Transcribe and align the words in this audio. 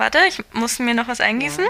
Warte, 0.00 0.20
ich 0.26 0.42
muss 0.54 0.78
mir 0.78 0.94
noch 0.94 1.08
was 1.08 1.20
eingießen. 1.20 1.68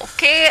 Okay. 0.00 0.50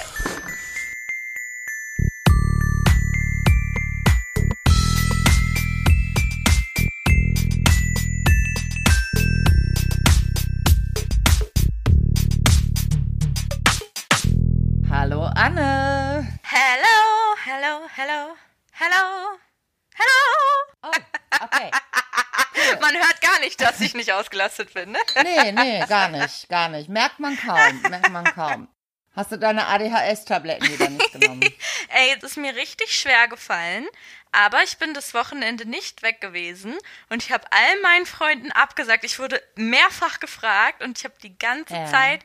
Nicht, 23.54 23.70
dass 23.70 23.82
ich 23.82 23.94
nicht 23.94 24.12
ausgelastet 24.12 24.74
bin, 24.74 24.92
ne? 24.92 25.00
Nee, 25.24 25.52
nee, 25.52 25.86
gar 25.88 26.10
nicht, 26.10 26.50
gar 26.50 26.70
nicht. 26.70 26.90
Merkt 26.90 27.20
man 27.20 27.38
kaum, 27.38 27.82
merkt 27.90 28.10
man 28.10 28.26
kaum. 28.26 28.68
Hast 29.16 29.32
du 29.32 29.38
deine 29.38 29.68
ADHS-Tabletten 29.68 30.68
wieder 30.70 30.90
nicht 30.90 31.12
genommen? 31.12 31.42
Ey, 31.90 32.16
es 32.18 32.24
ist 32.24 32.38
mir 32.38 32.56
richtig 32.56 32.98
schwer 32.98 33.28
gefallen, 33.28 33.86
aber 34.32 34.64
ich 34.64 34.80
bin 34.80 34.96
das 34.96 35.14
Wochenende 35.14 35.68
nicht 35.68 36.02
weg 36.02 36.20
gewesen 36.20 36.76
und 37.10 37.22
ich 37.22 37.32
habe 37.32 37.46
all 37.52 37.82
meinen 37.84 38.08
Freunden 38.08 38.52
abgesagt. 38.52 39.04
Ich 39.04 39.20
wurde 39.20 39.42
mehrfach 39.56 40.20
gefragt 40.20 40.82
und 40.82 40.98
ich 40.98 41.06
habe 41.06 41.14
die 41.22 41.38
ganze 41.38 41.76
ja. 41.76 41.86
Zeit 41.86 42.22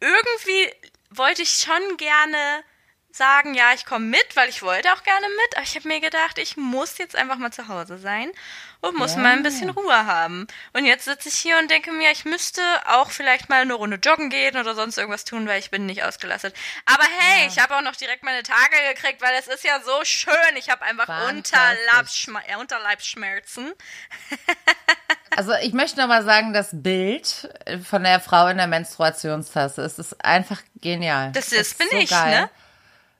irgendwie 0.00 0.68
wollte 1.10 1.42
ich 1.42 1.50
schon 1.50 1.96
gerne 1.96 2.64
sagen, 3.16 3.54
ja, 3.54 3.72
ich 3.74 3.84
komme 3.84 4.06
mit, 4.06 4.36
weil 4.36 4.48
ich 4.48 4.62
wollte 4.62 4.92
auch 4.92 5.02
gerne 5.02 5.26
mit, 5.28 5.56
aber 5.56 5.64
ich 5.64 5.76
habe 5.76 5.88
mir 5.88 6.00
gedacht, 6.00 6.38
ich 6.38 6.56
muss 6.56 6.98
jetzt 6.98 7.16
einfach 7.16 7.36
mal 7.36 7.52
zu 7.52 7.68
Hause 7.68 7.98
sein 7.98 8.30
und 8.80 8.96
muss 8.96 9.14
ja. 9.14 9.20
mal 9.20 9.32
ein 9.32 9.42
bisschen 9.42 9.70
Ruhe 9.70 10.06
haben. 10.06 10.46
Und 10.72 10.84
jetzt 10.84 11.04
sitze 11.04 11.28
ich 11.28 11.36
hier 11.36 11.58
und 11.58 11.70
denke 11.70 11.92
mir, 11.92 12.10
ich 12.10 12.24
müsste 12.24 12.60
auch 12.86 13.10
vielleicht 13.10 13.48
mal 13.48 13.62
eine 13.62 13.74
Runde 13.74 13.96
joggen 14.02 14.28
gehen 14.28 14.56
oder 14.56 14.74
sonst 14.74 14.98
irgendwas 14.98 15.24
tun, 15.24 15.46
weil 15.46 15.60
ich 15.60 15.70
bin 15.70 15.86
nicht 15.86 16.02
ausgelastet. 16.02 16.54
Aber 16.86 17.04
hey, 17.04 17.42
ja. 17.42 17.48
ich 17.48 17.58
habe 17.58 17.76
auch 17.76 17.82
noch 17.82 17.96
direkt 17.96 18.24
meine 18.24 18.42
Tage 18.42 18.76
gekriegt, 18.92 19.22
weil 19.22 19.34
es 19.38 19.46
ist 19.46 19.64
ja 19.64 19.80
so 19.84 20.04
schön. 20.04 20.56
Ich 20.56 20.68
habe 20.68 20.82
einfach 20.82 21.28
Unterleibsschma 21.28 22.40
äh, 22.48 22.56
Unterleibsschmerzen. 22.56 23.72
also 25.36 25.52
ich 25.62 25.72
möchte 25.72 26.00
noch 26.00 26.08
mal 26.08 26.24
sagen, 26.24 26.52
das 26.52 26.70
Bild 26.72 27.48
von 27.88 28.02
der 28.02 28.20
Frau 28.20 28.48
in 28.48 28.56
der 28.56 28.66
Menstruationstasse, 28.66 29.82
es 29.82 29.98
ist 29.98 30.24
einfach 30.24 30.60
genial. 30.80 31.30
Das, 31.32 31.52
ist, 31.52 31.72
das 31.72 31.74
bin 31.74 31.88
so 31.90 31.96
ich, 31.98 32.10
geil. 32.10 32.42
ne? 32.42 32.50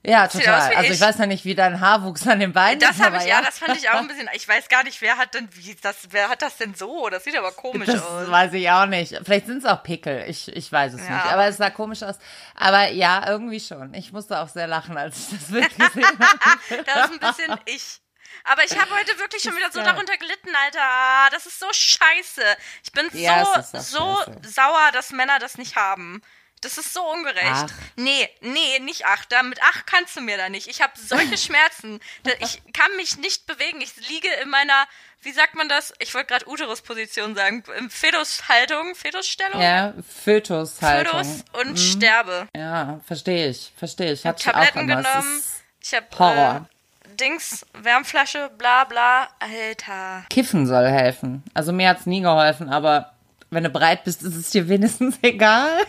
Ja, 0.05 0.27
total. 0.27 0.75
Also 0.75 0.83
ich. 0.83 0.91
ich. 0.91 1.00
weiß 1.00 1.19
ja 1.19 1.27
nicht, 1.27 1.45
wie 1.45 1.55
dein 1.55 1.81
Haarwuchs 1.81 2.27
an 2.27 2.41
den 2.41 2.53
Beinen 2.53 2.81
das 2.81 2.91
ist. 2.91 3.00
Das 3.00 3.22
ich, 3.22 3.28
ja, 3.28 3.41
das 3.41 3.58
fand 3.58 3.77
ich 3.77 3.89
auch 3.89 4.00
ein 4.00 4.09
bisschen. 4.09 4.28
Ich 4.34 4.48
weiß 4.48 4.69
gar 4.69 4.83
nicht, 4.83 5.00
wer 5.00 5.17
hat 5.17 5.34
denn, 5.34 5.48
wie 5.53 5.77
das, 5.77 5.97
wer 6.11 6.28
hat 6.28 6.42
das 6.42 6.56
denn 6.56 6.75
so? 6.75 7.09
Das 7.09 7.22
sieht 7.22 7.36
aber 7.36 7.53
komisch 7.53 7.86
das 7.86 8.03
aus. 8.03 8.22
Das 8.22 8.31
weiß 8.31 8.53
ich 8.55 8.69
auch 8.69 8.86
nicht. 8.86 9.17
Vielleicht 9.22 9.47
sind 9.47 9.59
es 9.59 9.64
auch 9.64 9.83
Pickel. 9.84 10.25
Ich, 10.27 10.48
ich 10.48 10.72
weiß 10.72 10.94
es 10.94 11.06
ja. 11.06 11.14
nicht. 11.14 11.27
Aber 11.27 11.47
es 11.47 11.56
sah 11.56 11.70
komisch 11.70 12.03
aus. 12.03 12.17
Aber 12.56 12.91
ja, 12.91 13.28
irgendwie 13.28 13.61
schon. 13.61 13.94
Ich 13.94 14.12
musste 14.12 14.41
auch 14.41 14.48
sehr 14.48 14.67
lachen, 14.67 14.97
als 14.97 15.19
ich 15.19 15.39
das 15.39 15.50
Bild 15.50 15.78
gesehen 15.78 16.05
habe. 16.19 16.84
das 16.84 17.11
ist 17.11 17.12
ein 17.12 17.19
bisschen 17.20 17.61
ich. 17.66 18.00
Aber 18.44 18.64
ich 18.64 18.77
habe 18.77 18.91
heute 18.91 19.16
wirklich 19.20 19.42
schon 19.42 19.55
wieder 19.55 19.70
so 19.70 19.81
darunter 19.83 20.16
gelitten, 20.16 20.50
Alter. 20.64 21.31
Das 21.31 21.47
ist 21.47 21.61
so 21.61 21.66
scheiße. 21.70 22.42
Ich 22.83 22.91
bin 22.91 23.09
ja, 23.12 23.44
so, 23.62 23.78
so 23.78 24.19
sauer, 24.42 24.91
dass 24.92 25.11
Männer 25.11 25.39
das 25.39 25.59
nicht 25.59 25.77
haben. 25.77 26.22
Das 26.62 26.78
ist 26.78 26.94
so 26.94 27.02
ungerecht. 27.02 27.44
Ach. 27.44 27.70
Nee, 27.96 28.28
nee, 28.41 28.78
nicht 28.80 29.05
ach. 29.05 29.24
Da, 29.27 29.42
mit 29.42 29.58
ach 29.62 29.84
kannst 29.84 30.16
du 30.16 30.20
mir 30.20 30.36
da 30.36 30.48
nicht. 30.48 30.69
Ich 30.69 30.80
habe 30.80 30.92
solche 30.96 31.36
Schmerzen. 31.36 32.00
Ich 32.38 32.62
kann 32.72 32.96
mich 32.96 33.19
nicht 33.19 33.46
bewegen. 33.46 33.80
Ich 33.80 33.96
liege 34.08 34.28
in 34.42 34.48
meiner, 34.48 34.86
wie 35.22 35.32
sagt 35.32 35.56
man 35.56 35.69
das? 35.69 35.92
Ich 35.98 36.14
wollte 36.14 36.28
gerade 36.28 36.48
Uterusposition 36.48 37.34
sagen. 37.34 37.64
Fetushaltung, 37.91 38.94
Fetusstellung? 38.94 39.60
Ja, 39.60 39.92
Fötushaltung. 40.08 41.19
Fötus 41.19 41.44
und 41.60 41.72
mhm. 41.72 41.77
sterbe. 41.77 42.48
Ja, 42.56 43.00
verstehe 43.06 43.48
ich, 43.48 43.72
verstehe 43.76 44.12
ich. 44.12 44.20
Ich 44.20 44.26
habe 44.26 44.38
Tabletten 44.38 44.86
genommen. 44.86 45.42
Ich 45.82 45.92
habe 45.92 46.06
Horror. 46.16 46.66
Äh, 47.04 47.16
Dings, 47.16 47.66
Wärmflasche, 47.75 48.50
bla 48.56 48.84
bla. 48.84 49.28
Alter. 49.41 50.25
Kiffen 50.31 50.66
soll 50.66 50.88
helfen. 50.88 51.42
Also 51.54 51.72
mir 51.72 51.88
hat's 51.88 52.06
nie 52.06 52.20
geholfen, 52.20 52.70
aber 52.70 53.12
wenn 53.52 53.64
du 53.64 53.70
breit 53.70 54.04
bist, 54.04 54.22
ist 54.22 54.34
es 54.34 54.50
dir 54.50 54.68
wenigstens 54.68 55.18
egal. 55.22 55.84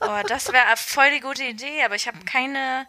Oh, 0.00 0.20
das 0.28 0.52
wäre 0.52 0.76
voll 0.76 1.10
die 1.12 1.20
gute 1.20 1.44
Idee, 1.44 1.82
aber 1.84 1.94
ich 1.94 2.06
habe 2.06 2.18
keine. 2.24 2.86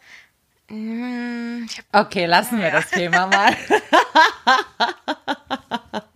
Hm, 0.67 1.67
ich 1.69 1.77
hab, 1.77 2.07
okay, 2.07 2.25
lassen 2.25 2.59
wir 2.59 2.67
ja. 2.67 2.71
das 2.71 2.89
Thema 2.89 3.27
mal. 3.27 3.55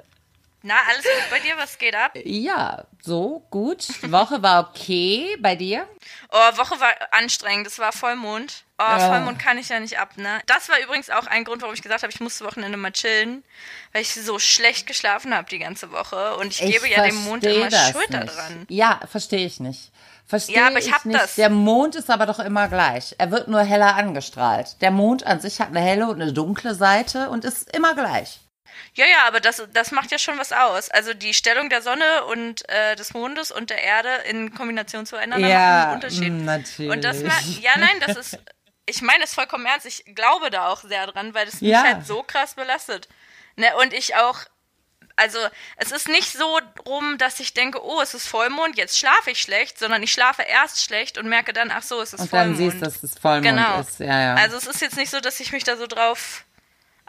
Na, 0.69 0.75
alles 0.87 1.01
gut 1.01 1.31
bei 1.31 1.39
dir? 1.39 1.57
Was 1.57 1.79
geht 1.79 1.95
ab? 1.95 2.11
Ja, 2.13 2.83
so 3.01 3.43
gut. 3.49 3.87
Die 4.03 4.11
Woche 4.11 4.43
war 4.43 4.69
okay. 4.69 5.35
Bei 5.39 5.55
dir? 5.55 5.87
Oh, 6.31 6.57
Woche 6.57 6.79
war 6.79 6.91
anstrengend. 7.09 7.65
Es 7.65 7.79
war 7.79 7.91
Vollmond. 7.91 8.65
Oh, 8.77 8.83
ja. 8.83 8.99
Vollmond 8.99 9.39
kann 9.39 9.57
ich 9.57 9.69
ja 9.69 9.79
nicht 9.79 9.97
ab, 9.97 10.15
ne? 10.17 10.39
Das 10.45 10.69
war 10.69 10.79
übrigens 10.79 11.09
auch 11.09 11.25
ein 11.25 11.43
Grund, 11.43 11.63
warum 11.63 11.73
ich 11.73 11.81
gesagt 11.81 12.03
habe, 12.03 12.13
ich 12.13 12.19
muss 12.19 12.37
das 12.37 12.47
Wochenende 12.47 12.77
mal 12.77 12.91
chillen, 12.91 13.43
weil 13.93 14.03
ich 14.03 14.13
so 14.13 14.37
schlecht 14.37 14.85
geschlafen 14.85 15.33
habe 15.33 15.49
die 15.49 15.57
ganze 15.57 15.91
Woche. 15.91 16.35
Und 16.35 16.51
ich, 16.51 16.61
ich 16.61 16.73
gebe 16.73 16.87
ja 16.87 17.01
dem 17.01 17.15
Mond 17.23 17.43
immer 17.43 17.71
Schuld 17.71 18.13
daran. 18.13 18.67
Ja, 18.69 18.99
verstehe 19.09 19.47
ich 19.47 19.59
nicht. 19.59 19.91
Verstehe 20.27 20.57
ja, 20.57 20.67
aber 20.67 20.77
ich, 20.77 20.85
ich 20.85 21.03
nicht. 21.03 21.19
Das. 21.19 21.33
Der 21.33 21.49
Mond 21.49 21.95
ist 21.95 22.11
aber 22.11 22.27
doch 22.27 22.37
immer 22.37 22.67
gleich. 22.67 23.15
Er 23.17 23.31
wird 23.31 23.47
nur 23.47 23.61
heller 23.61 23.95
angestrahlt. 23.95 24.79
Der 24.81 24.91
Mond 24.91 25.25
an 25.25 25.39
sich 25.39 25.59
hat 25.61 25.69
eine 25.69 25.81
helle 25.81 26.07
und 26.07 26.21
eine 26.21 26.31
dunkle 26.31 26.75
Seite 26.75 27.31
und 27.31 27.43
ist 27.43 27.75
immer 27.75 27.95
gleich. 27.95 28.39
Ja, 28.93 29.05
ja, 29.05 29.27
aber 29.27 29.39
das, 29.39 29.67
das 29.73 29.91
macht 29.91 30.11
ja 30.11 30.17
schon 30.17 30.37
was 30.37 30.51
aus. 30.51 30.89
Also 30.89 31.13
die 31.13 31.33
Stellung 31.33 31.69
der 31.69 31.81
Sonne 31.81 32.25
und 32.25 32.67
äh, 32.69 32.95
des 32.95 33.13
Mondes 33.13 33.51
und 33.51 33.69
der 33.69 33.81
Erde 33.81 34.09
in 34.27 34.53
Kombination 34.53 35.05
zueinander 35.05 35.47
ja, 35.47 35.57
machen 35.57 35.83
einen 35.83 35.93
Unterschied. 35.95 36.33
Natürlich. 36.33 36.91
Und 36.91 37.03
das 37.03 37.21
ja, 37.61 37.77
nein, 37.77 37.99
das 38.05 38.17
ist, 38.33 38.39
ich 38.85 39.01
meine 39.01 39.23
es 39.23 39.33
vollkommen 39.33 39.65
ernst. 39.65 39.85
Ich 39.85 40.03
glaube 40.15 40.49
da 40.49 40.67
auch 40.67 40.81
sehr 40.81 41.07
dran, 41.07 41.33
weil 41.33 41.45
das 41.45 41.61
mich 41.61 41.71
ja. 41.71 41.83
halt 41.83 42.05
so 42.05 42.23
krass 42.23 42.55
belastet. 42.55 43.07
Ne, 43.55 43.67
und 43.77 43.93
ich 43.93 44.15
auch 44.15 44.45
also 45.19 45.37
es 45.75 45.91
ist 45.91 46.07
nicht 46.07 46.31
so 46.31 46.59
rum, 46.87 47.17
dass 47.17 47.39
ich 47.39 47.53
denke, 47.53 47.83
oh, 47.83 47.99
es 48.01 48.13
ist 48.13 48.27
Vollmond, 48.27 48.77
jetzt 48.77 48.97
schlafe 48.97 49.31
ich 49.31 49.41
schlecht, 49.41 49.77
sondern 49.77 50.01
ich 50.01 50.13
schlafe 50.13 50.43
erst 50.43 50.81
schlecht 50.81 51.17
und 51.17 51.27
merke 51.27 51.51
dann, 51.51 51.71
ach 51.71 51.83
so, 51.83 52.01
es 52.01 52.13
ist 52.13 52.21
und 52.21 52.29
Vollmond. 52.29 52.57
Und 52.57 52.65
dann 52.65 52.71
siehst, 52.71 52.81
dass 52.81 53.03
es 53.03 53.19
Vollmond 53.19 53.43
genau. 53.43 53.81
ist. 53.81 53.99
Ja, 53.99 54.21
ja. 54.21 54.35
Also 54.35 54.55
es 54.55 54.65
ist 54.65 54.81
jetzt 54.81 54.95
nicht 54.95 55.09
so, 55.09 55.19
dass 55.19 55.39
ich 55.41 55.51
mich 55.51 55.65
da 55.65 55.75
so 55.75 55.87
drauf 55.87 56.45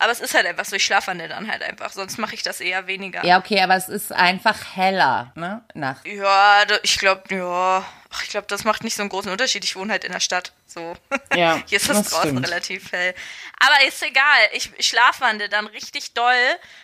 aber 0.01 0.13
es 0.13 0.21
ist 0.21 0.35
halt 0.35 0.47
einfach 0.47 0.65
so, 0.65 0.75
ich 0.77 0.85
schlafwandel 0.85 1.29
dann 1.29 1.51
halt 1.51 1.63
einfach, 1.63 1.93
sonst 1.93 2.19
mache 2.19 2.35
ich 2.35 2.43
das 2.43 2.61
eher 2.61 2.87
weniger. 2.87 3.25
Ja, 3.25 3.39
okay, 3.39 3.61
aber 3.61 3.77
es 3.77 3.89
ist 3.89 4.13
einfach 4.13 4.75
heller, 4.75 5.31
ne? 5.35 5.63
Nacht. 5.75 6.07
Ja, 6.07 6.65
ich 6.83 6.99
glaube, 6.99 7.23
ja, 7.35 7.85
ich 8.23 8.31
glaube, 8.31 8.47
das 8.49 8.65
macht 8.65 8.83
nicht 8.83 8.97
so 8.97 9.03
einen 9.03 9.11
großen 9.11 9.31
Unterschied. 9.31 9.63
Ich 9.63 9.77
wohne 9.77 9.93
halt 9.93 10.05
in 10.05 10.13
der 10.13 10.21
Stadt, 10.21 10.53
so. 10.67 10.97
Ja, 11.37 11.61
Hier 11.67 11.77
ist 11.77 11.89
es 11.89 12.11
draußen 12.11 12.31
stimmt. 12.31 12.47
relativ 12.47 12.91
hell. 12.93 13.15
Aber 13.61 13.87
ist 13.87 14.03
egal, 14.03 14.39
ich, 14.53 14.71
ich 14.79 14.89
schlafwandel 14.89 15.49
dann 15.49 15.67
richtig 15.67 16.15
doll 16.15 16.35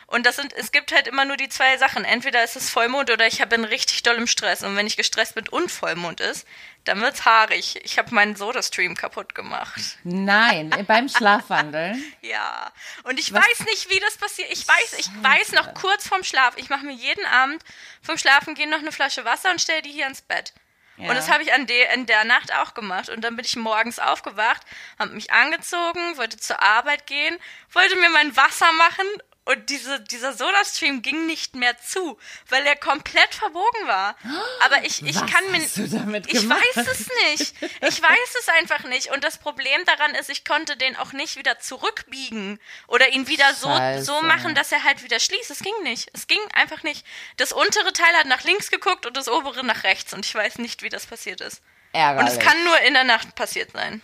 und 0.06 0.25
das 0.27 0.37
sind, 0.37 0.53
es 0.53 0.71
gibt 0.71 0.93
halt 0.93 1.09
immer 1.09 1.25
nur 1.25 1.37
die 1.37 1.48
zwei 1.48 1.78
Sachen. 1.78 2.04
Entweder 2.04 2.44
ist 2.44 2.54
es 2.54 2.71
Vollmond 2.71 3.10
oder 3.10 3.27
ich 3.27 3.38
bin 3.48 3.65
richtig 3.65 4.03
doll 4.03 4.16
im 4.16 4.27
Stress 4.27 4.62
und 4.62 4.77
wenn 4.77 4.87
ich 4.87 4.97
gestresst 4.97 5.34
bin 5.34 5.48
und 5.48 5.71
Vollmond 5.71 6.21
ist, 6.21 6.47
dann 6.86 7.00
wird's 7.00 7.24
haarig. 7.24 7.80
Ich 7.84 7.98
habe 7.98 8.14
meinen 8.14 8.36
Soda-Stream 8.36 8.94
kaputt 8.94 9.34
gemacht. 9.34 9.98
Nein, 10.04 10.70
beim 10.86 11.08
Schlafwandeln? 11.08 12.02
ja. 12.22 12.72
Und 13.02 13.19
ich 13.19 13.32
Was? 13.32 13.42
weiß 13.42 13.66
nicht, 13.66 13.91
wie 13.91 14.00
das 14.00 14.16
passiert. 14.16 14.48
Ich 14.52 14.66
weiß, 14.66 14.97
ich 14.98 15.08
weiß 15.22 15.52
noch 15.52 15.74
kurz 15.74 16.08
vorm 16.08 16.22
Schlaf. 16.24 16.54
Ich 16.56 16.70
mache 16.70 16.86
mir 16.86 16.94
jeden 16.94 17.26
Abend 17.26 17.62
vom 18.02 18.16
Schlafen 18.16 18.54
gehen 18.54 18.70
noch 18.70 18.78
eine 18.78 18.92
Flasche 18.92 19.24
Wasser 19.24 19.50
und 19.50 19.60
stelle 19.60 19.82
die 19.82 19.91
hier 19.91 20.06
ins 20.06 20.22
Bett. 20.22 20.52
Ja. 20.97 21.10
Und 21.10 21.16
das 21.16 21.30
habe 21.30 21.42
ich 21.42 21.52
an 21.52 21.66
de 21.66 21.94
in 21.94 22.06
der 22.06 22.24
Nacht 22.24 22.54
auch 22.54 22.72
gemacht. 22.72 23.08
Und 23.08 23.22
dann 23.22 23.36
bin 23.36 23.44
ich 23.44 23.56
morgens 23.56 23.98
aufgewacht, 23.98 24.62
habe 24.98 25.12
mich 25.12 25.32
angezogen, 25.32 26.16
wollte 26.16 26.38
zur 26.38 26.62
Arbeit 26.62 27.06
gehen, 27.06 27.36
wollte 27.72 27.97
mir 27.97 28.10
mein 28.10 28.36
Wasser 28.36 28.70
machen 28.72 29.06
und 29.47 29.71
diese, 29.71 30.01
dieser 30.01 30.33
Soda-Stream 30.33 31.03
ging 31.03 31.27
nicht 31.27 31.55
mehr 31.55 31.79
zu, 31.79 32.19
weil 32.49 32.67
er 32.67 32.75
komplett 32.75 33.33
verbogen 33.33 33.87
war. 33.87 34.16
Aber 34.65 34.84
ich, 34.84 35.04
ich 35.07 35.15
Was 35.15 35.31
kann 35.31 35.51
mir. 35.53 35.60
Hast 35.60 35.77
du 35.77 35.89
damit 35.89 36.27
ich 36.33 36.48
weiß 36.48 36.77
es 36.77 37.09
nicht. 37.31 37.54
Ich 37.63 38.03
weiß 38.03 38.34
es 38.41 38.48
einfach 38.59 38.83
nicht. 38.83 39.13
Und 39.13 39.22
das 39.22 39.39
Problem 39.39 39.81
daran 39.87 40.16
ist, 40.16 40.31
ich 40.31 40.45
konnte 40.45 40.77
den 40.77 40.97
auch 40.97 41.13
nicht 41.13 41.37
wieder 41.37 41.60
zurückbiegen 41.60 42.59
oder 42.89 43.10
ihn 43.10 43.28
wieder 43.28 43.54
so, 43.54 43.69
so 44.03 44.21
machen, 44.22 44.57
dass 44.57 44.72
er 44.72 44.83
halt 44.83 45.04
wieder 45.04 45.21
schließt. 45.21 45.53
Es 45.53 45.60
ging 45.60 45.81
nicht. 45.84 46.10
Es 46.13 46.27
ging 46.27 46.41
einfach 46.53 46.83
nicht. 46.83 47.07
Das 47.37 47.53
untere 47.53 47.92
Teil 47.92 48.15
hat 48.16 48.27
nach 48.27 48.42
links 48.42 48.72
geguckt 48.72 49.07
und 49.07 49.16
das 49.16 49.28
obere 49.28 49.63
nach 49.65 49.84
rechts. 49.84 50.13
Und 50.13 50.27
ich 50.27 50.34
weiß 50.34 50.59
nicht, 50.59 50.83
wie 50.83 50.89
das 50.89 51.07
passiert 51.07 51.41
ist. 51.41 51.63
Ärgerlich. 51.92 52.33
Und 52.33 52.37
es 52.37 52.45
kann 52.45 52.65
nur 52.65 52.81
in 52.81 52.95
der 52.95 53.04
Nacht 53.04 53.37
passiert 53.37 53.71
sein. 53.71 54.03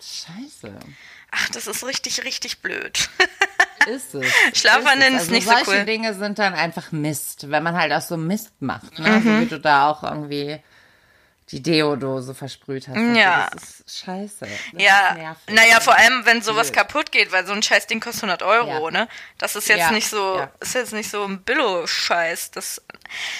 Scheiße. 0.00 0.78
Ach, 1.30 1.48
das 1.50 1.66
ist 1.66 1.84
richtig, 1.84 2.24
richtig 2.24 2.60
blöd. 2.60 3.10
Ist 3.86 4.14
es. 4.14 4.26
Schlafwandeln 4.54 5.14
ist, 5.14 5.20
also 5.20 5.32
nicht 5.32 5.46
so 5.46 5.54
cool. 5.54 5.64
Solche 5.64 5.84
Dinge 5.84 6.14
sind 6.14 6.38
dann 6.38 6.54
einfach 6.54 6.92
Mist, 6.92 7.50
wenn 7.50 7.62
man 7.62 7.76
halt 7.76 7.92
auch 7.92 8.02
so 8.02 8.16
Mist 8.16 8.52
macht. 8.60 8.98
Ne? 8.98 9.08
Mhm. 9.08 9.22
So 9.22 9.40
wie 9.40 9.46
du 9.46 9.60
da 9.60 9.88
auch 9.88 10.02
irgendwie 10.02 10.60
die 11.50 11.62
Deodose 11.62 12.34
versprüht 12.34 12.88
hast. 12.88 12.98
Ja. 13.16 13.48
Das 13.52 13.80
ist 13.80 14.04
scheiße. 14.04 14.40
Das 14.40 14.82
ja. 14.82 15.32
Ist 15.46 15.54
naja, 15.54 15.80
vor 15.80 15.94
allem, 15.94 16.26
wenn 16.26 16.42
sowas 16.42 16.72
kaputt 16.72 17.10
geht, 17.10 17.32
weil 17.32 17.46
so 17.46 17.54
ein 17.54 17.62
scheiß 17.62 17.86
Ding 17.86 18.00
kostet 18.00 18.24
100 18.24 18.42
Euro, 18.42 18.86
ja. 18.86 18.90
ne? 18.90 19.08
Das 19.38 19.56
ist 19.56 19.68
jetzt 19.68 19.78
ja. 19.78 19.90
nicht 19.90 20.08
so, 20.08 20.36
ja. 20.36 20.50
ist 20.60 20.74
jetzt 20.74 20.92
nicht 20.92 21.10
so 21.10 21.24
ein 21.24 21.42
Billo-Scheiß. 21.42 22.50
Das, 22.50 22.82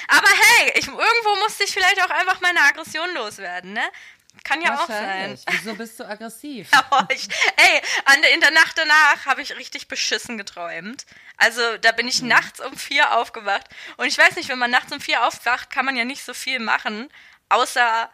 aber 0.09 0.29
hey, 0.29 0.73
ich, 0.77 0.87
irgendwo 0.87 1.43
musste 1.45 1.65
ich 1.65 1.73
vielleicht 1.73 2.03
auch 2.03 2.11
einfach 2.11 2.41
meine 2.41 2.61
Aggression 2.61 3.09
loswerden, 3.15 3.75
ne? 3.75 3.85
Kann 4.45 4.63
ja 4.63 4.79
auch 4.79 4.87
sein. 4.87 5.39
Wieso 5.51 5.75
bist 5.75 5.99
du 6.01 6.09
aggressiv? 6.09 6.71
ich, 7.11 7.29
ey, 7.57 7.83
an, 8.05 8.23
in 8.35 8.41
der 8.41 8.51
Nacht 8.51 8.79
danach 8.79 9.27
habe 9.27 9.43
ich 9.43 9.57
richtig 9.57 9.89
beschissen 9.89 10.39
geträumt. 10.39 11.07
Also 11.37 11.61
da 11.79 11.93
bin 11.93 12.09
ich 12.09 12.23
mhm. 12.23 12.29
nachts 12.29 12.61
um 12.61 12.77
vier 12.77 13.17
aufgewacht. 13.17 13.67
Und 13.97 14.07
ich 14.07 14.19
weiß 14.19 14.37
nicht, 14.37 14.49
wenn 14.49 14.59
man 14.59 14.71
nachts 14.71 14.93
um 14.93 15.01
vier 15.01 15.27
aufwacht, 15.27 15.71
kann 15.71 15.85
man 15.85 15.97
ja 15.97 16.05
nicht 16.05 16.25
so 16.25 16.35
viel 16.35 16.59
machen 16.59 17.09
außer 17.49 18.11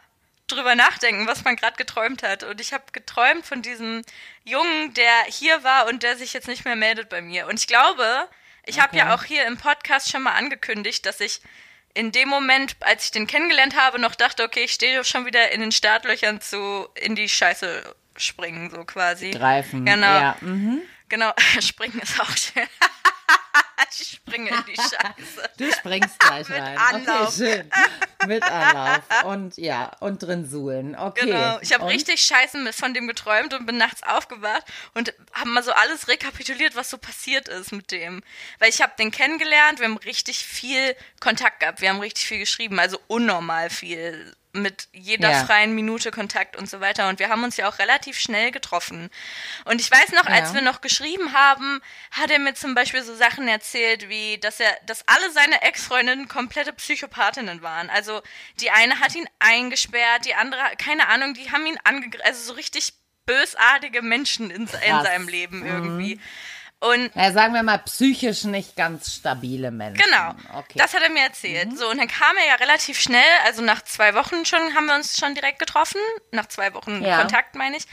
drüber 0.46 0.74
nachdenken, 0.74 1.26
was 1.26 1.44
man 1.44 1.56
gerade 1.56 1.76
geträumt 1.76 2.22
hat. 2.22 2.42
Und 2.42 2.60
ich 2.60 2.72
habe 2.72 2.84
geträumt 2.92 3.46
von 3.46 3.62
diesem 3.62 4.02
Jungen, 4.44 4.92
der 4.94 5.24
hier 5.28 5.64
war 5.64 5.86
und 5.86 6.02
der 6.02 6.16
sich 6.16 6.32
jetzt 6.32 6.48
nicht 6.48 6.64
mehr 6.64 6.76
meldet 6.76 7.08
bei 7.08 7.22
mir. 7.22 7.46
Und 7.46 7.58
ich 7.58 7.66
glaube, 7.66 8.28
ich 8.66 8.76
okay. 8.76 8.82
habe 8.82 8.96
ja 8.96 9.14
auch 9.14 9.24
hier 9.24 9.46
im 9.46 9.56
Podcast 9.56 10.10
schon 10.10 10.22
mal 10.22 10.32
angekündigt, 10.32 11.06
dass 11.06 11.20
ich 11.20 11.40
in 11.94 12.12
dem 12.12 12.28
Moment, 12.28 12.76
als 12.80 13.06
ich 13.06 13.10
den 13.12 13.26
kennengelernt 13.26 13.76
habe, 13.76 14.00
noch 14.00 14.14
dachte, 14.14 14.42
okay, 14.42 14.64
ich 14.64 14.72
stehe 14.72 14.98
doch 14.98 15.04
schon 15.04 15.26
wieder 15.26 15.52
in 15.52 15.60
den 15.60 15.72
Startlöchern 15.72 16.40
zu 16.40 16.88
in 16.94 17.14
die 17.14 17.28
Scheiße 17.28 17.82
springen, 18.16 18.70
so 18.70 18.84
quasi. 18.84 19.30
Greifen. 19.30 19.86
Genau. 19.86 20.06
Ja. 20.06 20.36
Mhm. 20.40 20.82
Genau, 21.08 21.32
springen 21.60 22.00
ist 22.00 22.20
auch 22.20 22.36
schön. 22.36 22.66
ich 23.98 24.08
springe 24.08 24.50
in 24.50 24.64
die 24.66 24.76
Scheiße. 24.76 25.50
Du 25.56 25.70
springst 25.70 26.18
gleich 26.18 26.48
Mit 26.48 26.60
rein. 26.60 26.78
Anlauf. 26.78 27.28
Okay, 27.28 27.36
schön. 27.36 27.70
Mit 28.26 28.42
Anlauf. 28.42 29.24
Und 29.24 29.56
ja, 29.56 29.92
und 30.00 30.22
drin 30.22 30.48
suhlen. 30.48 30.96
Okay. 30.96 31.26
Genau. 31.26 31.58
Ich 31.60 31.72
habe 31.72 31.86
richtig 31.86 32.22
Scheiße 32.22 32.72
von 32.72 32.94
dem 32.94 33.06
geträumt 33.06 33.54
und 33.54 33.66
bin 33.66 33.76
nachts 33.76 34.02
aufgewacht 34.02 34.64
und 34.94 35.14
habe 35.32 35.50
mal 35.50 35.62
so 35.62 35.72
alles 35.72 36.08
rekapituliert, 36.08 36.74
was 36.74 36.90
so 36.90 36.98
passiert 36.98 37.48
ist 37.48 37.72
mit 37.72 37.92
dem. 37.92 38.22
Weil 38.58 38.70
ich 38.70 38.82
habe 38.82 38.92
den 38.98 39.10
kennengelernt, 39.10 39.78
wir 39.78 39.86
haben 39.86 39.98
richtig 39.98 40.44
viel 40.44 40.96
Kontakt 41.20 41.60
gehabt, 41.60 41.80
wir 41.80 41.90
haben 41.90 42.00
richtig 42.00 42.26
viel 42.26 42.38
geschrieben, 42.38 42.78
also 42.80 42.98
unnormal 43.06 43.70
viel 43.70 44.34
mit 44.54 44.88
jeder 44.92 45.30
ja. 45.30 45.44
freien 45.44 45.74
Minute 45.74 46.10
Kontakt 46.10 46.56
und 46.56 46.70
so 46.70 46.80
weiter. 46.80 47.08
Und 47.08 47.18
wir 47.18 47.28
haben 47.28 47.44
uns 47.44 47.56
ja 47.56 47.68
auch 47.68 47.78
relativ 47.78 48.18
schnell 48.18 48.50
getroffen. 48.50 49.10
Und 49.64 49.80
ich 49.80 49.90
weiß 49.90 50.12
noch, 50.12 50.26
als 50.26 50.50
ja. 50.50 50.54
wir 50.54 50.62
noch 50.62 50.80
geschrieben 50.80 51.32
haben, 51.32 51.80
hat 52.12 52.30
er 52.30 52.38
mir 52.38 52.54
zum 52.54 52.74
Beispiel 52.74 53.02
so 53.02 53.14
Sachen 53.14 53.48
erzählt, 53.48 54.08
wie, 54.08 54.38
dass 54.38 54.60
er, 54.60 54.72
dass 54.86 55.06
alle 55.08 55.30
seine 55.32 55.62
Ex-Freundinnen 55.62 56.28
komplette 56.28 56.72
Psychopathinnen 56.72 57.62
waren. 57.62 57.90
Also 57.90 58.22
die 58.60 58.70
eine 58.70 59.00
hat 59.00 59.14
ihn 59.14 59.28
eingesperrt, 59.40 60.24
die 60.24 60.34
andere, 60.34 60.60
keine 60.78 61.08
Ahnung, 61.08 61.34
die 61.34 61.50
haben 61.50 61.66
ihn 61.66 61.78
angegriffen, 61.84 62.26
also 62.26 62.44
so 62.44 62.52
richtig 62.52 62.94
bösartige 63.26 64.02
Menschen 64.02 64.50
in, 64.50 64.62
in 64.62 64.68
seinem 65.02 65.28
Leben 65.28 65.60
mhm. 65.60 65.66
irgendwie. 65.66 66.14
Mhm. 66.16 66.20
Und 66.80 67.10
ja, 67.14 67.32
sagen 67.32 67.54
wir 67.54 67.62
mal, 67.62 67.78
psychisch 67.78 68.44
nicht 68.44 68.76
ganz 68.76 69.14
stabile 69.14 69.70
Menschen. 69.70 70.04
Genau. 70.04 70.34
Okay. 70.58 70.76
Das 70.76 70.92
hat 70.92 71.02
er 71.02 71.08
mir 71.08 71.22
erzählt. 71.22 71.72
Mhm. 71.72 71.76
So, 71.76 71.88
und 71.88 71.98
dann 71.98 72.08
kam 72.08 72.36
er 72.36 72.46
ja 72.46 72.54
relativ 72.56 73.00
schnell, 73.00 73.22
also 73.44 73.62
nach 73.62 73.82
zwei 73.82 74.14
Wochen 74.14 74.44
schon, 74.44 74.74
haben 74.74 74.86
wir 74.86 74.94
uns 74.94 75.18
schon 75.18 75.34
direkt 75.34 75.58
getroffen. 75.58 76.00
Nach 76.30 76.46
zwei 76.46 76.74
Wochen 76.74 77.02
ja. 77.02 77.18
Kontakt, 77.18 77.54
meine 77.54 77.76
ich. 77.76 77.84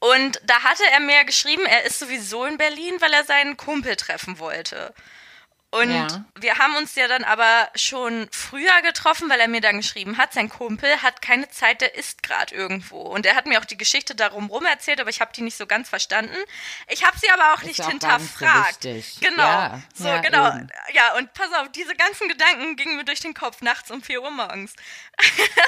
Und 0.00 0.40
da 0.44 0.62
hatte 0.62 0.82
er 0.92 1.00
mir 1.00 1.24
geschrieben, 1.24 1.66
er 1.66 1.84
ist 1.84 1.98
sowieso 1.98 2.46
in 2.46 2.56
Berlin, 2.56 2.96
weil 3.00 3.12
er 3.12 3.24
seinen 3.24 3.56
Kumpel 3.56 3.96
treffen 3.96 4.38
wollte. 4.38 4.94
Und 5.72 5.90
ja. 5.94 6.24
wir 6.34 6.58
haben 6.58 6.74
uns 6.74 6.96
ja 6.96 7.06
dann 7.06 7.22
aber 7.22 7.68
schon 7.76 8.28
früher 8.32 8.82
getroffen, 8.82 9.30
weil 9.30 9.38
er 9.38 9.46
mir 9.46 9.60
dann 9.60 9.76
geschrieben 9.76 10.18
hat, 10.18 10.32
sein 10.32 10.48
Kumpel 10.48 11.00
hat 11.00 11.22
keine 11.22 11.48
Zeit, 11.48 11.80
der 11.80 11.94
ist 11.94 12.24
gerade 12.24 12.52
irgendwo. 12.52 13.00
Und 13.02 13.24
er 13.24 13.36
hat 13.36 13.46
mir 13.46 13.60
auch 13.60 13.64
die 13.64 13.76
Geschichte 13.76 14.16
darum 14.16 14.46
rum 14.46 14.66
erzählt, 14.66 15.00
aber 15.00 15.10
ich 15.10 15.20
habe 15.20 15.32
die 15.32 15.42
nicht 15.42 15.56
so 15.56 15.66
ganz 15.66 15.88
verstanden. 15.88 16.36
Ich 16.88 17.06
habe 17.06 17.16
sie 17.18 17.30
aber 17.30 17.54
auch 17.54 17.60
ist 17.60 17.66
nicht 17.66 17.82
auch 17.82 17.88
hinterfragt. 17.88 18.80
Genau. 19.20 19.42
Ja, 19.42 19.80
so, 19.94 20.08
ja, 20.08 20.20
genau. 20.20 20.48
Eben. 20.48 20.68
Ja, 20.92 21.14
und 21.16 21.32
pass 21.34 21.52
auf, 21.52 21.68
diese 21.70 21.94
ganzen 21.94 22.28
Gedanken 22.28 22.74
gingen 22.74 22.96
mir 22.96 23.04
durch 23.04 23.20
den 23.20 23.34
Kopf 23.34 23.62
nachts 23.62 23.92
um 23.92 24.02
4 24.02 24.22
Uhr 24.22 24.30
morgens. 24.32 24.74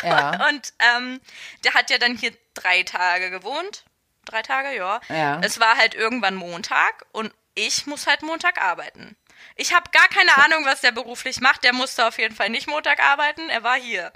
Ja. 0.02 0.48
und 0.48 0.74
ähm, 0.80 1.20
der 1.62 1.74
hat 1.74 1.90
ja 1.90 1.98
dann 1.98 2.16
hier 2.16 2.32
drei 2.54 2.82
Tage 2.82 3.30
gewohnt. 3.30 3.84
Drei 4.24 4.42
Tage, 4.42 4.74
ja. 4.74 5.00
ja. 5.08 5.40
Es 5.42 5.60
war 5.60 5.76
halt 5.76 5.94
irgendwann 5.94 6.34
Montag 6.34 7.04
und 7.12 7.32
ich 7.54 7.86
muss 7.86 8.06
halt 8.06 8.22
Montag 8.22 8.60
arbeiten. 8.60 9.16
Ich 9.56 9.74
habe 9.74 9.90
gar 9.90 10.08
keine 10.08 10.36
Ahnung, 10.38 10.64
was 10.64 10.80
der 10.80 10.92
beruflich 10.92 11.40
macht. 11.40 11.64
Der 11.64 11.72
musste 11.72 12.06
auf 12.06 12.18
jeden 12.18 12.34
Fall 12.34 12.50
nicht 12.50 12.66
Montag 12.66 13.00
arbeiten. 13.00 13.48
Er 13.48 13.62
war 13.62 13.76
hier. 13.76 14.12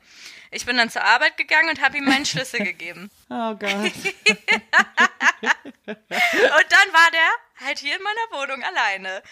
Ich 0.50 0.64
bin 0.64 0.76
dann 0.76 0.90
zur 0.90 1.02
Arbeit 1.02 1.37
gegangen 1.37 1.70
und 1.70 1.81
habe 1.81 1.99
ihm 1.99 2.05
meinen 2.05 2.26
Schlüssel 2.26 2.61
gegeben. 2.64 3.11
Oh 3.28 3.55
Gott. 3.55 3.62
und 3.73 3.94
dann 5.87 6.93
war 6.93 7.11
der 7.12 7.67
halt 7.67 7.78
hier 7.78 7.96
in 7.96 8.02
meiner 8.02 8.40
Wohnung 8.40 8.62
alleine 8.62 9.23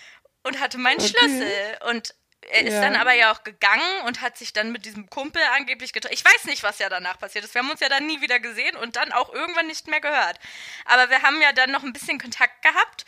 und 0.43 0.61
hatte 0.61 0.79
meinen 0.79 1.01
okay. 1.01 1.09
Schlüssel. 1.09 1.79
Und 1.89 2.15
er 2.51 2.63
ist 2.63 2.75
ja. 2.75 2.81
dann 2.83 2.97
aber 2.97 3.15
ja 3.15 3.33
auch 3.33 3.43
gegangen 3.43 4.03
und 4.07 4.21
hat 4.21 4.37
sich 4.37 4.53
dann 4.53 4.71
mit 4.73 4.85
diesem 4.85 5.09
Kumpel 5.09 5.41
angeblich 5.57 5.93
getroffen. 5.93 6.15
Ich 6.15 6.25
weiß 6.25 6.45
nicht, 6.45 6.63
was 6.63 6.79
ja 6.79 6.89
danach 6.89 7.19
passiert 7.19 7.45
ist. 7.45 7.55
Wir 7.55 7.63
haben 7.63 7.71
uns 7.71 7.81
ja 7.81 7.89
dann 7.89 8.07
nie 8.07 8.21
wieder 8.21 8.39
gesehen 8.39 8.77
und 8.77 8.97
dann 8.97 9.13
auch 9.13 9.33
irgendwann 9.33 9.67
nicht 9.67 9.89
mehr 9.89 10.01
gehört. 10.01 10.39
Aber 10.85 11.09
wir 11.11 11.23
haben 11.23 11.41
ja 11.41 11.53
dann 11.53 11.71
noch 11.71 11.83
ein 11.83 11.93
bisschen 11.93 12.19
Kontakt 12.19 12.63
gehabt 12.63 13.07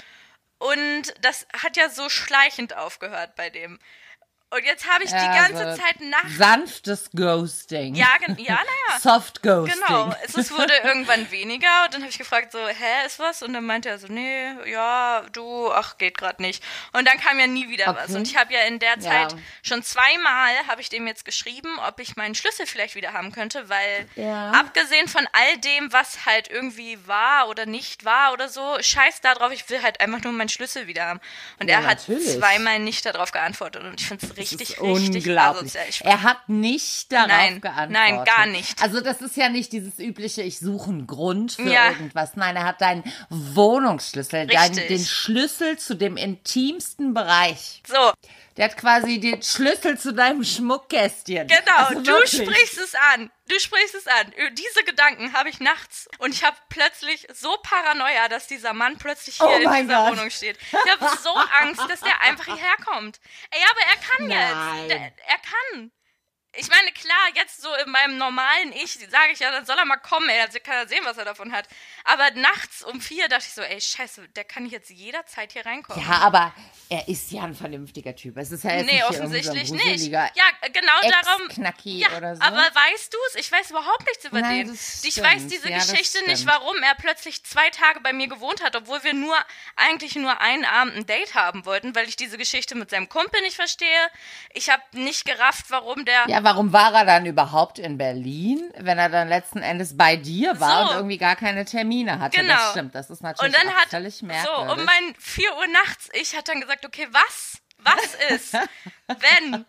und 0.58 1.14
das 1.20 1.46
hat 1.62 1.76
ja 1.76 1.88
so 1.88 2.08
schleichend 2.08 2.76
aufgehört 2.76 3.36
bei 3.36 3.50
dem. 3.50 3.78
Und 4.48 4.64
jetzt 4.64 4.88
habe 4.88 5.02
ich 5.02 5.10
die 5.10 5.16
ganze 5.16 5.74
so 5.74 5.82
Zeit 5.82 6.00
nach. 6.00 6.28
Sanftes 6.28 7.10
Ghosting. 7.12 7.96
Ja, 7.96 8.10
ja, 8.38 8.54
naja. 8.54 9.00
Soft 9.00 9.42
Ghosting. 9.42 9.74
Genau. 9.88 10.14
Es, 10.22 10.52
wurde 10.52 10.72
irgendwann 10.84 11.28
weniger 11.32 11.84
und 11.84 11.94
dann 11.94 12.02
habe 12.02 12.10
ich 12.10 12.18
gefragt, 12.18 12.52
so, 12.52 12.58
hä, 12.60 13.06
ist 13.06 13.18
was? 13.18 13.42
Und 13.42 13.54
dann 13.54 13.66
meinte 13.66 13.88
er 13.88 13.98
so, 13.98 14.06
nee, 14.06 14.52
ja, 14.70 15.24
du, 15.32 15.72
ach, 15.72 15.98
geht 15.98 16.16
gerade 16.16 16.40
nicht. 16.40 16.62
Und 16.92 17.08
dann 17.08 17.18
kam 17.18 17.40
ja 17.40 17.48
nie 17.48 17.68
wieder 17.68 17.88
okay. 17.88 17.98
was. 18.04 18.14
Und 18.14 18.22
ich 18.28 18.36
habe 18.36 18.54
ja 18.54 18.60
in 18.60 18.78
der 18.78 19.00
Zeit 19.00 19.32
ja. 19.32 19.38
schon 19.64 19.82
zweimal, 19.82 20.52
habe 20.68 20.80
ich 20.80 20.90
dem 20.90 21.08
jetzt 21.08 21.24
geschrieben, 21.24 21.80
ob 21.80 21.98
ich 21.98 22.14
meinen 22.14 22.36
Schlüssel 22.36 22.66
vielleicht 22.66 22.94
wieder 22.94 23.12
haben 23.12 23.32
könnte, 23.32 23.68
weil 23.68 24.08
ja. 24.14 24.52
abgesehen 24.52 25.08
von 25.08 25.26
all 25.32 25.58
dem, 25.58 25.92
was 25.92 26.24
halt 26.24 26.48
irgendwie 26.48 27.04
war 27.08 27.48
oder 27.48 27.66
nicht 27.66 28.04
war 28.04 28.32
oder 28.32 28.48
so, 28.48 28.76
scheiß 28.80 29.22
da 29.22 29.34
drauf, 29.34 29.50
ich 29.50 29.68
will 29.70 29.82
halt 29.82 30.00
einfach 30.00 30.22
nur 30.22 30.32
meinen 30.32 30.48
Schlüssel 30.48 30.86
wieder 30.86 31.06
haben. 31.06 31.20
Und 31.58 31.68
er 31.68 31.84
hat 31.84 32.02
zweimal 32.02 32.78
nicht 32.78 33.04
darauf 33.04 33.32
geantwortet 33.32 33.82
und 33.82 34.00
ich 34.00 34.06
finde 34.06 34.24
es 34.24 34.35
richtig, 34.36 34.60
richtig 34.60 34.80
unglaublich. 34.80 35.74
Er 36.00 36.22
hat 36.22 36.48
nicht 36.48 37.12
darauf 37.12 37.28
nein, 37.28 37.60
geantwortet. 37.60 37.90
Nein, 37.90 38.24
gar 38.24 38.46
nicht. 38.46 38.82
Also 38.82 39.00
das 39.00 39.20
ist 39.20 39.36
ja 39.36 39.48
nicht 39.48 39.72
dieses 39.72 39.98
übliche, 39.98 40.42
ich 40.42 40.58
suche 40.58 40.90
einen 40.90 41.06
Grund 41.06 41.52
für 41.52 41.70
ja. 41.70 41.90
irgendwas. 41.90 42.36
Nein, 42.36 42.56
er 42.56 42.64
hat 42.64 42.80
deinen 42.80 43.04
Wohnungsschlüssel, 43.30 44.46
deinen, 44.46 44.74
den 44.74 45.04
Schlüssel 45.04 45.78
zu 45.78 45.94
dem 45.94 46.16
intimsten 46.16 47.14
Bereich. 47.14 47.82
So. 47.86 48.12
Der 48.56 48.66
hat 48.66 48.76
quasi 48.76 49.20
den 49.20 49.42
Schlüssel 49.42 49.98
zu 49.98 50.12
deinem 50.12 50.42
Schmuckkästchen. 50.42 51.46
Genau, 51.46 51.76
also 51.76 52.00
du 52.00 52.26
sprichst 52.26 52.78
es 52.78 52.94
an. 53.14 53.30
Du 53.48 53.60
sprichst 53.60 53.94
es 53.94 54.06
an. 54.06 54.32
Diese 54.52 54.82
Gedanken 54.84 55.32
habe 55.34 55.50
ich 55.50 55.60
nachts 55.60 56.08
und 56.18 56.32
ich 56.32 56.42
habe 56.42 56.56
plötzlich 56.68 57.28
so 57.34 57.54
Paranoia, 57.62 58.28
dass 58.28 58.46
dieser 58.46 58.72
Mann 58.72 58.96
plötzlich 58.98 59.36
hier 59.36 59.46
oh 59.46 59.56
in 59.56 59.84
dieser 59.84 60.04
Gott. 60.04 60.12
Wohnung 60.12 60.30
steht. 60.30 60.58
Ich 60.72 60.90
habe 60.90 61.16
so 61.22 61.34
Angst, 61.60 61.82
dass 61.88 62.00
der 62.00 62.20
einfach 62.22 62.44
hierher 62.44 62.76
kommt. 62.84 63.20
Ey, 63.50 63.60
aber 63.70 63.80
er 63.80 63.96
kann 63.96 64.26
Nein. 64.28 64.80
jetzt. 64.80 64.90
Der, 64.90 65.00
er 65.00 65.38
kann 65.38 65.90
ich 66.56 66.68
meine, 66.68 66.92
klar, 66.92 67.16
jetzt 67.34 67.60
so 67.60 67.68
in 67.84 67.90
meinem 67.90 68.18
normalen 68.18 68.72
Ich 68.72 68.92
sage 68.92 69.32
ich 69.32 69.40
ja, 69.40 69.50
dann 69.50 69.66
soll 69.66 69.76
er 69.78 69.84
mal 69.84 69.96
kommen, 69.96 70.28
ey, 70.28 70.40
also 70.40 70.58
kann 70.62 70.74
er 70.74 70.88
sehen, 70.88 71.04
was 71.04 71.18
er 71.18 71.24
davon 71.24 71.52
hat. 71.52 71.68
Aber 72.04 72.30
nachts 72.32 72.82
um 72.82 73.00
vier 73.00 73.28
dachte 73.28 73.44
ich 73.46 73.54
so, 73.54 73.62
ey, 73.62 73.80
scheiße, 73.80 74.28
der 74.30 74.44
kann 74.44 74.66
jetzt 74.66 74.90
jederzeit 74.90 75.52
hier 75.52 75.66
reinkommen. 75.66 76.04
Ja, 76.04 76.18
aber 76.18 76.54
er 76.88 77.08
ist 77.08 77.30
ja 77.32 77.42
ein 77.42 77.54
vernünftiger 77.54 78.14
Typ. 78.14 78.36
Es 78.36 78.52
ist 78.52 78.64
ja 78.64 78.76
jetzt 78.76 78.86
nee, 78.86 78.92
nicht 78.94 79.04
offensichtlich 79.04 79.70
nicht. 79.70 80.06
Ja, 80.06 80.28
genau 80.72 80.92
darum. 81.22 81.48
Knacki 81.48 81.98
ja, 81.98 82.16
oder 82.16 82.36
so. 82.36 82.42
Aber 82.42 82.56
weißt 82.58 83.12
du 83.12 83.18
es? 83.28 83.34
Ich 83.36 83.50
weiß 83.50 83.70
überhaupt 83.70 84.06
nichts 84.06 84.24
über 84.24 84.40
Nein, 84.40 84.66
den. 84.66 84.74
Ich 84.74 85.20
weiß 85.20 85.46
diese 85.48 85.68
ja, 85.68 85.78
Geschichte 85.78 86.24
nicht, 86.26 86.46
warum 86.46 86.76
er 86.82 86.94
plötzlich 86.94 87.44
zwei 87.44 87.70
Tage 87.70 88.00
bei 88.00 88.12
mir 88.12 88.28
gewohnt 88.28 88.62
hat, 88.62 88.76
obwohl 88.76 89.02
wir 89.02 89.14
nur 89.14 89.36
eigentlich 89.74 90.14
nur 90.16 90.40
einen 90.40 90.64
Abend 90.64 90.96
ein 90.96 91.06
Date 91.06 91.34
haben 91.34 91.64
wollten, 91.64 91.94
weil 91.94 92.08
ich 92.08 92.16
diese 92.16 92.38
Geschichte 92.38 92.74
mit 92.74 92.90
seinem 92.90 93.08
Kumpel 93.08 93.40
nicht 93.42 93.56
verstehe. 93.56 94.10
Ich 94.54 94.70
habe 94.70 94.82
nicht 94.92 95.24
gerafft, 95.24 95.66
warum 95.70 96.04
der. 96.04 96.24
Ja, 96.28 96.44
warum 96.46 96.72
war 96.72 96.94
er 96.94 97.04
dann 97.04 97.26
überhaupt 97.26 97.78
in 97.80 97.98
Berlin, 97.98 98.72
wenn 98.78 98.98
er 98.98 99.08
dann 99.08 99.28
letzten 99.28 99.58
Endes 99.58 99.96
bei 99.96 100.16
dir 100.16 100.60
war 100.60 100.84
so. 100.84 100.90
und 100.90 100.96
irgendwie 100.96 101.18
gar 101.18 101.34
keine 101.34 101.64
Termine 101.64 102.20
hatte? 102.20 102.40
Genau. 102.40 102.54
Das 102.54 102.70
stimmt, 102.70 102.94
das 102.94 103.10
ist 103.10 103.20
natürlich 103.22 103.52
und 103.52 103.64
dann 103.64 103.74
hat, 103.74 103.88
völlig 103.88 104.22
merkwürdig. 104.22 104.68
So, 104.68 104.72
um 104.72 104.84
mein 104.84 105.14
4 105.18 105.56
Uhr 105.56 105.66
nachts, 105.66 106.08
ich 106.12 106.36
hat 106.36 106.48
dann 106.48 106.60
gesagt, 106.60 106.86
okay, 106.86 107.08
was? 107.10 107.58
Was 107.86 108.14
ist, 108.30 108.54
wenn 109.06 109.64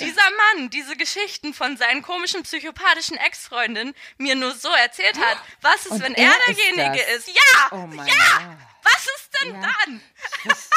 dieser 0.00 0.30
Mann 0.30 0.70
diese 0.70 0.96
Geschichten 0.96 1.54
von 1.54 1.76
seinen 1.76 2.02
komischen 2.02 2.42
psychopathischen 2.42 3.16
Ex-Freundinnen 3.16 3.94
mir 4.18 4.34
nur 4.34 4.52
so 4.54 4.68
erzählt 4.70 5.18
hat? 5.18 5.38
Was 5.60 5.86
ist, 5.86 5.92
Und 5.92 6.02
wenn 6.02 6.14
er, 6.14 6.32
er 6.32 6.54
derjenige 6.54 7.02
ist? 7.12 7.28
ist? 7.28 7.36
Ja! 7.36 7.68
Oh 7.72 7.86
mein 7.86 8.06
ja! 8.06 8.14
Gott. 8.14 8.70
Was 8.82 9.04
ist 9.04 9.30
denn 9.40 9.54
ja, 9.54 9.60
dann? 9.60 10.00
Was 10.44 10.68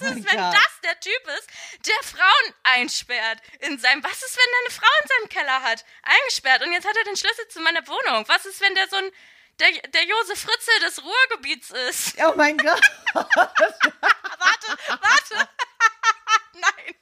oh 0.00 0.04
ist, 0.04 0.30
wenn 0.30 0.36
God. 0.36 0.54
das 0.54 0.80
der 0.84 1.00
Typ 1.00 1.22
ist, 1.38 1.48
der 1.86 2.02
Frauen 2.02 2.54
einsperrt 2.62 3.38
in 3.60 3.78
seinem. 3.78 4.04
Was 4.04 4.22
ist, 4.22 4.36
wenn 4.36 4.52
er 4.52 4.60
eine 4.66 4.74
Frau 4.74 4.88
in 5.02 5.08
seinem 5.08 5.28
Keller 5.28 5.62
hat? 5.62 5.84
Eingesperrt 6.02 6.62
und 6.62 6.72
jetzt 6.72 6.86
hat 6.86 6.96
er 6.96 7.04
den 7.04 7.16
Schlüssel 7.16 7.48
zu 7.48 7.60
meiner 7.60 7.86
Wohnung. 7.86 8.24
Was 8.28 8.44
ist, 8.46 8.60
wenn 8.60 8.74
der 8.74 8.88
so 8.88 8.96
ein. 8.96 9.10
Der, 9.62 9.70
der 9.90 10.04
Josef 10.04 10.40
Fritzel 10.40 10.80
des 10.80 11.00
Ruhrgebiets 11.04 11.70
ist. 11.88 12.16
Oh 12.18 12.34
mein 12.36 12.58
Gott. 12.58 12.82
warte, 13.14 13.36
warte. 14.88 15.48
Nein. 16.54 16.94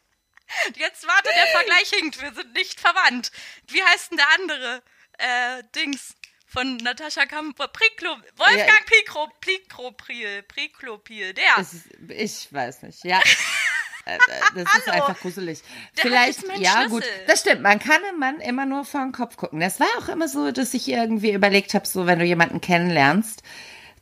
Jetzt 0.76 1.06
warte, 1.06 1.30
der 1.34 1.46
Vergleich 1.46 1.88
hinkt. 1.88 2.20
Wir 2.20 2.34
sind 2.34 2.52
nicht 2.52 2.78
verwandt. 2.78 3.32
Wie 3.68 3.82
heißt 3.82 4.10
denn 4.10 4.18
der 4.18 4.28
andere? 4.34 4.82
Äh, 5.16 5.62
Dings 5.74 6.14
von 6.44 6.76
Natascha 6.78 7.24
Priklo, 7.24 8.16
Wolfgang 8.36 8.68
ja, 8.68 8.74
Pikro, 8.84 9.28
Priklopil, 9.40 11.32
der. 11.32 11.58
Ist, 11.58 11.86
ich 12.08 12.52
weiß 12.52 12.82
nicht, 12.82 13.02
ja. 13.04 13.22
Äh, 14.16 14.64
das 14.64 14.74
ist 14.78 14.88
einfach 14.88 15.18
gruselig. 15.18 15.62
Der 15.96 16.02
Vielleicht, 16.02 16.42
ja, 16.58 16.72
Schlüssel. 16.72 16.88
gut. 16.90 17.04
Das 17.26 17.40
stimmt. 17.40 17.62
Man 17.62 17.78
kann 17.78 18.00
im 18.12 18.18
Mann 18.18 18.40
immer 18.40 18.66
nur 18.66 18.84
vor 18.84 19.00
den 19.02 19.12
Kopf 19.12 19.36
gucken. 19.36 19.60
Das 19.60 19.80
war 19.80 19.88
auch 19.98 20.08
immer 20.08 20.28
so, 20.28 20.50
dass 20.52 20.74
ich 20.74 20.88
irgendwie 20.88 21.32
überlegt 21.32 21.74
habe, 21.74 21.86
so, 21.86 22.06
wenn 22.06 22.18
du 22.18 22.24
jemanden 22.24 22.60
kennenlernst, 22.60 23.42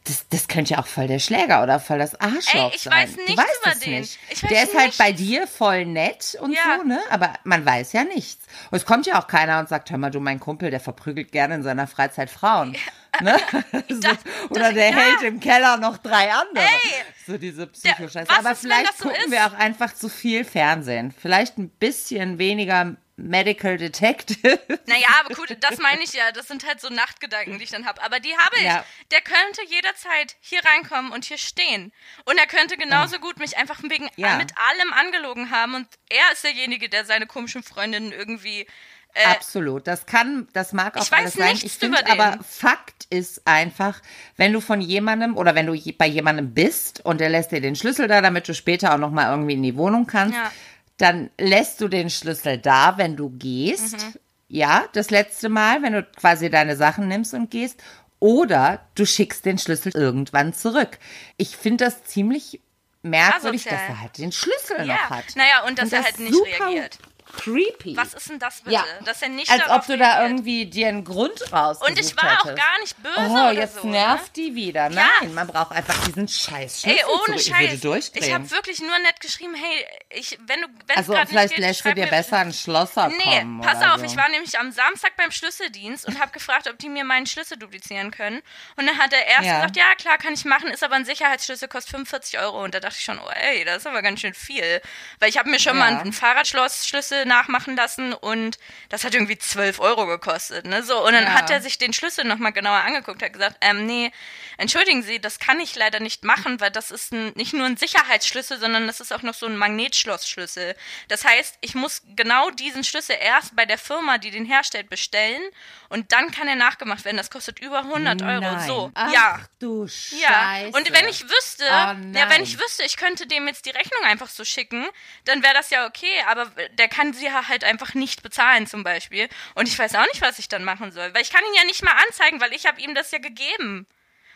das, 0.08 0.28
das 0.28 0.48
könnte 0.48 0.74
ja 0.74 0.80
auch 0.80 0.86
voll 0.86 1.06
der 1.06 1.18
Schläger 1.18 1.62
oder 1.62 1.78
voll 1.80 1.98
das 1.98 2.18
Arschloch 2.18 2.70
Ey, 2.70 2.72
ich 2.74 2.82
sein. 2.82 2.92
weiß 2.92 3.16
nichts 3.16 3.32
du 3.32 3.36
weißt 3.36 3.60
über 3.62 3.84
den. 3.84 4.00
Nicht. 4.00 4.50
der 4.50 4.62
ist 4.62 4.76
halt 4.76 4.96
bei 4.96 5.12
dir 5.12 5.46
voll 5.46 5.84
nett 5.84 6.36
und 6.40 6.52
ja. 6.52 6.78
so, 6.78 6.84
ne? 6.84 7.00
Aber 7.10 7.34
man 7.44 7.64
weiß 7.64 7.92
ja 7.92 8.04
nichts. 8.04 8.46
Und 8.70 8.78
es 8.78 8.86
kommt 8.86 9.06
ja 9.06 9.20
auch 9.20 9.26
keiner 9.26 9.58
und 9.58 9.68
sagt, 9.68 9.90
hör 9.90 9.98
mal, 9.98 10.10
du, 10.10 10.20
mein 10.20 10.40
Kumpel, 10.40 10.70
der 10.70 10.80
verprügelt 10.80 11.30
gerne 11.30 11.56
in 11.56 11.62
seiner 11.62 11.86
Freizeit 11.86 12.30
Frauen. 12.30 12.74
Ja. 12.74 13.22
Ne? 13.22 13.36
so, 13.88 14.08
oder 14.50 14.72
der 14.72 14.90
ja. 14.90 14.96
hält 14.96 15.22
im 15.22 15.40
Keller 15.40 15.76
noch 15.76 15.98
drei 15.98 16.32
andere. 16.32 16.64
Ey, 16.64 17.04
so 17.26 17.36
diese 17.36 17.66
Psychoscheiße. 17.66 18.30
Aber 18.38 18.54
vielleicht 18.54 18.96
so 18.96 19.08
gucken 19.08 19.24
ist? 19.26 19.30
wir 19.30 19.46
auch 19.46 19.54
einfach 19.54 19.94
zu 19.94 20.08
viel 20.08 20.44
Fernsehen. 20.44 21.12
Vielleicht 21.12 21.58
ein 21.58 21.68
bisschen 21.68 22.38
weniger 22.38 22.96
Medical 23.18 23.76
Detective. 23.76 24.60
Naja, 24.86 25.08
aber 25.20 25.34
gut, 25.34 25.56
das 25.60 25.78
meine 25.78 26.02
ich 26.02 26.12
ja. 26.12 26.32
Das 26.32 26.48
sind 26.48 26.66
halt 26.66 26.80
so 26.80 26.88
Nachtgedanken, 26.88 27.58
die 27.58 27.64
ich 27.64 27.70
dann 27.70 27.84
habe. 27.84 28.02
Aber 28.02 28.20
die 28.20 28.34
habe 28.36 28.56
ich. 28.56 28.62
Ja. 28.62 28.84
Der 29.10 29.20
könnte 29.20 29.60
jederzeit 29.68 30.36
hier 30.40 30.60
reinkommen 30.64 31.12
und 31.12 31.24
hier 31.24 31.36
stehen. 31.36 31.92
Und 32.24 32.38
er 32.38 32.46
könnte 32.46 32.76
genauso 32.76 33.16
ja. 33.16 33.20
gut 33.20 33.38
mich 33.38 33.58
einfach 33.58 33.82
wegen 33.82 34.08
ja. 34.16 34.36
mit 34.36 34.52
allem 34.56 34.92
angelogen 34.92 35.50
haben. 35.50 35.74
Und 35.74 35.88
er 36.08 36.32
ist 36.32 36.44
derjenige, 36.44 36.88
der 36.88 37.04
seine 37.04 37.26
komischen 37.26 37.62
Freundinnen 37.62 38.12
irgendwie. 38.12 38.66
Äh, 39.14 39.24
Absolut. 39.26 39.86
Das 39.86 40.06
kann, 40.06 40.48
das 40.52 40.72
mag 40.72 40.96
auch 40.96 41.02
ich 41.02 41.12
alles 41.12 41.34
sein. 41.34 41.58
Ich 41.60 41.72
finde 41.72 42.06
aber 42.10 42.38
Fakt 42.44 43.06
ist 43.10 43.46
einfach, 43.46 44.00
wenn 44.36 44.52
du 44.52 44.60
von 44.60 44.80
jemandem 44.80 45.36
oder 45.36 45.54
wenn 45.54 45.66
du 45.66 45.74
bei 45.94 46.06
jemandem 46.06 46.54
bist 46.54 47.04
und 47.04 47.20
der 47.20 47.30
lässt 47.30 47.50
dir 47.50 47.60
den 47.60 47.74
Schlüssel 47.74 48.06
da, 48.06 48.20
damit 48.20 48.48
du 48.48 48.54
später 48.54 48.94
auch 48.94 48.98
noch 48.98 49.10
mal 49.10 49.30
irgendwie 49.30 49.54
in 49.54 49.62
die 49.62 49.76
Wohnung 49.76 50.06
kannst. 50.06 50.34
Ja 50.34 50.52
dann 50.98 51.30
lässt 51.38 51.80
du 51.80 51.88
den 51.88 52.10
Schlüssel 52.10 52.58
da, 52.58 52.98
wenn 52.98 53.16
du 53.16 53.30
gehst. 53.30 53.96
Mhm. 53.96 54.14
Ja, 54.48 54.86
das 54.92 55.10
letzte 55.10 55.48
Mal, 55.48 55.82
wenn 55.82 55.92
du 55.92 56.02
quasi 56.02 56.50
deine 56.50 56.76
Sachen 56.76 57.08
nimmst 57.08 57.34
und 57.34 57.50
gehst. 57.50 57.82
Oder 58.20 58.86
du 58.94 59.06
schickst 59.06 59.44
den 59.44 59.58
Schlüssel 59.58 59.92
irgendwann 59.94 60.52
zurück. 60.52 60.98
Ich 61.36 61.56
finde 61.56 61.84
das 61.84 62.02
ziemlich 62.04 62.60
merkwürdig, 63.02 63.60
Asozial. 63.62 63.76
dass 63.76 63.88
er 63.96 64.00
halt 64.00 64.18
den 64.18 64.32
Schlüssel 64.32 64.78
ja. 64.78 64.86
noch 64.86 65.10
hat. 65.10 65.36
Naja, 65.36 65.64
und 65.66 65.78
dass 65.78 65.86
und 65.86 65.92
er 65.92 66.04
halt 66.04 66.18
nicht 66.18 66.34
reagiert 66.60 66.98
creepy. 67.32 67.96
Was 67.96 68.14
ist 68.14 68.30
denn 68.30 68.38
das 68.38 68.60
bitte? 68.60 68.74
Ja. 68.74 68.84
Dass 69.04 69.22
er 69.22 69.28
nicht 69.28 69.50
Als 69.50 69.68
ob 69.68 69.86
du 69.86 69.96
da 69.96 70.22
irgendwie 70.22 70.66
dir 70.66 70.88
einen 70.88 71.04
Grund 71.04 71.52
raus 71.52 71.78
Und 71.86 71.98
ich 71.98 72.16
war 72.16 72.30
hättest. 72.30 72.44
auch 72.46 72.54
gar 72.54 72.80
nicht 72.80 73.02
böse 73.02 73.16
Oh, 73.18 73.50
jetzt 73.50 73.76
so, 73.82 73.88
nervt 73.88 74.36
ne? 74.36 74.42
die 74.42 74.54
wieder. 74.54 74.88
Nein, 74.88 75.06
ja. 75.22 75.28
man 75.28 75.46
braucht 75.46 75.72
einfach 75.72 75.94
diesen 76.06 76.28
Scheiß 76.28 76.84
Ey, 76.84 77.02
ohne 77.06 77.36
zurück. 77.36 77.56
Scheiß. 77.56 77.72
Ich, 77.74 77.82
würde 77.84 78.00
ich 78.14 78.32
habe 78.32 78.50
wirklich 78.50 78.80
nur 78.80 78.98
nett 79.00 79.20
geschrieben, 79.20 79.54
hey, 79.54 79.86
ich, 80.10 80.38
wenn 80.46 80.60
du, 80.60 80.66
Also 80.94 81.14
vielleicht 81.26 81.54
geht, 81.54 81.64
lässt 81.64 81.84
du 81.84 81.94
dir 81.94 82.06
besser 82.06 82.38
einen 82.38 82.52
Schlosser 82.52 83.08
Nee, 83.08 83.40
kommen 83.40 83.60
pass 83.60 83.82
auf, 83.82 83.98
so. 84.00 84.04
ich 84.04 84.16
war 84.16 84.28
nämlich 84.28 84.58
am 84.58 84.72
Samstag 84.72 85.16
beim 85.16 85.30
Schlüsseldienst 85.30 86.06
und 86.06 86.20
habe 86.20 86.32
gefragt, 86.32 86.68
ob 86.68 86.78
die 86.78 86.88
mir 86.88 87.04
meinen 87.04 87.26
Schlüssel 87.26 87.58
duplizieren 87.58 88.10
können. 88.10 88.40
Und 88.76 88.86
dann 88.86 88.98
hat 88.98 89.12
er 89.12 89.26
erst 89.26 89.44
ja. 89.44 89.56
gesagt, 89.56 89.76
ja, 89.76 89.94
klar, 89.96 90.18
kann 90.18 90.34
ich 90.34 90.44
machen, 90.44 90.68
ist 90.68 90.82
aber 90.82 90.94
ein 90.94 91.04
Sicherheitsschlüssel, 91.04 91.68
kostet 91.68 91.90
45 91.92 92.38
Euro. 92.40 92.62
Und 92.62 92.74
da 92.74 92.80
dachte 92.80 92.96
ich 92.98 93.04
schon, 93.04 93.18
oh 93.18 93.30
ey, 93.30 93.64
das 93.64 93.78
ist 93.78 93.86
aber 93.86 94.02
ganz 94.02 94.20
schön 94.20 94.34
viel. 94.34 94.80
Weil 95.18 95.28
ich 95.28 95.38
habe 95.38 95.50
mir 95.50 95.58
schon 95.58 95.76
ja. 95.76 95.90
mal 95.90 96.00
einen 96.00 96.12
Fahrradschlossschlüssel 96.12 97.17
nachmachen 97.26 97.76
lassen 97.76 98.12
und 98.12 98.58
das 98.88 99.04
hat 99.04 99.14
irgendwie 99.14 99.38
12 99.38 99.80
Euro 99.80 100.06
gekostet. 100.06 100.66
Ne? 100.66 100.82
So, 100.82 101.04
und 101.06 101.12
dann 101.12 101.24
ja. 101.24 101.32
hat 101.34 101.50
er 101.50 101.60
sich 101.60 101.78
den 101.78 101.92
Schlüssel 101.92 102.24
nochmal 102.24 102.52
genauer 102.52 102.78
angeguckt, 102.78 103.22
hat 103.22 103.32
gesagt, 103.32 103.56
ähm, 103.60 103.86
nee, 103.86 104.12
entschuldigen 104.56 105.02
Sie, 105.02 105.20
das 105.20 105.38
kann 105.38 105.60
ich 105.60 105.74
leider 105.76 106.00
nicht 106.00 106.24
machen, 106.24 106.60
weil 106.60 106.70
das 106.70 106.90
ist 106.90 107.12
ein, 107.12 107.32
nicht 107.34 107.52
nur 107.52 107.66
ein 107.66 107.76
Sicherheitsschlüssel, 107.76 108.58
sondern 108.58 108.86
das 108.86 109.00
ist 109.00 109.12
auch 109.12 109.22
noch 109.22 109.34
so 109.34 109.46
ein 109.46 109.56
Magnetschlossschlüssel. 109.56 110.76
Das 111.08 111.24
heißt, 111.24 111.58
ich 111.60 111.74
muss 111.74 112.02
genau 112.16 112.50
diesen 112.50 112.84
Schlüssel 112.84 113.16
erst 113.20 113.54
bei 113.56 113.66
der 113.66 113.78
Firma, 113.78 114.18
die 114.18 114.30
den 114.30 114.44
herstellt, 114.44 114.88
bestellen 114.90 115.42
und 115.88 116.12
dann 116.12 116.30
kann 116.30 116.48
er 116.48 116.56
nachgemacht 116.56 117.04
werden. 117.04 117.16
Das 117.16 117.30
kostet 117.30 117.60
über 117.60 117.78
100 117.80 118.22
Euro. 118.22 118.40
Nein. 118.40 118.66
So, 118.66 118.90
Ach, 118.94 119.12
ja. 119.12 119.40
du 119.58 119.86
Scheiße. 119.86 120.20
Ja. 120.20 120.66
Und 120.72 120.92
wenn 120.92 121.08
ich 121.08 121.24
wüsste, 121.24 121.64
oh, 121.64 122.18
ja, 122.18 122.30
wenn 122.30 122.42
ich 122.42 122.58
wüsste, 122.58 122.82
ich 122.84 122.96
könnte 122.96 123.26
dem 123.26 123.46
jetzt 123.48 123.64
die 123.64 123.70
Rechnung 123.70 124.02
einfach 124.04 124.28
so 124.28 124.44
schicken, 124.44 124.86
dann 125.24 125.42
wäre 125.42 125.54
das 125.54 125.70
ja 125.70 125.86
okay, 125.86 126.12
aber 126.28 126.46
der 126.72 126.88
kann 126.88 127.07
sie 127.12 127.30
halt 127.30 127.64
einfach 127.64 127.94
nicht 127.94 128.22
bezahlen 128.22 128.66
zum 128.66 128.84
Beispiel. 128.84 129.28
Und 129.54 129.68
ich 129.68 129.78
weiß 129.78 129.94
auch 129.94 130.06
nicht, 130.06 130.22
was 130.22 130.38
ich 130.38 130.48
dann 130.48 130.64
machen 130.64 130.92
soll, 130.92 131.12
weil 131.14 131.22
ich 131.22 131.30
kann 131.30 131.44
ihn 131.44 131.56
ja 131.56 131.64
nicht 131.64 131.84
mal 131.84 131.94
anzeigen, 132.06 132.40
weil 132.40 132.52
ich 132.52 132.66
habe 132.66 132.80
ihm 132.80 132.94
das 132.94 133.10
ja 133.10 133.18
gegeben. 133.18 133.86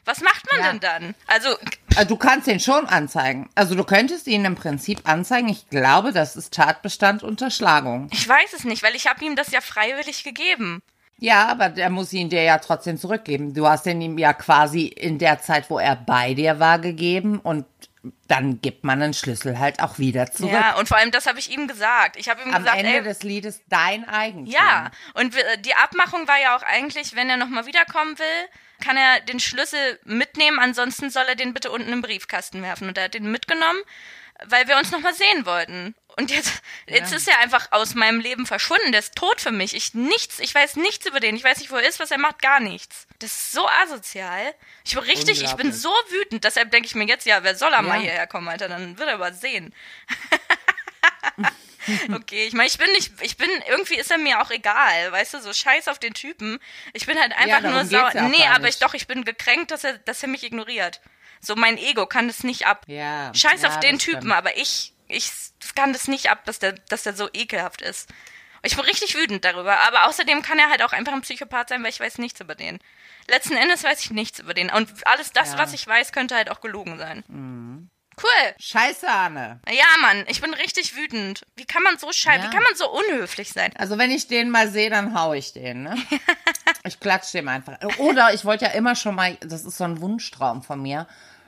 Was 0.04 0.20
macht 0.20 0.50
man 0.50 0.60
ja. 0.60 0.70
denn 0.70 0.80
dann? 0.80 1.14
Also, 1.28 1.56
also 1.94 2.08
du 2.08 2.16
kannst 2.16 2.48
ihn 2.48 2.58
schon 2.58 2.86
anzeigen. 2.86 3.48
Also 3.54 3.76
du 3.76 3.84
könntest 3.84 4.26
ihn 4.26 4.44
im 4.44 4.56
Prinzip 4.56 5.08
anzeigen. 5.08 5.48
Ich 5.48 5.68
glaube, 5.70 6.12
das 6.12 6.34
ist 6.34 6.52
Tatbestand 6.52 7.22
Unterschlagung. 7.22 8.08
Ich 8.12 8.28
weiß 8.28 8.52
es 8.52 8.64
nicht, 8.64 8.82
weil 8.82 8.96
ich 8.96 9.06
habe 9.06 9.24
ihm 9.24 9.36
das 9.36 9.52
ja 9.52 9.60
freiwillig 9.60 10.24
gegeben. 10.24 10.82
Ja, 11.18 11.46
aber 11.46 11.68
der 11.68 11.88
muss 11.88 12.12
ihn 12.12 12.30
dir 12.30 12.42
ja 12.42 12.58
trotzdem 12.58 12.98
zurückgeben. 12.98 13.54
Du 13.54 13.68
hast 13.68 13.86
ihn 13.86 14.00
ihm 14.00 14.18
ja 14.18 14.32
quasi 14.32 14.86
in 14.86 15.18
der 15.18 15.40
Zeit, 15.40 15.70
wo 15.70 15.78
er 15.78 15.94
bei 15.94 16.34
dir 16.34 16.58
war, 16.58 16.80
gegeben 16.80 17.38
und 17.38 17.64
dann 18.26 18.60
gibt 18.60 18.84
man 18.84 19.00
den 19.00 19.14
Schlüssel 19.14 19.58
halt 19.58 19.80
auch 19.80 19.98
wieder 19.98 20.30
zurück. 20.30 20.52
Ja, 20.52 20.76
und 20.76 20.88
vor 20.88 20.96
allem 20.96 21.12
das 21.12 21.26
habe 21.26 21.38
ich 21.38 21.50
ihm 21.50 21.68
gesagt. 21.68 22.16
Ich 22.16 22.28
habe 22.28 22.42
ihm 22.42 22.52
Am 22.52 22.62
gesagt, 22.62 22.78
Ende 22.78 22.96
ey, 22.96 23.02
des 23.02 23.22
Liedes 23.22 23.60
dein 23.68 24.08
Eigentum. 24.08 24.52
Ja, 24.52 24.90
und 25.14 25.34
die 25.60 25.74
Abmachung 25.74 26.26
war 26.26 26.40
ja 26.40 26.56
auch 26.56 26.62
eigentlich, 26.62 27.14
wenn 27.14 27.30
er 27.30 27.36
nochmal 27.36 27.66
wiederkommen 27.66 28.18
will, 28.18 28.48
kann 28.82 28.96
er 28.96 29.20
den 29.20 29.38
Schlüssel 29.38 30.00
mitnehmen, 30.04 30.58
ansonsten 30.58 31.10
soll 31.10 31.24
er 31.28 31.36
den 31.36 31.54
bitte 31.54 31.70
unten 31.70 31.92
im 31.92 32.02
Briefkasten 32.02 32.62
werfen. 32.62 32.88
Und 32.88 32.98
er 32.98 33.04
hat 33.04 33.14
den 33.14 33.30
mitgenommen, 33.30 33.80
weil 34.46 34.66
wir 34.66 34.76
uns 34.76 34.90
nochmal 34.90 35.14
sehen 35.14 35.46
wollten. 35.46 35.94
Und 36.16 36.30
jetzt, 36.30 36.62
ja. 36.88 36.96
jetzt 36.96 37.12
ist 37.12 37.28
er 37.28 37.38
einfach 37.38 37.68
aus 37.70 37.94
meinem 37.94 38.20
Leben 38.20 38.46
verschwunden. 38.46 38.90
Der 38.90 39.00
ist 39.00 39.14
tot 39.14 39.40
für 39.40 39.52
mich. 39.52 39.74
Ich 39.74 39.94
nichts, 39.94 40.40
ich 40.40 40.54
weiß 40.54 40.76
nichts 40.76 41.06
über 41.06 41.20
den. 41.20 41.36
Ich 41.36 41.44
weiß 41.44 41.58
nicht, 41.58 41.70
wo 41.70 41.76
er 41.76 41.88
ist, 41.88 42.00
was 42.00 42.10
er 42.10 42.18
macht, 42.18 42.42
gar 42.42 42.60
nichts. 42.60 43.06
Das 43.22 43.30
ist 43.30 43.52
so 43.52 43.68
asozial. 43.68 44.52
Ich 44.84 44.94
bin 44.94 45.04
richtig, 45.04 45.44
ich 45.44 45.52
bin 45.52 45.72
so 45.72 45.90
wütend. 46.10 46.42
Deshalb 46.42 46.72
denke 46.72 46.86
ich 46.86 46.96
mir 46.96 47.06
jetzt, 47.06 47.24
ja, 47.24 47.44
wer 47.44 47.54
soll 47.54 47.72
er 47.72 47.76
ja. 47.76 47.82
mal 47.82 48.00
hierher 48.00 48.26
kommen, 48.26 48.48
Alter? 48.48 48.68
Dann 48.68 48.98
wird 48.98 49.08
er 49.08 49.14
aber 49.14 49.32
sehen. 49.32 49.72
okay, 52.12 52.46
ich 52.46 52.52
meine, 52.52 52.66
ich 52.66 52.78
bin 52.78 52.90
nicht, 52.92 53.12
ich 53.20 53.36
bin, 53.36 53.48
irgendwie 53.68 53.94
ist 53.94 54.10
er 54.10 54.18
mir 54.18 54.42
auch 54.42 54.50
egal, 54.50 55.12
weißt 55.12 55.34
du, 55.34 55.40
so 55.40 55.52
scheiß 55.52 55.86
auf 55.86 56.00
den 56.00 56.14
Typen. 56.14 56.58
Ich 56.94 57.06
bin 57.06 57.16
halt 57.16 57.32
einfach 57.32 57.62
ja, 57.62 57.70
nur 57.70 57.84
sauer. 57.84 58.10
Ja 58.12 58.28
nee, 58.28 58.44
aber 58.46 58.68
ich 58.68 58.80
doch, 58.80 58.94
ich 58.94 59.06
bin 59.06 59.24
gekränkt, 59.24 59.70
dass 59.70 59.84
er, 59.84 59.98
dass 59.98 60.20
er 60.22 60.28
mich 60.28 60.42
ignoriert. 60.42 61.00
So 61.40 61.54
mein 61.54 61.78
Ego 61.78 62.06
kann 62.06 62.26
das 62.26 62.42
nicht 62.42 62.66
ab. 62.66 62.84
Ja. 62.88 63.32
Scheiß 63.32 63.62
ja, 63.62 63.68
auf 63.68 63.78
den 63.78 64.00
Typen, 64.00 64.18
stimmt. 64.18 64.32
aber 64.34 64.56
ich, 64.56 64.94
ich 65.06 65.30
kann 65.76 65.92
das 65.92 66.08
nicht 66.08 66.28
ab, 66.28 66.44
dass 66.44 66.58
der, 66.58 66.72
dass 66.72 67.04
der 67.04 67.14
so 67.14 67.28
ekelhaft 67.32 67.82
ist. 67.82 68.08
Ich 68.64 68.76
bin 68.76 68.84
richtig 68.84 69.14
wütend 69.14 69.44
darüber, 69.44 69.78
aber 69.80 70.06
außerdem 70.08 70.42
kann 70.42 70.58
er 70.58 70.70
halt 70.70 70.82
auch 70.82 70.92
einfach 70.92 71.12
ein 71.12 71.22
Psychopath 71.22 71.68
sein, 71.68 71.82
weil 71.82 71.90
ich 71.90 72.00
weiß 72.00 72.18
nichts 72.18 72.40
über 72.40 72.54
den. 72.54 72.80
Letzten 73.28 73.56
Endes 73.56 73.84
weiß 73.84 74.04
ich 74.04 74.10
nichts 74.10 74.40
über 74.40 74.54
den. 74.54 74.70
Und 74.70 74.90
alles 75.06 75.32
das, 75.32 75.52
ja. 75.52 75.58
was 75.58 75.72
ich 75.72 75.86
weiß, 75.86 76.12
könnte 76.12 76.34
halt 76.34 76.50
auch 76.50 76.60
gelogen 76.60 76.98
sein. 76.98 77.24
Mhm. 77.28 77.90
Cool. 78.22 78.54
Scheiße, 78.58 79.08
Anne. 79.08 79.60
Ja, 79.68 79.86
Mann, 80.00 80.24
ich 80.28 80.40
bin 80.40 80.52
richtig 80.54 80.96
wütend. 80.96 81.42
Wie 81.56 81.64
kann 81.64 81.82
man 81.82 81.98
so 81.98 82.12
scheiße, 82.12 82.44
ja. 82.44 82.50
wie 82.50 82.54
kann 82.54 82.62
man 82.62 82.74
so 82.74 82.90
unhöflich 82.90 83.52
sein? 83.52 83.72
Also 83.76 83.96
wenn 83.96 84.10
ich 84.10 84.28
den 84.28 84.50
mal 84.50 84.68
sehe, 84.68 84.90
dann 84.90 85.18
hau 85.18 85.32
ich 85.32 85.52
den, 85.52 85.84
ne? 85.84 85.96
ich 86.84 87.00
klatsch 87.00 87.32
dem 87.32 87.48
einfach. 87.48 87.78
Oder 87.98 88.34
ich 88.34 88.44
wollte 88.44 88.66
ja 88.66 88.72
immer 88.72 88.96
schon 88.96 89.14
mal, 89.14 89.36
das 89.40 89.64
ist 89.64 89.78
so 89.78 89.84
ein 89.84 90.00
Wunschtraum 90.00 90.62
von 90.62 90.82
mir, 90.82 91.06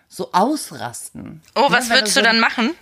so 0.09 0.33
ausrasten. 0.33 1.43
Oh, 1.55 1.71
was 1.71 1.89
ne, 1.89 1.97
würdest 1.97 2.17
du, 2.17 2.21
so, 2.21 2.25
dann 2.25 2.41
machen? 2.41 2.75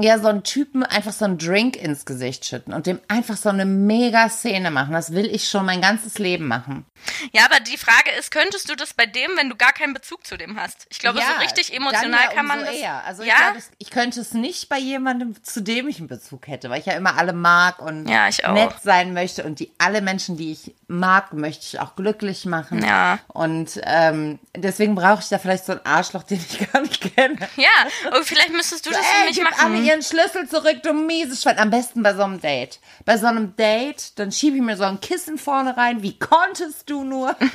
Ja, 0.00 0.18
so 0.18 0.28
einen 0.28 0.44
Typen 0.44 0.84
einfach 0.84 1.12
so 1.12 1.24
einen 1.24 1.38
Drink 1.38 1.76
ins 1.76 2.04
Gesicht 2.04 2.44
schütten 2.44 2.72
und 2.72 2.86
dem 2.86 3.00
einfach 3.08 3.36
so 3.36 3.48
eine 3.48 3.64
mega 3.64 4.28
Szene 4.28 4.70
machen. 4.70 4.92
Das 4.92 5.12
will 5.12 5.26
ich 5.26 5.48
schon 5.48 5.66
mein 5.66 5.80
ganzes 5.80 6.18
Leben 6.18 6.46
machen. 6.46 6.86
Ja, 7.32 7.44
aber 7.46 7.60
die 7.60 7.76
Frage 7.76 8.10
ist, 8.18 8.30
könntest 8.30 8.70
du 8.70 8.76
das 8.76 8.94
bei 8.94 9.06
dem, 9.06 9.30
wenn 9.36 9.50
du 9.50 9.56
gar 9.56 9.72
keinen 9.72 9.92
Bezug 9.92 10.24
zu 10.26 10.36
dem 10.36 10.58
hast? 10.58 10.86
Ich 10.90 10.98
glaube, 10.98 11.18
ja, 11.18 11.34
so 11.34 11.40
richtig 11.40 11.74
emotional 11.74 12.26
ja 12.28 12.32
kann 12.32 12.46
man 12.46 12.60
das. 12.60 12.74
Eher. 12.74 13.04
Also 13.04 13.22
ja? 13.24 13.32
ich, 13.32 13.38
glaube, 13.38 13.58
ich 13.78 13.90
könnte 13.90 14.20
es 14.20 14.34
nicht 14.34 14.68
bei 14.68 14.78
jemandem, 14.78 15.42
zu 15.42 15.62
dem 15.62 15.88
ich 15.88 15.98
einen 15.98 16.08
Bezug 16.08 16.46
hätte, 16.46 16.70
weil 16.70 16.80
ich 16.80 16.86
ja 16.86 16.92
immer 16.92 17.18
alle 17.18 17.32
mag 17.32 17.80
und 17.80 18.08
ja, 18.08 18.28
nett 18.52 18.74
sein 18.82 19.12
möchte 19.14 19.42
und 19.42 19.58
die 19.58 19.72
alle 19.78 20.00
Menschen, 20.00 20.36
die 20.36 20.52
ich 20.52 20.74
mag, 20.86 21.32
möchte 21.32 21.64
ich 21.66 21.80
auch 21.80 21.96
glücklich 21.96 22.46
machen. 22.46 22.84
Ja. 22.84 23.18
Und 23.28 23.80
ähm, 23.84 24.38
deswegen 24.56 24.94
brauche 24.94 25.22
ich 25.22 25.28
da 25.28 25.38
vielleicht 25.38 25.64
so 25.66 25.72
einen 25.72 25.84
Arschloch, 25.84 26.22
den 26.32 26.38
ich 26.38 26.72
gar 26.72 26.82
nicht 26.82 27.14
kenne. 27.16 27.36
Ja, 27.56 28.16
und 28.16 28.24
vielleicht 28.24 28.52
müsstest 28.52 28.86
du 28.86 28.90
das 28.90 29.04
für 29.04 29.28
mich 29.28 29.42
machen 29.42 29.71
mir 29.72 29.82
ihren 29.82 30.02
Schlüssel 30.02 30.48
zurück, 30.48 30.82
du 30.82 30.92
mieses 30.92 31.42
Schwein. 31.42 31.58
Am 31.58 31.70
besten 31.70 32.02
bei 32.02 32.14
so 32.14 32.22
einem 32.22 32.40
Date. 32.40 32.80
Bei 33.04 33.16
so 33.16 33.26
einem 33.26 33.54
Date, 33.56 34.18
dann 34.18 34.32
schiebe 34.32 34.56
ich 34.56 34.62
mir 34.62 34.76
so 34.76 34.84
ein 34.84 35.00
Kissen 35.00 35.38
vorne 35.38 35.76
rein. 35.76 36.02
Wie 36.02 36.18
konntest 36.18 36.88
du 36.90 37.04
nur? 37.04 37.32
Dein 37.40 37.52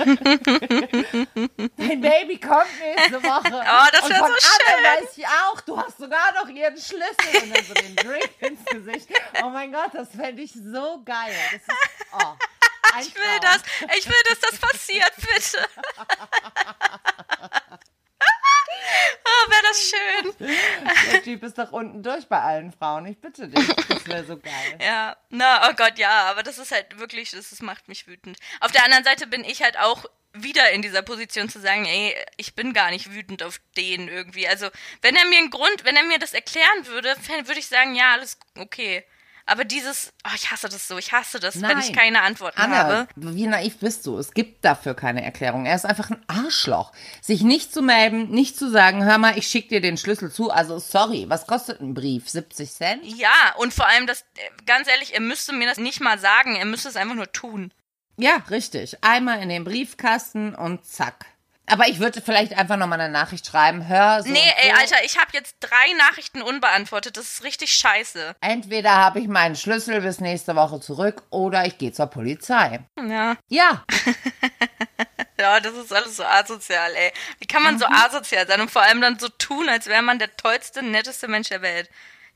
Baby 2.01 2.39
kommt 2.39 2.67
nächste 2.79 3.21
Woche. 3.23 3.47
Oh, 3.69 3.87
das 3.91 4.09
wäre 4.09 4.19
so 4.19 4.25
schön. 4.25 4.83
weiß 4.83 5.17
ich 5.17 5.27
auch, 5.27 5.59
du 5.61 5.77
hast 5.77 5.97
sogar 5.97 6.31
noch 6.33 6.47
ihren 6.49 6.77
Schlüssel 6.77 7.43
und 7.43 7.55
dann 7.55 7.63
so 7.63 7.73
den 7.73 7.95
Drink 7.95 8.29
ins 8.39 8.65
Gesicht. 8.65 9.07
Oh 9.43 9.49
mein 9.49 9.71
Gott, 9.71 9.91
das 9.93 10.09
fände 10.09 10.41
ich 10.41 10.53
so 10.53 11.01
geil. 11.05 11.33
Das 11.51 11.61
ist, 11.61 11.69
oh. 12.13 12.33
Ich 13.01 13.13
will 13.15 13.39
das. 13.41 13.61
Ich 13.97 14.07
will, 14.07 14.15
dass 14.29 14.39
das 14.39 14.57
passiert, 14.59 15.11
bitte. 15.17 15.67
Oh, 19.27 19.49
wäre 19.49 19.61
das 19.63 19.91
schön. 19.91 21.11
Der 21.11 21.23
Typ 21.23 21.43
ist 21.43 21.57
doch 21.57 21.71
unten 21.71 22.01
durch 22.01 22.27
bei 22.27 22.39
allen 22.39 22.71
Frauen. 22.71 23.05
Ich 23.05 23.19
bitte 23.19 23.47
dich. 23.47 23.67
Das 23.89 24.07
wäre 24.07 24.23
so 24.25 24.37
geil. 24.37 24.77
Ja, 24.81 25.17
na, 25.29 25.69
oh 25.69 25.73
Gott, 25.75 25.97
ja, 25.97 26.29
aber 26.29 26.43
das 26.43 26.57
ist 26.57 26.71
halt 26.71 26.97
wirklich, 26.99 27.31
das, 27.31 27.49
das 27.49 27.61
macht 27.61 27.87
mich 27.87 28.07
wütend. 28.07 28.37
Auf 28.61 28.71
der 28.71 28.85
anderen 28.85 29.03
Seite 29.03 29.27
bin 29.27 29.43
ich 29.43 29.61
halt 29.61 29.77
auch 29.77 30.05
wieder 30.33 30.71
in 30.71 30.81
dieser 30.81 31.01
Position 31.01 31.49
zu 31.49 31.59
sagen, 31.59 31.85
ey, 31.85 32.15
ich 32.37 32.55
bin 32.55 32.73
gar 32.73 32.91
nicht 32.91 33.11
wütend 33.11 33.43
auf 33.43 33.59
den 33.75 34.07
irgendwie. 34.07 34.47
Also, 34.47 34.69
wenn 35.01 35.15
er 35.15 35.25
mir 35.25 35.39
einen 35.39 35.49
Grund, 35.49 35.83
wenn 35.83 35.95
er 35.95 36.03
mir 36.03 36.19
das 36.19 36.33
erklären 36.33 36.85
würde, 36.85 37.15
würde 37.45 37.59
ich 37.59 37.67
sagen, 37.67 37.95
ja, 37.95 38.13
alles 38.13 38.37
okay. 38.57 39.03
Aber 39.49 39.63
dieses, 39.63 40.11
oh, 40.25 40.31
ich 40.35 40.51
hasse 40.51 40.67
das 40.67 40.89
so, 40.89 40.97
ich 40.97 41.13
hasse 41.13 41.39
das, 41.39 41.55
Nein. 41.55 41.71
wenn 41.71 41.79
ich 41.79 41.93
keine 41.93 42.21
Antworten 42.21 42.59
Anne, 42.59 42.75
habe. 42.75 43.07
Wie 43.15 43.47
naiv 43.47 43.77
bist 43.77 44.05
du? 44.05 44.17
Es 44.17 44.33
gibt 44.33 44.65
dafür 44.65 44.93
keine 44.93 45.23
Erklärung. 45.23 45.65
Er 45.65 45.75
ist 45.75 45.85
einfach 45.85 46.09
ein 46.09 46.21
Arschloch. 46.27 46.91
Sich 47.21 47.43
nicht 47.43 47.73
zu 47.73 47.81
melden, 47.81 48.29
nicht 48.29 48.57
zu 48.57 48.69
sagen, 48.69 49.05
hör 49.05 49.17
mal, 49.17 49.37
ich 49.37 49.47
schicke 49.47 49.69
dir 49.69 49.81
den 49.81 49.95
Schlüssel 49.95 50.31
zu. 50.31 50.51
Also 50.51 50.79
sorry, 50.79 51.27
was 51.29 51.47
kostet 51.47 51.79
ein 51.79 51.93
Brief? 51.93 52.29
70 52.29 52.69
Cent? 52.69 53.05
Ja, 53.05 53.55
und 53.55 53.73
vor 53.73 53.87
allem, 53.87 54.05
das, 54.05 54.25
ganz 54.65 54.89
ehrlich, 54.89 55.13
er 55.13 55.21
müsste 55.21 55.53
mir 55.53 55.67
das 55.67 55.77
nicht 55.77 56.01
mal 56.01 56.19
sagen, 56.19 56.57
er 56.57 56.65
müsste 56.65 56.89
es 56.89 56.97
einfach 56.97 57.15
nur 57.15 57.31
tun. 57.31 57.71
Ja, 58.17 58.43
richtig. 58.49 59.01
Einmal 59.01 59.41
in 59.41 59.47
den 59.47 59.63
Briefkasten 59.63 60.55
und 60.55 60.85
zack. 60.85 61.25
Aber 61.69 61.87
ich 61.87 61.99
würde 61.99 62.21
vielleicht 62.21 62.57
einfach 62.57 62.77
nochmal 62.77 62.99
eine 62.99 63.11
Nachricht 63.11 63.45
schreiben. 63.45 63.87
Hör 63.87 64.23
so. 64.23 64.29
Nee, 64.29 64.39
ey, 64.61 64.71
so. 64.71 64.77
Alter, 64.77 65.05
ich 65.05 65.17
habe 65.17 65.29
jetzt 65.33 65.57
drei 65.59 65.93
Nachrichten 65.97 66.41
unbeantwortet. 66.41 67.17
Das 67.17 67.25
ist 67.25 67.43
richtig 67.43 67.73
scheiße. 67.73 68.35
Entweder 68.39 68.95
habe 68.95 69.19
ich 69.19 69.27
meinen 69.27 69.55
Schlüssel 69.55 70.01
bis 70.01 70.21
nächste 70.21 70.55
Woche 70.55 70.79
zurück 70.79 71.23
oder 71.29 71.65
ich 71.65 71.77
gehe 71.77 71.91
zur 71.91 72.07
Polizei. 72.07 72.79
Ja. 72.97 73.35
Ja. 73.49 73.83
ja, 75.39 75.59
das 75.59 75.73
ist 75.73 75.93
alles 75.93 76.15
so 76.15 76.23
asozial, 76.23 76.95
ey. 76.95 77.11
Wie 77.39 77.47
kann 77.47 77.63
man 77.63 77.75
mhm. 77.75 77.79
so 77.79 77.85
asozial 77.85 78.47
sein 78.47 78.61
und 78.61 78.71
vor 78.71 78.83
allem 78.83 79.01
dann 79.01 79.19
so 79.19 79.27
tun, 79.27 79.67
als 79.67 79.87
wäre 79.87 80.01
man 80.01 80.19
der 80.19 80.35
tollste, 80.37 80.81
netteste 80.81 81.27
Mensch 81.27 81.49
der 81.49 81.61
Welt? 81.61 81.89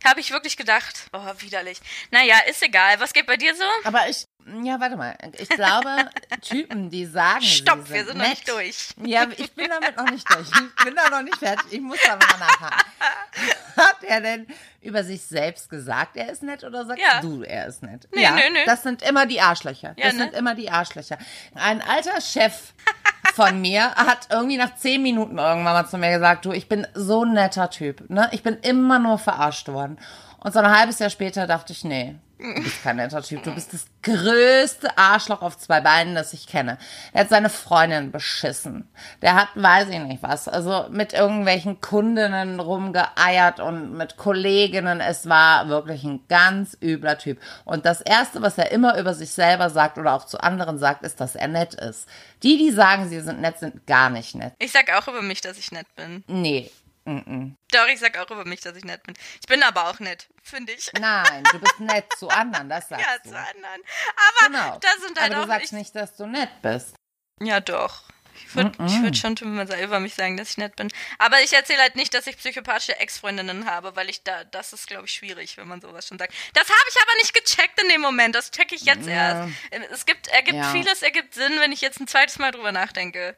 Habe 0.05 0.19
ich 0.19 0.31
wirklich 0.31 0.57
gedacht. 0.57 1.09
Oh, 1.13 1.25
widerlich. 1.39 1.79
Naja, 2.09 2.35
ist 2.49 2.63
egal. 2.63 2.99
Was 2.99 3.13
geht 3.13 3.27
bei 3.27 3.37
dir 3.37 3.55
so? 3.55 3.63
Aber 3.83 4.07
ich, 4.09 4.27
ja, 4.63 4.79
warte 4.79 4.95
mal. 4.97 5.15
Ich 5.37 5.49
glaube, 5.49 6.09
Typen, 6.41 6.89
die 6.89 7.05
sagen. 7.05 7.41
Stopp, 7.41 7.87
sind 7.87 7.89
wir 7.91 8.05
sind 8.05 8.17
nett. 8.17 8.27
noch 8.27 8.29
nicht 8.29 8.49
durch. 8.49 8.89
Ja, 9.05 9.27
ich 9.37 9.51
bin 9.53 9.69
damit 9.69 9.95
noch 9.97 10.09
nicht 10.09 10.27
durch. 10.33 10.47
Ich 10.47 10.85
bin 10.85 10.95
da 10.95 11.09
noch 11.09 11.21
nicht 11.21 11.37
fertig. 11.37 11.65
Ich 11.71 11.81
muss 11.81 11.99
da 12.03 12.15
nochmal 12.15 12.39
nachhaken. 12.39 12.91
Hat 13.77 14.03
er 14.03 14.21
denn 14.21 14.47
über 14.81 15.03
sich 15.03 15.21
selbst 15.21 15.69
gesagt, 15.69 16.17
er 16.17 16.31
ist 16.31 16.41
nett 16.41 16.63
oder 16.63 16.85
sagst 16.85 17.03
ja. 17.03 17.21
du, 17.21 17.43
er 17.43 17.67
ist 17.67 17.83
nett? 17.83 18.07
Nee, 18.13 18.23
ja, 18.23 18.31
nee, 18.31 18.49
nee. 18.51 18.65
Das 18.65 18.81
sind 18.81 19.03
immer 19.03 19.27
die 19.27 19.39
Arschlöcher. 19.39 19.93
Ja, 19.97 20.07
das 20.07 20.15
ne? 20.15 20.23
sind 20.23 20.33
immer 20.33 20.55
die 20.55 20.69
Arschlöcher. 20.71 21.19
Ein 21.53 21.81
alter 21.81 22.19
Chef 22.19 22.73
von 23.33 23.61
mir 23.61 23.91
hat 23.95 24.27
irgendwie 24.29 24.57
nach 24.57 24.75
zehn 24.75 25.01
Minuten 25.01 25.37
irgendwann 25.37 25.73
mal 25.73 25.87
zu 25.87 25.97
mir 25.97 26.11
gesagt, 26.11 26.45
du, 26.45 26.51
ich 26.51 26.67
bin 26.67 26.85
so 26.93 27.23
ein 27.23 27.33
netter 27.33 27.69
Typ. 27.69 28.09
Ne? 28.09 28.29
Ich 28.31 28.43
bin 28.43 28.57
immer 28.61 28.99
nur 28.99 29.17
verarscht 29.17 29.67
worden. 29.69 29.97
Und 30.39 30.53
so 30.53 30.59
ein 30.59 30.77
halbes 30.77 30.99
Jahr 30.99 31.09
später 31.09 31.47
dachte 31.47 31.73
ich, 31.73 31.83
nee, 31.83 32.15
Du 32.41 32.63
bist 32.63 32.81
kein 32.83 32.95
netter 32.95 33.21
Typ. 33.21 33.43
Du 33.43 33.53
bist 33.53 33.71
das 33.71 33.85
größte 34.01 34.97
Arschloch 34.97 35.43
auf 35.43 35.57
zwei 35.59 35.79
Beinen, 35.79 36.15
das 36.15 36.33
ich 36.33 36.47
kenne. 36.47 36.79
Er 37.13 37.21
hat 37.21 37.29
seine 37.29 37.49
Freundin 37.49 38.11
beschissen. 38.11 38.89
Der 39.21 39.35
hat, 39.35 39.49
weiß 39.55 39.89
ich 39.89 39.99
nicht 39.99 40.23
was, 40.23 40.47
also 40.47 40.87
mit 40.89 41.13
irgendwelchen 41.13 41.81
Kundinnen 41.81 42.59
rumgeeiert 42.59 43.59
und 43.59 43.93
mit 43.93 44.17
Kolleginnen. 44.17 45.01
Es 45.01 45.29
war 45.29 45.69
wirklich 45.69 46.03
ein 46.03 46.21
ganz 46.29 46.75
übler 46.81 47.19
Typ. 47.19 47.39
Und 47.63 47.85
das 47.85 48.01
Erste, 48.01 48.41
was 48.41 48.57
er 48.57 48.71
immer 48.71 48.97
über 48.97 49.13
sich 49.13 49.31
selber 49.31 49.69
sagt 49.69 49.99
oder 49.99 50.13
auch 50.13 50.25
zu 50.25 50.39
anderen 50.39 50.79
sagt, 50.79 51.03
ist, 51.03 51.21
dass 51.21 51.35
er 51.35 51.47
nett 51.47 51.75
ist. 51.75 52.07
Die, 52.41 52.57
die 52.57 52.71
sagen, 52.71 53.07
sie 53.07 53.19
sind 53.19 53.39
nett, 53.39 53.59
sind 53.59 53.85
gar 53.85 54.09
nicht 54.09 54.33
nett. 54.33 54.53
Ich 54.57 54.71
sag 54.71 54.91
auch 54.95 55.07
über 55.07 55.21
mich, 55.21 55.41
dass 55.41 55.59
ich 55.59 55.71
nett 55.71 55.87
bin. 55.95 56.23
Nee, 56.27 56.71
Mm 57.05 57.17
-mm. 57.17 57.55
Doch, 57.71 57.87
ich 57.87 57.99
sag 57.99 58.17
auch 58.17 58.29
über 58.29 58.45
mich, 58.45 58.61
dass 58.61 58.75
ich 58.75 58.83
nett 58.83 59.01
bin. 59.03 59.15
Ich 59.39 59.47
bin 59.47 59.63
aber 59.63 59.89
auch 59.89 59.99
nett, 59.99 60.27
finde 60.43 60.73
ich. 60.73 60.91
Nein, 60.99 61.43
du 61.51 61.59
bist 61.59 61.79
nett 61.79 62.05
zu 62.17 62.29
anderen, 62.29 62.69
das 62.69 62.87
sagst 62.89 63.05
ja, 63.05 63.17
du. 63.23 63.29
Ja, 63.29 63.33
zu 63.33 63.37
anderen. 63.37 63.81
Aber 64.15 64.47
genau. 64.47 64.79
da 64.79 64.89
sind 65.05 65.19
halt 65.19 65.31
aber 65.31 65.41
auch 65.41 65.45
du 65.45 65.51
sagst 65.51 65.73
nicht, 65.73 65.95
dass 65.95 66.15
du 66.15 66.27
nett 66.27 66.49
bist. 66.61 66.95
Ja, 67.39 67.59
doch. 67.59 68.03
Ich 68.35 68.55
würde 68.55 68.71
mm 68.81 69.03
würd 69.03 69.17
schon 69.17 69.35
über 69.35 69.99
mich 69.99 70.15
sagen, 70.15 70.37
dass 70.37 70.51
ich 70.51 70.57
nett 70.57 70.75
bin. 70.75 70.89
Aber 71.17 71.41
ich 71.41 71.53
erzähle 71.53 71.81
halt 71.81 71.95
nicht, 71.95 72.13
dass 72.13 72.27
ich 72.27 72.37
psychopathische 72.37 72.97
Ex-Freundinnen 72.99 73.65
habe, 73.65 73.95
weil 73.95 74.09
ich 74.09 74.23
da, 74.23 74.43
das 74.43 74.73
ist, 74.73 74.87
glaube 74.87 75.05
ich, 75.05 75.13
schwierig, 75.13 75.57
wenn 75.57 75.67
man 75.67 75.81
sowas 75.81 76.07
schon 76.07 76.17
sagt. 76.17 76.33
Das 76.53 76.67
habe 76.69 76.89
ich 76.89 76.95
aber 77.01 77.17
nicht 77.17 77.33
gecheckt 77.33 77.81
in 77.81 77.89
dem 77.89 78.01
Moment. 78.01 78.35
Das 78.35 78.51
checke 78.51 78.75
ich 78.75 78.83
jetzt 78.83 79.07
ja. 79.07 79.47
erst. 79.71 79.91
Es 79.91 80.05
gibt, 80.05 80.27
ergibt 80.27 80.57
ja. 80.57 80.71
vieles 80.71 81.01
ergibt 81.01 81.33
Sinn, 81.33 81.59
wenn 81.59 81.71
ich 81.71 81.81
jetzt 81.81 81.99
ein 81.99 82.07
zweites 82.07 82.39
Mal 82.39 82.51
drüber 82.51 82.71
nachdenke. 82.71 83.37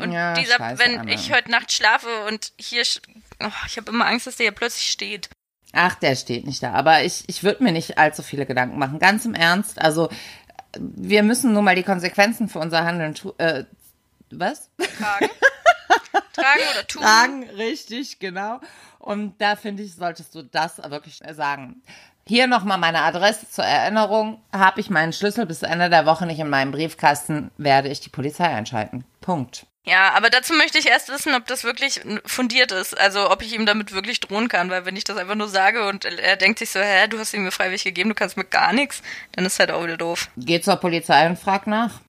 Und 0.00 0.12
ja, 0.12 0.34
dieser, 0.34 0.56
scheiße, 0.56 0.82
wenn 0.84 0.98
Anna. 0.98 1.12
ich 1.12 1.32
heute 1.32 1.50
Nacht 1.50 1.72
schlafe 1.72 2.08
und 2.28 2.52
hier, 2.58 2.82
oh, 3.42 3.48
ich 3.66 3.76
habe 3.76 3.90
immer 3.90 4.06
Angst, 4.06 4.26
dass 4.26 4.36
der 4.36 4.44
hier 4.44 4.52
plötzlich 4.52 4.90
steht. 4.90 5.30
Ach, 5.72 5.94
der 5.94 6.16
steht 6.16 6.46
nicht 6.46 6.62
da. 6.62 6.72
Aber 6.72 7.04
ich, 7.04 7.24
ich 7.28 7.44
würde 7.44 7.62
mir 7.62 7.72
nicht 7.72 7.98
allzu 7.98 8.22
viele 8.22 8.46
Gedanken 8.46 8.78
machen. 8.78 8.98
Ganz 8.98 9.24
im 9.24 9.34
Ernst. 9.34 9.80
Also, 9.80 10.08
wir 10.76 11.22
müssen 11.22 11.52
nun 11.52 11.64
mal 11.64 11.76
die 11.76 11.82
Konsequenzen 11.82 12.48
für 12.48 12.58
unser 12.58 12.84
Handeln. 12.84 13.14
Äh, 13.38 13.64
was? 14.30 14.70
Tragen. 14.98 15.28
Tragen 16.32 16.60
oder 16.72 16.86
tun. 16.86 17.02
Tragen, 17.02 17.50
richtig, 17.50 18.18
genau. 18.18 18.60
Und 18.98 19.40
da 19.40 19.56
finde 19.56 19.82
ich, 19.82 19.94
solltest 19.94 20.34
du 20.34 20.42
das 20.42 20.78
wirklich 20.78 21.20
sagen. 21.32 21.82
Hier 22.26 22.46
nochmal 22.46 22.78
meine 22.78 23.02
Adresse 23.02 23.48
zur 23.50 23.64
Erinnerung. 23.64 24.40
Habe 24.52 24.80
ich 24.80 24.90
meinen 24.90 25.12
Schlüssel 25.12 25.46
bis 25.46 25.62
Ende 25.62 25.90
der 25.90 26.06
Woche 26.06 26.26
nicht 26.26 26.38
in 26.38 26.48
meinem 26.48 26.70
Briefkasten, 26.70 27.50
werde 27.56 27.88
ich 27.88 28.00
die 28.00 28.10
Polizei 28.10 28.46
einschalten. 28.46 29.04
Punkt. 29.20 29.66
Ja, 29.86 30.12
aber 30.12 30.28
dazu 30.28 30.52
möchte 30.52 30.78
ich 30.78 30.86
erst 30.86 31.08
wissen, 31.08 31.34
ob 31.34 31.46
das 31.46 31.64
wirklich 31.64 32.00
fundiert 32.26 32.70
ist. 32.70 32.98
Also 32.98 33.30
ob 33.30 33.42
ich 33.42 33.54
ihm 33.54 33.64
damit 33.64 33.92
wirklich 33.92 34.20
drohen 34.20 34.48
kann, 34.48 34.70
weil 34.70 34.84
wenn 34.84 34.96
ich 34.96 35.04
das 35.04 35.16
einfach 35.16 35.34
nur 35.34 35.48
sage 35.48 35.88
und 35.88 36.04
er 36.04 36.36
denkt 36.36 36.58
sich 36.58 36.70
so, 36.70 36.80
hä, 36.80 37.08
du 37.08 37.18
hast 37.18 37.32
ihm 37.32 37.44
mir 37.44 37.50
freiwillig 37.50 37.84
gegeben, 37.84 38.10
du 38.10 38.14
kannst 38.14 38.36
mir 38.36 38.44
gar 38.44 38.72
nichts, 38.72 39.02
dann 39.32 39.46
ist 39.46 39.58
halt 39.58 39.70
auch 39.70 39.82
wieder 39.82 39.96
doof. 39.96 40.28
Geh 40.36 40.60
zur 40.60 40.76
Polizei 40.76 41.26
und 41.26 41.38
frag 41.38 41.66
nach. 41.66 42.00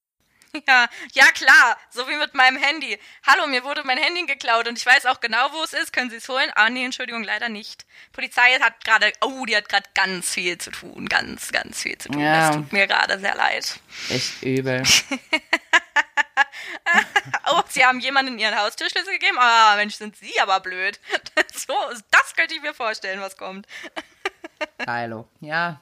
Ja, 0.68 0.90
ja 1.14 1.26
klar, 1.34 1.78
so 1.90 2.08
wie 2.10 2.18
mit 2.18 2.34
meinem 2.34 2.58
Handy. 2.58 3.00
Hallo, 3.26 3.48
mir 3.48 3.64
wurde 3.64 3.84
mein 3.86 3.98
Handy 3.98 4.26
geklaut 4.26 4.68
und 4.68 4.78
ich 4.78 4.86
weiß 4.86 5.06
auch 5.06 5.22
genau, 5.22 5.48
wo 5.54 5.64
es 5.64 5.72
ist. 5.72 5.94
Können 5.94 6.10
Sie 6.10 6.18
es 6.18 6.28
holen? 6.28 6.50
Ah, 6.56 6.70
nee, 6.70 6.84
Entschuldigung, 6.84 7.24
leider 7.24 7.48
nicht. 7.48 7.86
Polizei 8.12 8.60
hat 8.60 8.84
gerade, 8.84 9.14
oh, 9.22 9.46
die 9.46 9.56
hat 9.56 9.70
gerade 9.70 9.88
ganz 9.94 10.30
viel 10.30 10.58
zu 10.58 10.72
tun, 10.72 11.08
ganz, 11.08 11.54
ganz 11.54 11.82
viel 11.82 11.98
zu 11.98 12.10
tun. 12.10 12.22
Ja. 12.22 12.48
Das 12.48 12.56
tut 12.58 12.74
mir 12.74 12.86
gerade 12.88 13.18
sehr 13.20 13.36
leid. 13.36 13.80
Echt 14.10 14.44
übel. 14.44 14.84
oh, 17.52 17.62
Sie 17.70 17.86
haben 17.86 18.00
jemanden 18.00 18.40
Ihren 18.40 18.58
Haustürschlüssel 18.58 19.14
gegeben? 19.14 19.38
Ah, 19.40 19.76
Mensch, 19.76 19.96
sind 19.96 20.16
Sie 20.16 20.40
aber 20.42 20.60
blöd. 20.60 21.00
so, 21.54 21.74
das 22.12 22.36
könnte 22.36 22.56
ich 22.56 22.62
mir 22.62 22.74
vorstellen, 22.74 23.22
was 23.22 23.38
kommt. 23.38 23.68
Geilo. 24.86 25.28
Ja. 25.40 25.80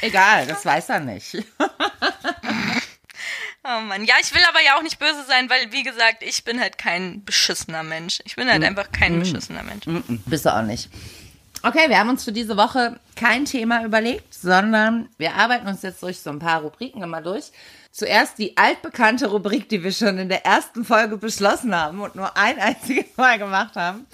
Egal, 0.00 0.46
das 0.46 0.64
weiß 0.64 0.90
er 0.90 1.00
nicht. 1.00 1.36
Oh 3.66 3.80
Mann. 3.80 4.04
Ja, 4.04 4.16
ich 4.20 4.34
will 4.34 4.42
aber 4.46 4.62
ja 4.62 4.76
auch 4.76 4.82
nicht 4.82 4.98
böse 4.98 5.24
sein, 5.26 5.48
weil, 5.48 5.72
wie 5.72 5.82
gesagt, 5.82 6.22
ich 6.22 6.44
bin 6.44 6.60
halt 6.60 6.76
kein 6.76 7.24
beschissener 7.24 7.82
Mensch. 7.82 8.20
Ich 8.24 8.36
bin 8.36 8.50
halt 8.50 8.60
mm. 8.60 8.64
einfach 8.64 8.92
kein 8.92 9.16
mm. 9.16 9.20
beschissener 9.20 9.62
Mensch. 9.62 9.86
Mm 9.86 10.00
Bist 10.26 10.44
du 10.44 10.54
auch 10.54 10.62
nicht. 10.62 10.90
Okay, 11.62 11.88
wir 11.88 11.98
haben 11.98 12.10
uns 12.10 12.24
für 12.24 12.32
diese 12.32 12.58
Woche 12.58 13.00
kein 13.16 13.46
Thema 13.46 13.82
überlegt, 13.82 14.34
sondern 14.34 15.08
wir 15.16 15.34
arbeiten 15.34 15.66
uns 15.66 15.80
jetzt 15.80 16.02
durch 16.02 16.20
so 16.20 16.28
ein 16.28 16.40
paar 16.40 16.60
Rubriken 16.60 17.02
immer 17.02 17.22
durch. 17.22 17.52
Zuerst 17.96 18.38
die 18.38 18.56
altbekannte 18.56 19.28
Rubrik, 19.28 19.68
die 19.68 19.84
wir 19.84 19.92
schon 19.92 20.18
in 20.18 20.28
der 20.28 20.44
ersten 20.44 20.84
Folge 20.84 21.16
beschlossen 21.16 21.72
haben 21.72 22.00
und 22.00 22.16
nur 22.16 22.36
ein 22.36 22.58
einziges 22.58 23.16
Mal 23.16 23.38
gemacht 23.38 23.76
haben. 23.76 24.08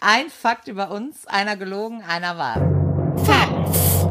Ein 0.00 0.30
Fakt 0.30 0.68
über 0.68 0.92
uns, 0.92 1.26
einer 1.26 1.56
gelogen, 1.56 2.04
einer 2.04 2.38
wahr. 2.38 2.54
Facts. 3.24 4.06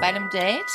Bei 0.00 0.06
einem 0.08 0.28
Date 0.30 0.66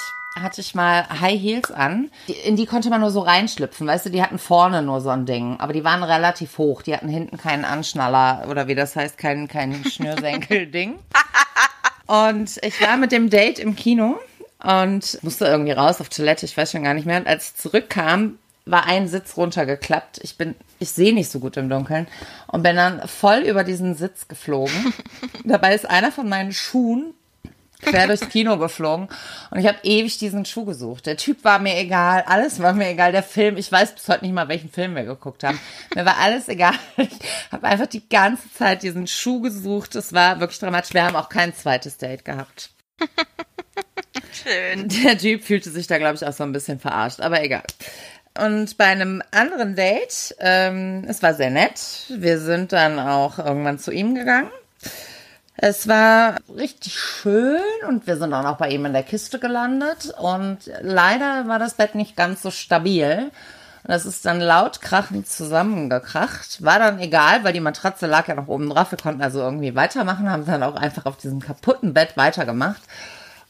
hatte 0.41 0.61
ich 0.61 0.75
mal 0.75 1.07
High 1.21 1.39
Heels 1.39 1.71
an. 1.71 2.09
In 2.45 2.55
die 2.55 2.65
konnte 2.65 2.89
man 2.89 3.01
nur 3.01 3.11
so 3.11 3.21
reinschlüpfen, 3.21 3.87
weißt 3.87 4.07
du, 4.07 4.09
die 4.09 4.21
hatten 4.21 4.39
vorne 4.39 4.81
nur 4.81 5.01
so 5.01 5.09
ein 5.09 5.25
Ding, 5.25 5.59
aber 5.59 5.73
die 5.73 5.83
waren 5.83 6.03
relativ 6.03 6.57
hoch. 6.57 6.81
Die 6.81 6.93
hatten 6.93 7.09
hinten 7.09 7.37
keinen 7.37 7.65
Anschnaller 7.65 8.45
oder 8.49 8.67
wie 8.67 8.75
das 8.75 8.95
heißt, 8.95 9.17
kein, 9.17 9.47
kein 9.47 9.83
Schnürsenkel-Ding. 9.89 10.95
Und 12.07 12.57
ich 12.63 12.81
war 12.81 12.97
mit 12.97 13.11
dem 13.11 13.29
Date 13.29 13.59
im 13.59 13.75
Kino 13.75 14.17
und 14.63 15.21
musste 15.23 15.45
irgendwie 15.45 15.73
raus 15.73 15.99
auf 16.01 16.09
Toilette, 16.09 16.45
ich 16.45 16.55
weiß 16.55 16.71
schon 16.71 16.83
gar 16.83 16.93
nicht 16.93 17.05
mehr. 17.05 17.19
Und 17.19 17.27
als 17.27 17.49
ich 17.49 17.55
zurückkam, 17.55 18.39
war 18.65 18.85
ein 18.85 19.07
Sitz 19.07 19.37
runtergeklappt. 19.37 20.19
Ich 20.23 20.37
bin, 20.37 20.55
ich 20.79 20.89
sehe 20.89 21.13
nicht 21.13 21.31
so 21.31 21.39
gut 21.39 21.57
im 21.57 21.69
Dunkeln 21.69 22.07
und 22.47 22.63
bin 22.63 22.75
dann 22.75 23.07
voll 23.07 23.39
über 23.39 23.63
diesen 23.63 23.95
Sitz 23.95 24.27
geflogen. 24.27 24.93
Dabei 25.45 25.73
ist 25.73 25.89
einer 25.89 26.11
von 26.11 26.29
meinen 26.29 26.51
Schuhen 26.51 27.13
quer 27.81 28.07
durchs 28.07 28.27
Kino 28.29 28.57
geflogen 28.57 29.07
und 29.51 29.59
ich 29.59 29.67
habe 29.67 29.77
ewig 29.83 30.17
diesen 30.17 30.45
Schuh 30.45 30.65
gesucht. 30.65 31.05
Der 31.05 31.17
Typ 31.17 31.43
war 31.43 31.59
mir 31.59 31.77
egal, 31.77 32.23
alles 32.25 32.59
war 32.61 32.73
mir 32.73 32.89
egal. 32.89 33.11
Der 33.11 33.23
Film, 33.23 33.57
ich 33.57 33.71
weiß 33.71 33.93
bis 33.93 34.07
heute 34.09 34.25
nicht 34.25 34.33
mal, 34.33 34.47
welchen 34.47 34.69
Film 34.69 34.95
wir 34.95 35.03
geguckt 35.03 35.43
haben. 35.43 35.59
Mir 35.95 36.05
war 36.05 36.17
alles 36.17 36.47
egal. 36.47 36.73
Ich 36.97 37.51
habe 37.51 37.67
einfach 37.67 37.87
die 37.87 38.07
ganze 38.07 38.51
Zeit 38.53 38.83
diesen 38.83 39.07
Schuh 39.07 39.41
gesucht. 39.41 39.95
Es 39.95 40.13
war 40.13 40.39
wirklich 40.39 40.59
dramatisch. 40.59 40.93
Wir 40.93 41.03
haben 41.03 41.15
auch 41.15 41.29
kein 41.29 41.53
zweites 41.53 41.97
Date 41.97 42.25
gehabt. 42.25 42.71
Schön. 44.31 44.89
Der 44.89 45.17
Typ 45.17 45.43
fühlte 45.43 45.69
sich 45.69 45.87
da, 45.87 45.97
glaube 45.97 46.15
ich, 46.15 46.25
auch 46.25 46.33
so 46.33 46.43
ein 46.43 46.51
bisschen 46.51 46.79
verarscht, 46.79 47.21
aber 47.21 47.43
egal. 47.43 47.63
Und 48.37 48.77
bei 48.77 48.85
einem 48.85 49.23
anderen 49.31 49.75
Date, 49.75 50.35
ähm, 50.39 51.05
es 51.07 51.23
war 51.23 51.33
sehr 51.33 51.49
nett. 51.49 52.05
Wir 52.09 52.39
sind 52.39 52.71
dann 52.71 52.99
auch 52.99 53.39
irgendwann 53.39 53.79
zu 53.79 53.91
ihm 53.91 54.15
gegangen. 54.15 54.49
Es 55.59 55.87
war 55.87 56.35
richtig 56.55 56.99
schön 56.99 57.59
und 57.87 58.05
wir 58.05 58.17
sind 58.17 58.29
dann 58.29 58.45
auch 58.45 58.57
bei 58.57 58.69
ihm 58.69 58.85
in 58.85 58.93
der 58.93 59.01
Kiste 59.01 59.39
gelandet. 59.39 60.13
Und 60.19 60.59
leider 60.81 61.47
war 61.47 61.57
das 61.57 61.73
Bett 61.73 61.95
nicht 61.95 62.15
ganz 62.15 62.43
so 62.43 62.51
stabil. 62.51 63.31
Das 63.83 64.05
ist 64.05 64.25
dann 64.25 64.39
laut 64.39 64.81
krachend 64.81 65.27
zusammengekracht. 65.27 66.63
War 66.63 66.77
dann 66.77 66.99
egal, 66.99 67.43
weil 67.43 67.53
die 67.53 67.59
Matratze 67.59 68.05
lag 68.05 68.27
ja 68.27 68.35
noch 68.35 68.47
oben 68.47 68.69
drauf. 68.69 68.91
Wir 68.91 68.99
konnten 68.99 69.23
also 69.23 69.39
irgendwie 69.39 69.73
weitermachen, 69.73 70.29
haben 70.29 70.45
dann 70.45 70.61
auch 70.61 70.75
einfach 70.75 71.05
auf 71.05 71.17
diesem 71.17 71.39
kaputten 71.39 71.93
Bett 71.93 72.17
weitergemacht. 72.17 72.81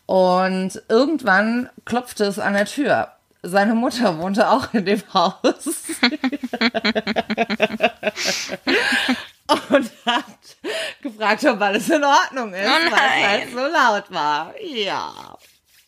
Und 0.06 0.82
irgendwann 0.88 1.70
klopfte 1.84 2.24
es 2.24 2.40
an 2.40 2.54
der 2.54 2.66
Tür. 2.66 3.10
Seine 3.44 3.74
Mutter 3.74 4.18
wohnte 4.18 4.50
auch 4.50 4.74
in 4.74 4.86
dem 4.86 5.02
Haus. 5.14 5.34
und 9.70 9.92
hat 10.06 10.58
gefragt, 11.02 11.46
ob 11.46 11.62
alles 11.62 11.90
in 11.90 12.04
Ordnung 12.04 12.54
ist, 12.54 12.68
oh 12.68 12.92
weil 12.92 13.22
es 13.22 13.28
halt 13.28 13.52
so 13.52 13.68
laut 13.68 14.12
war. 14.12 14.54
Ja. 14.62 15.38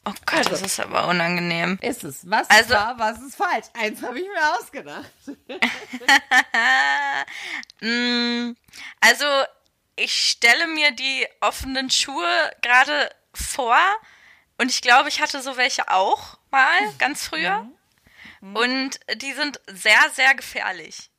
Oh 0.06 0.14
Gott, 0.26 0.38
also, 0.38 0.50
das 0.52 0.62
ist 0.62 0.80
aber 0.80 1.08
unangenehm. 1.08 1.78
Ist 1.82 2.04
es. 2.04 2.30
Was 2.30 2.50
also, 2.50 2.74
war, 2.74 2.98
was 2.98 3.22
ist 3.22 3.36
falsch? 3.36 3.68
Eins 3.74 4.02
habe 4.02 4.20
ich 4.20 4.28
mir 4.28 4.58
ausgedacht. 4.58 5.12
Mm, 7.82 8.56
also, 9.00 9.26
ich 9.96 10.14
stelle 10.14 10.68
mir 10.68 10.92
die 10.92 11.26
offenen 11.40 11.90
Schuhe 11.90 12.52
gerade 12.62 13.10
vor 13.34 13.78
und 14.58 14.70
ich 14.70 14.82
glaube, 14.82 15.08
ich 15.08 15.22
hatte 15.22 15.42
so 15.42 15.56
welche 15.56 15.90
auch 15.90 16.38
mal, 16.52 16.94
ganz 16.98 17.26
früher. 17.26 17.66
Mhm. 18.42 18.56
Und 18.56 19.00
die 19.16 19.34
sind 19.34 19.60
sehr, 19.68 20.10
sehr 20.14 20.36
gefährlich. 20.36 21.10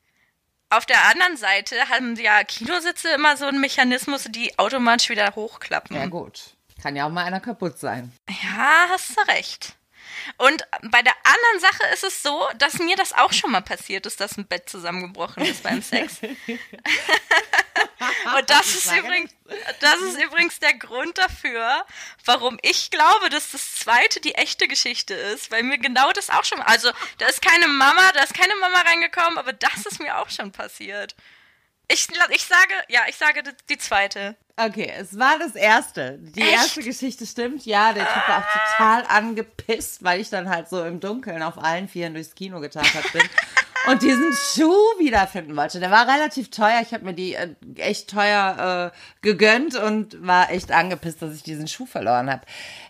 Auf 0.70 0.86
der 0.86 1.04
anderen 1.06 1.36
Seite 1.36 1.88
haben 1.88 2.14
ja 2.16 2.44
Kinositze 2.44 3.08
immer 3.10 3.36
so 3.36 3.46
einen 3.46 3.60
Mechanismus, 3.60 4.24
die 4.30 4.56
automatisch 4.56 5.10
wieder 5.10 5.34
hochklappen. 5.34 5.96
Ja, 5.96 6.06
gut. 6.06 6.54
Kann 6.80 6.94
ja 6.94 7.06
auch 7.06 7.10
mal 7.10 7.24
einer 7.24 7.40
kaputt 7.40 7.78
sein. 7.78 8.12
Ja, 8.28 8.86
hast 8.88 9.16
du 9.16 9.20
recht. 9.32 9.74
Und 10.38 10.64
bei 10.90 11.02
der 11.02 11.14
anderen 11.24 11.60
Sache 11.60 11.92
ist 11.92 12.04
es 12.04 12.22
so, 12.22 12.48
dass 12.58 12.78
mir 12.78 12.94
das 12.96 13.12
auch 13.12 13.32
schon 13.32 13.50
mal 13.50 13.62
passiert 13.62 14.06
ist, 14.06 14.20
dass 14.20 14.38
ein 14.38 14.46
Bett 14.46 14.68
zusammengebrochen 14.68 15.44
ist 15.44 15.62
beim 15.62 15.82
Sex. 15.82 16.20
Und 18.36 18.50
das 18.50 18.74
ist, 18.74 18.92
übrigens, 18.92 19.32
das 19.80 20.00
ist 20.00 20.22
übrigens 20.22 20.58
der 20.60 20.74
Grund 20.74 21.16
dafür, 21.18 21.84
warum 22.24 22.58
ich 22.62 22.90
glaube, 22.90 23.28
dass 23.30 23.50
das 23.50 23.76
zweite 23.76 24.20
die 24.20 24.34
echte 24.34 24.68
Geschichte 24.68 25.14
ist, 25.14 25.50
weil 25.50 25.62
mir 25.62 25.78
genau 25.78 26.12
das 26.12 26.30
auch 26.30 26.44
schon, 26.44 26.60
also 26.60 26.90
da 27.18 27.26
ist 27.26 27.42
keine 27.42 27.68
Mama, 27.68 28.12
da 28.14 28.22
ist 28.22 28.34
keine 28.34 28.54
Mama 28.56 28.80
reingekommen, 28.80 29.38
aber 29.38 29.52
das 29.52 29.86
ist 29.86 30.00
mir 30.00 30.18
auch 30.18 30.30
schon 30.30 30.52
passiert. 30.52 31.14
Ich, 31.92 32.06
ich 32.30 32.44
sage, 32.44 32.72
ja, 32.88 33.00
ich 33.08 33.16
sage 33.16 33.42
die 33.68 33.78
zweite. 33.78 34.36
Okay, 34.56 34.92
es 34.96 35.18
war 35.18 35.38
das 35.38 35.56
erste. 35.56 36.18
Die 36.20 36.40
Echt? 36.40 36.52
erste 36.52 36.82
Geschichte 36.82 37.26
stimmt, 37.26 37.66
ja. 37.66 37.92
Der 37.92 38.04
Typ 38.04 38.28
war 38.28 38.38
auch 38.38 38.76
total 38.76 39.06
angepisst, 39.06 40.04
weil 40.04 40.20
ich 40.20 40.30
dann 40.30 40.48
halt 40.48 40.68
so 40.68 40.84
im 40.84 41.00
Dunkeln 41.00 41.42
auf 41.42 41.58
allen 41.58 41.88
Vieren 41.88 42.14
durchs 42.14 42.34
Kino 42.34 42.60
getanzt 42.60 43.12
bin. 43.12 43.22
und 43.88 44.02
diesen 44.02 44.32
Schuh 44.32 44.74
wiederfinden 44.98 45.56
wollte. 45.56 45.80
Der 45.80 45.90
war 45.90 46.06
relativ 46.06 46.50
teuer. 46.50 46.80
Ich 46.82 46.92
habe 46.92 47.04
mir 47.04 47.14
die 47.14 47.34
äh, 47.34 47.54
echt 47.76 48.10
teuer 48.10 48.92
äh, 48.92 48.98
gegönnt 49.22 49.74
und 49.74 50.24
war 50.26 50.50
echt 50.50 50.72
angepisst, 50.72 51.22
dass 51.22 51.34
ich 51.34 51.42
diesen 51.42 51.68
Schuh 51.68 51.86
verloren 51.86 52.30
habe. 52.30 52.42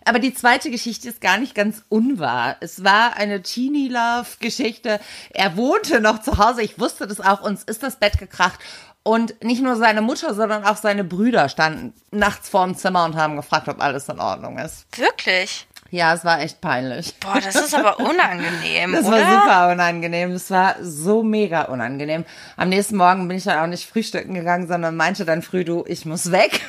Aber 0.05 0.19
die 0.19 0.35
zweite 0.35 0.71
Geschichte 0.71 1.09
ist 1.09 1.21
gar 1.21 1.39
nicht 1.39 1.55
ganz 1.55 1.85
unwahr. 1.89 2.57
Es 2.61 2.83
war 2.83 3.17
eine 3.17 3.43
Teenie 3.43 3.89
Love 3.89 4.29
Geschichte. 4.41 5.01
Er 5.31 5.57
wohnte 5.57 6.01
noch 6.01 6.21
zu 6.23 6.39
Hause. 6.39 6.63
Ich 6.63 6.79
wusste 6.79 7.07
das 7.07 7.21
auch. 7.21 7.43
Uns 7.43 7.63
ist 7.63 7.83
das 7.83 7.97
Bett 7.97 8.19
gekracht. 8.19 8.59
Und 9.03 9.43
nicht 9.43 9.63
nur 9.63 9.77
seine 9.77 10.03
Mutter, 10.03 10.35
sondern 10.35 10.65
auch 10.65 10.77
seine 10.77 11.05
Brüder 11.05 11.49
standen 11.49 11.95
nachts 12.11 12.51
vorm 12.51 12.77
Zimmer 12.77 13.07
und 13.07 13.17
haben 13.17 13.37
gefragt, 13.37 13.69
ob 13.69 13.81
alles 13.81 14.09
in 14.11 14.21
Ordnung 14.21 14.59
ist. 14.59 14.87
Wirklich? 14.99 15.67
Ja, 15.91 16.15
es 16.15 16.25
war 16.25 16.41
echt 16.41 16.61
peinlich. 16.61 17.15
Boah, 17.19 17.41
das 17.41 17.57
ist 17.57 17.75
aber 17.75 17.99
unangenehm. 17.99 18.93
das 18.95 19.07
oder? 19.07 19.17
war 19.17 19.43
super 19.43 19.73
unangenehm. 19.73 20.33
Das 20.33 20.51
war 20.51 20.77
so 20.81 21.23
mega 21.23 21.63
unangenehm. 21.63 22.25
Am 22.57 22.69
nächsten 22.69 22.97
Morgen 22.97 23.27
bin 23.27 23.37
ich 23.37 23.45
dann 23.45 23.59
auch 23.59 23.67
nicht 23.67 23.89
frühstücken 23.89 24.35
gegangen, 24.35 24.69
sondern 24.69 24.97
meinte 24.97 25.25
dann 25.25 25.43
früh, 25.43 25.65
du, 25.65 25.85
ich 25.87 26.05
muss 26.05 26.31
weg. 26.31 26.61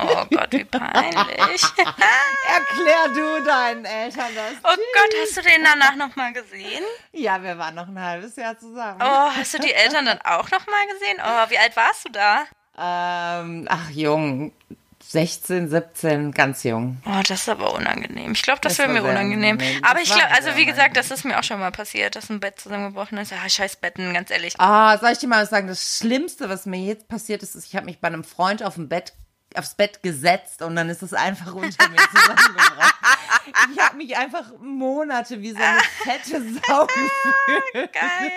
Oh 0.00 0.24
Gott, 0.30 0.52
wie 0.52 0.64
peinlich. 0.64 1.62
Erklär 2.46 3.08
du 3.14 3.44
deinen 3.44 3.84
Eltern 3.86 4.28
das. 4.34 4.52
Oh 4.62 4.76
Gott, 4.76 5.14
hast 5.22 5.36
du 5.36 5.42
den 5.42 5.64
danach 5.64 5.96
nochmal 5.96 6.34
gesehen? 6.34 6.84
Ja, 7.12 7.42
wir 7.42 7.56
waren 7.56 7.74
noch 7.74 7.88
ein 7.88 7.98
halbes 7.98 8.36
Jahr 8.36 8.58
zusammen. 8.58 9.00
Oh, 9.02 9.30
hast 9.34 9.54
du 9.54 9.58
die 9.58 9.72
Eltern 9.72 10.04
dann 10.04 10.18
auch 10.20 10.50
nochmal 10.50 10.86
gesehen? 10.92 11.18
Oh, 11.24 11.50
wie 11.50 11.58
alt 11.58 11.74
warst 11.74 12.06
du 12.06 12.12
da? 12.12 12.42
Ähm, 12.78 13.66
ach, 13.68 13.90
jung. 13.90 14.52
16, 15.12 15.68
17, 15.68 16.32
ganz 16.32 16.62
jung. 16.64 16.96
Oh, 17.04 17.20
das 17.28 17.42
ist 17.42 17.48
aber 17.50 17.74
unangenehm. 17.74 18.32
Ich 18.32 18.42
glaube, 18.42 18.60
das, 18.62 18.76
das 18.76 18.78
wäre 18.78 18.88
mir 18.88 19.02
unangenehm. 19.02 19.56
unangenehm. 19.56 19.84
Aber 19.84 20.00
ich 20.00 20.10
glaube, 20.10 20.30
also 20.34 20.56
wie 20.56 20.64
gesagt, 20.64 20.96
das 20.96 21.10
ist 21.10 21.24
mir 21.24 21.38
auch 21.38 21.44
schon 21.44 21.60
mal 21.60 21.70
passiert, 21.70 22.16
dass 22.16 22.30
ein 22.30 22.40
Bett 22.40 22.58
zusammengebrochen 22.58 23.18
ist. 23.18 23.30
Ja, 23.30 23.46
scheiß 23.46 23.76
Betten, 23.76 24.14
ganz 24.14 24.30
ehrlich. 24.30 24.54
Ah, 24.58 24.96
soll 24.96 25.10
ich 25.10 25.18
dir 25.18 25.28
mal 25.28 25.46
sagen, 25.46 25.68
das 25.68 25.98
Schlimmste, 25.98 26.48
was 26.48 26.64
mir 26.64 26.80
jetzt 26.80 27.08
passiert 27.08 27.42
ist, 27.42 27.54
ist, 27.54 27.66
ich 27.66 27.76
habe 27.76 27.84
mich 27.84 28.00
bei 28.00 28.08
einem 28.08 28.24
Freund 28.24 28.62
auf 28.62 28.74
dem 28.76 28.88
Bett 28.88 29.12
aufs 29.54 29.74
Bett 29.74 30.02
gesetzt 30.02 30.62
und 30.62 30.76
dann 30.76 30.88
ist 30.88 31.02
es 31.02 31.12
einfach 31.12 31.54
unter 31.54 31.88
mir 31.88 31.98
zusammengebrochen. 31.98 32.92
ich 33.72 33.78
habe 33.78 33.96
mich 33.96 34.16
einfach 34.16 34.44
Monate 34.60 35.40
wie 35.40 35.50
so 35.50 35.58
eine 35.58 35.80
fette 36.04 36.42
Sau 36.66 36.86
gefühlt. 36.86 37.92
Geil. 37.92 38.32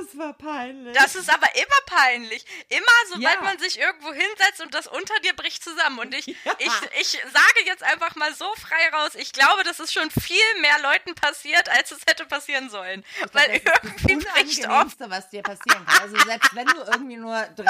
Das 0.00 0.16
war 0.16 0.32
peinlich. 0.32 0.96
Das 0.96 1.14
ist 1.14 1.28
aber 1.28 1.54
immer 1.54 1.80
peinlich. 1.86 2.44
Immer, 2.68 2.82
sobald 3.08 3.34
ja. 3.34 3.42
man 3.42 3.58
sich 3.58 3.78
irgendwo 3.78 4.12
hinsetzt 4.12 4.62
und 4.62 4.72
das 4.72 4.86
unter 4.86 5.18
dir 5.20 5.34
bricht 5.34 5.62
zusammen. 5.62 5.98
Und 5.98 6.14
ich, 6.14 6.26
ja. 6.44 6.54
ich, 6.58 6.72
ich 7.00 7.10
sage 7.32 7.66
jetzt 7.66 7.82
einfach 7.82 8.14
mal 8.16 8.32
so 8.34 8.46
frei 8.54 8.88
raus, 8.96 9.14
ich 9.14 9.32
glaube, 9.32 9.62
das 9.64 9.78
ist 9.78 9.92
schon 9.92 10.10
viel 10.10 10.60
mehr 10.60 10.78
Leuten 10.80 11.14
passiert, 11.14 11.68
als 11.68 11.90
es 11.90 12.00
hätte 12.06 12.24
passieren 12.24 12.70
sollen. 12.70 13.04
Ich 13.24 13.34
Weil 13.34 13.60
glaub, 13.60 13.84
irgendwie 13.84 14.24
bricht 14.24 14.68
oft. 14.68 14.96
was 15.00 15.28
dir 15.30 15.42
passieren 15.42 15.84
kann. 15.84 16.02
Also 16.02 16.16
selbst 16.24 16.54
wenn 16.54 16.66
du 16.66 16.78
irgendwie 16.80 17.16
nur 17.16 17.36
30 17.36 17.66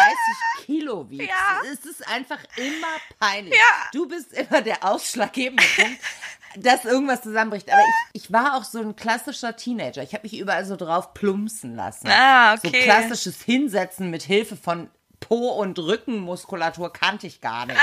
Kilo 0.67 1.09
wiegst, 1.11 1.29
ja. 1.29 1.61
ist 1.73 1.85
es 1.87 2.03
einfach 2.03 2.41
immer 2.57 2.97
peinlich. 3.19 3.59
Du 3.93 4.07
bist 4.07 4.33
immer 4.33 4.63
der 4.63 4.85
ausschlaggebende 4.85 5.65
Punkt 5.77 6.01
dass 6.57 6.85
irgendwas 6.85 7.23
zusammenbricht. 7.23 7.71
Aber 7.71 7.81
ich, 8.13 8.23
ich 8.23 8.33
war 8.33 8.57
auch 8.57 8.65
so 8.65 8.81
ein 8.81 8.97
klassischer 8.97 9.57
Teenager. 9.57 10.03
Ich 10.03 10.15
habe 10.15 10.23
mich 10.25 10.39
überall 10.39 10.65
so 10.65 10.77
drauf 10.77 11.15
plumpsen 11.15 11.77
lassen. 11.77 12.09
Ah, 12.09 12.55
okay. 12.55 12.71
So 12.73 12.85
klassisches 12.85 13.43
Hinsetzen 13.43 14.11
mit 14.11 14.23
Hilfe 14.23 14.57
von 14.57 14.91
Po- 15.21 15.51
und 15.51 15.79
Rückenmuskulatur 15.79 16.93
kannte 16.93 17.27
ich 17.27 17.41
gar 17.41 17.67
nicht. 17.67 17.79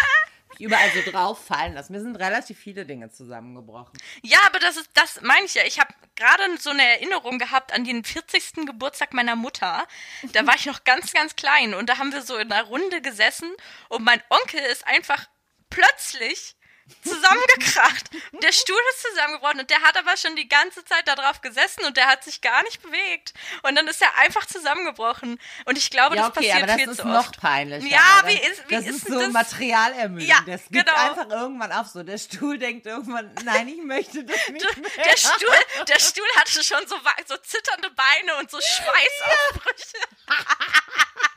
überall 0.60 0.90
so 0.92 1.12
drauf 1.12 1.46
fallen 1.46 1.74
lassen. 1.74 1.94
Mir 1.94 2.02
sind 2.02 2.16
relativ 2.16 2.58
viele 2.58 2.86
Dinge 2.86 3.12
zusammengebrochen. 3.12 3.98
Ja, 4.24 4.40
aber 4.46 4.60
das 4.60 4.78
ist, 4.78 4.90
das 4.94 5.22
meine 5.22 5.46
ich 5.46 5.54
ja. 5.54 5.64
Ich 5.66 5.80
habe 5.80 5.94
gerade 6.16 6.44
so 6.60 6.72
eine 6.72 6.84
Erinnerung 6.84 7.38
gehabt 7.38 7.74
an 7.74 7.84
den 7.84 8.04
40. 8.04 8.66
Geburtstag 8.66 9.14
meiner 9.14 9.36
Mutter. 9.36 9.88
Da 10.34 10.46
war 10.48 10.56
ich 10.56 10.66
noch 10.66 10.84
ganz, 10.84 11.14
ganz 11.14 11.36
klein 11.36 11.74
und 11.74 11.88
da 11.90 12.00
haben 12.00 12.12
wir 12.12 12.22
so 12.22 12.38
in 12.38 12.52
einer 12.52 12.68
Runde 12.68 13.02
gesessen 13.02 13.50
und 13.90 14.04
mein 14.04 14.22
Onkel 14.30 14.60
ist 14.60 14.86
einfach 14.88 15.28
plötzlich 15.70 16.56
zusammengekracht. 17.04 18.10
Der 18.34 18.52
Stuhl 18.52 18.80
ist 18.94 19.04
zusammengebrochen 19.10 19.60
und 19.62 19.70
der 19.70 19.82
hat 19.82 19.98
aber 19.98 20.18
schon 20.18 20.36
die 20.36 20.48
ganze 20.48 20.84
Zeit 20.86 21.08
da 21.08 21.16
drauf 21.16 21.42
gesessen 21.42 21.86
und 21.86 21.98
der 21.98 22.08
hat 22.08 22.24
sich 22.24 22.42
gar 22.42 22.64
nicht 22.64 22.82
bewegt. 22.82 23.34
Und 23.64 23.76
dann 23.76 23.88
ist 23.88 24.02
er 24.02 24.10
einfach 24.20 24.46
zusammengebrochen. 24.46 25.40
Und 25.66 25.78
ich 25.78 25.90
glaube, 25.90 26.16
ja, 26.16 26.28
okay, 26.28 26.34
das 26.34 26.36
passiert 26.36 26.58
aber 26.58 26.68
das 26.68 26.76
viel 26.76 26.90
ist 26.90 26.98
zu 26.98 27.08
noch 27.08 27.32
peinlich. 27.34 27.92
Ja, 27.92 28.22
wie 28.26 28.38
ist, 28.38 28.70
wie 28.70 28.76
das 28.76 28.86
ist, 28.86 28.96
ist 28.98 29.08
so 29.08 29.20
das? 29.20 29.32
Materialermüdung. 29.32 30.28
Ja, 30.28 30.42
das 30.46 30.64
gibt 30.70 30.86
genau. 30.86 30.98
einfach 30.98 31.30
irgendwann 31.30 31.72
auf 31.72 31.88
so. 31.88 32.04
Der 32.04 32.18
Stuhl 32.18 32.58
denkt 32.58 32.86
irgendwann, 32.86 33.34
nein, 33.44 33.68
ich 33.68 33.82
möchte 33.82 34.24
das 34.24 34.50
nicht 34.50 34.78
mehr. 34.78 35.06
Der 35.06 35.18
Stuhl, 35.18 35.86
der 35.88 36.00
Stuhl 36.00 36.28
hatte 36.36 36.64
schon 36.64 36.88
so, 36.88 36.96
so 37.26 37.38
zitternde 37.38 37.90
Beine 37.92 38.36
und 38.40 38.52
so 38.52 38.60
Schweißausbrüche. 38.60 39.98
Und 40.28 40.38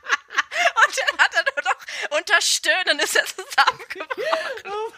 dann 0.97 1.17
hat 1.17 1.33
er 1.33 1.43
nur 1.43 1.63
noch 1.63 2.17
unter 2.17 2.41
Stöhnen 2.41 2.99
ist 2.99 3.15
er 3.15 3.25
zusammengebrochen. 3.25 4.23
Oh 4.65 4.91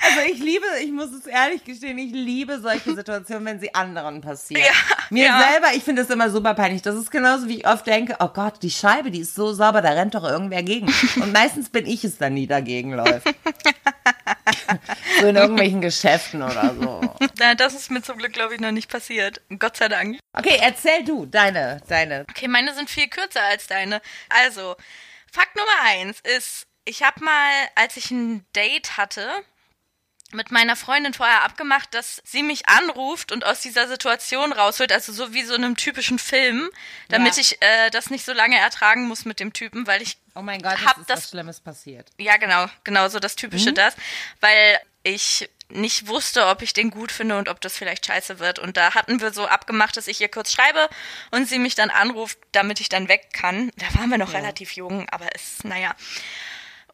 also 0.00 0.20
ich 0.30 0.38
liebe, 0.38 0.64
ich 0.82 0.90
muss 0.90 1.12
es 1.12 1.26
ehrlich 1.26 1.64
gestehen, 1.64 1.98
ich 1.98 2.12
liebe 2.12 2.60
solche 2.60 2.94
Situationen, 2.94 3.44
wenn 3.44 3.60
sie 3.60 3.74
anderen 3.74 4.20
passieren. 4.20 4.62
Ja, 4.62 4.96
Mir 5.10 5.26
ja. 5.26 5.48
selber, 5.50 5.68
ich 5.74 5.84
finde 5.84 6.02
das 6.02 6.10
immer 6.10 6.30
super 6.30 6.54
peinlich. 6.54 6.82
Das 6.82 6.96
ist 6.96 7.10
genauso, 7.10 7.48
wie 7.48 7.58
ich 7.58 7.66
oft 7.66 7.86
denke, 7.86 8.16
oh 8.20 8.28
Gott, 8.28 8.62
die 8.62 8.70
Scheibe, 8.70 9.10
die 9.10 9.20
ist 9.20 9.34
so 9.34 9.52
sauber, 9.52 9.82
da 9.82 9.90
rennt 9.90 10.14
doch 10.14 10.24
irgendwer 10.24 10.62
gegen. 10.62 10.86
Und 11.16 11.32
meistens 11.32 11.68
bin 11.70 11.86
ich 11.86 12.04
es 12.04 12.18
dann, 12.18 12.34
die 12.34 12.46
dagegen 12.46 12.92
läuft. 12.92 13.26
so 15.20 15.26
in 15.26 15.36
irgendwelchen 15.36 15.80
Geschäften 15.80 16.42
oder 16.42 16.74
so. 16.74 17.00
Na, 17.38 17.54
das 17.54 17.74
ist 17.74 17.90
mir 17.90 18.02
zum 18.02 18.18
Glück, 18.18 18.32
glaube 18.32 18.54
ich, 18.54 18.60
noch 18.60 18.70
nicht 18.70 18.90
passiert. 18.90 19.40
Gott 19.58 19.76
sei 19.76 19.88
Dank. 19.88 20.18
Okay, 20.32 20.58
erzähl 20.60 21.04
du 21.04 21.26
deine, 21.26 21.80
deine. 21.88 22.24
Okay, 22.30 22.48
meine 22.48 22.74
sind 22.74 22.90
viel 22.90 23.08
kürzer 23.08 23.42
als 23.42 23.66
deine. 23.66 24.00
Also, 24.28 24.76
Fakt 25.30 25.56
Nummer 25.56 25.82
eins 25.84 26.20
ist, 26.20 26.66
ich 26.84 27.02
habe 27.02 27.22
mal, 27.22 27.52
als 27.74 27.96
ich 27.96 28.10
ein 28.10 28.46
Date 28.56 28.96
hatte, 28.96 29.28
mit 30.32 30.50
meiner 30.50 30.76
Freundin 30.76 31.14
vorher 31.14 31.42
abgemacht, 31.42 31.94
dass 31.94 32.20
sie 32.24 32.42
mich 32.42 32.68
anruft 32.68 33.32
und 33.32 33.46
aus 33.46 33.60
dieser 33.60 33.88
Situation 33.88 34.52
rausholt, 34.52 34.92
also 34.92 35.12
so 35.12 35.32
wie 35.32 35.42
so 35.42 35.54
einem 35.54 35.76
typischen 35.76 36.18
Film, 36.18 36.68
damit 37.08 37.36
ja. 37.36 37.40
ich 37.40 37.62
äh, 37.62 37.90
das 37.90 38.10
nicht 38.10 38.24
so 38.24 38.32
lange 38.32 38.58
ertragen 38.58 39.06
muss 39.06 39.24
mit 39.24 39.40
dem 39.40 39.52
Typen, 39.52 39.86
weil 39.86 40.02
ich 40.02 40.18
Oh 40.34 40.42
mein 40.42 40.62
Gott, 40.62 40.84
hab 40.84 40.98
ist 40.98 41.10
das, 41.10 41.22
was 41.22 41.30
Schlimmes 41.30 41.60
passiert. 41.60 42.08
Ja, 42.18 42.36
genau, 42.36 42.66
genau 42.84 43.08
so 43.08 43.18
das 43.18 43.36
typische 43.36 43.70
mhm. 43.70 43.74
das, 43.76 43.96
weil 44.40 44.78
ich 45.02 45.48
nicht 45.70 46.06
wusste, 46.06 46.46
ob 46.46 46.62
ich 46.62 46.72
den 46.72 46.90
gut 46.90 47.12
finde 47.12 47.38
und 47.38 47.48
ob 47.48 47.60
das 47.60 47.76
vielleicht 47.76 48.06
scheiße 48.06 48.38
wird. 48.38 48.58
Und 48.58 48.76
da 48.76 48.94
hatten 48.94 49.20
wir 49.20 49.32
so 49.32 49.46
abgemacht, 49.46 49.96
dass 49.96 50.08
ich 50.08 50.20
ihr 50.20 50.28
kurz 50.28 50.52
schreibe 50.52 50.88
und 51.30 51.48
sie 51.48 51.58
mich 51.58 51.74
dann 51.74 51.90
anruft, 51.90 52.38
damit 52.52 52.80
ich 52.80 52.88
dann 52.88 53.08
weg 53.08 53.28
kann. 53.32 53.70
Da 53.76 53.98
waren 53.98 54.10
wir 54.10 54.18
noch 54.18 54.32
ja. 54.32 54.38
relativ 54.38 54.72
jung, 54.72 55.08
aber 55.10 55.26
es, 55.34 55.64
naja. 55.64 55.94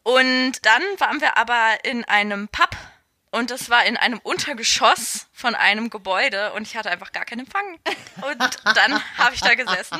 Und 0.03 0.65
dann 0.65 0.83
waren 0.97 1.21
wir 1.21 1.37
aber 1.37 1.77
in 1.83 2.03
einem 2.05 2.47
Pub 2.47 2.75
und 3.35 3.51
das 3.51 3.69
war 3.69 3.85
in 3.85 3.97
einem 3.97 4.19
Untergeschoss 4.19 5.27
von 5.33 5.55
einem 5.55 5.89
Gebäude 5.89 6.53
und 6.53 6.65
ich 6.65 6.77
hatte 6.77 6.89
einfach 6.89 7.11
gar 7.11 7.25
keinen 7.25 7.41
Empfang. 7.41 7.77
Und 8.21 8.39
dann 8.75 9.03
habe 9.17 9.35
ich 9.35 9.41
da 9.41 9.55
gesessen 9.55 9.99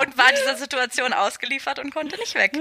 und 0.00 0.16
war 0.16 0.30
dieser 0.30 0.56
Situation 0.56 1.12
ausgeliefert 1.12 1.80
und 1.80 1.92
konnte 1.92 2.16
nicht 2.16 2.36
weg. 2.36 2.52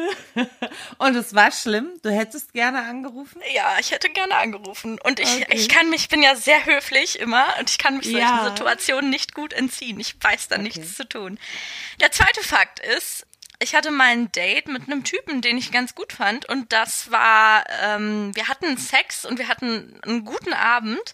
Und 0.98 1.16
es 1.16 1.36
war 1.36 1.52
schlimm? 1.52 1.92
Du 2.02 2.10
hättest 2.10 2.54
gerne 2.54 2.82
angerufen? 2.82 3.40
Ja, 3.54 3.78
ich 3.80 3.92
hätte 3.92 4.10
gerne 4.10 4.36
angerufen. 4.36 5.00
Und 5.04 5.20
ich, 5.20 5.44
okay. 5.44 5.46
ich 5.50 5.70
kann 5.70 5.92
mich, 5.92 6.02
ich 6.02 6.10
bin 6.10 6.24
ja 6.24 6.36
sehr 6.36 6.66
höflich 6.66 7.20
immer 7.20 7.46
und 7.60 7.70
ich 7.70 7.78
kann 7.78 7.98
mich 7.98 8.06
solchen 8.06 8.20
ja. 8.20 8.50
Situationen 8.50 9.12
nicht 9.12 9.36
gut 9.36 9.54
entziehen. 9.54 10.00
Ich 10.00 10.16
weiß 10.20 10.48
da 10.48 10.56
okay. 10.56 10.64
nichts 10.64 10.96
zu 10.96 11.08
tun. 11.08 11.38
Der 12.02 12.12
zweite 12.12 12.42
Fakt 12.42 12.80
ist, 12.80 13.28
ich 13.60 13.76
hatte 13.76 13.92
mal 13.92 14.08
ein 14.08 14.32
Date 14.32 14.68
mit 14.68 14.84
einem 14.84 15.04
Typen, 15.04 15.42
den 15.42 15.58
ich 15.58 15.72
ganz 15.72 15.94
gut 15.94 16.14
fand. 16.14 16.48
Und 16.48 16.72
das 16.72 17.12
war, 17.12 17.66
ähm, 17.84 18.36
wir 18.36 18.48
hatten 18.48 18.78
Sex 18.78 19.26
und 19.26 19.38
wir 19.38 19.50
hatten 19.50 20.00
einen 20.04 20.24
guten 20.24 20.54
Abend. 20.54 21.14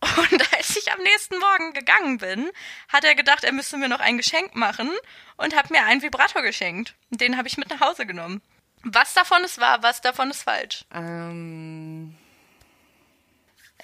Und 0.00 0.54
als 0.56 0.76
ich 0.76 0.90
am 0.92 1.02
nächsten 1.02 1.38
Morgen 1.38 1.74
gegangen 1.74 2.18
bin, 2.18 2.50
hat 2.88 3.04
er 3.04 3.14
gedacht, 3.14 3.44
er 3.44 3.52
müsste 3.52 3.76
mir 3.76 3.88
noch 3.88 4.00
ein 4.00 4.16
Geschenk 4.16 4.54
machen 4.54 4.90
und 5.36 5.54
hat 5.54 5.70
mir 5.70 5.84
einen 5.84 6.02
Vibrator 6.02 6.42
geschenkt. 6.42 6.94
Den 7.10 7.36
habe 7.36 7.48
ich 7.48 7.58
mit 7.58 7.68
nach 7.68 7.80
Hause 7.80 8.06
genommen. 8.06 8.40
Was 8.82 9.14
davon 9.14 9.44
ist 9.44 9.58
wahr, 9.58 9.82
was 9.82 10.00
davon 10.00 10.30
ist 10.30 10.44
falsch? 10.44 10.84
Ähm, 10.94 12.14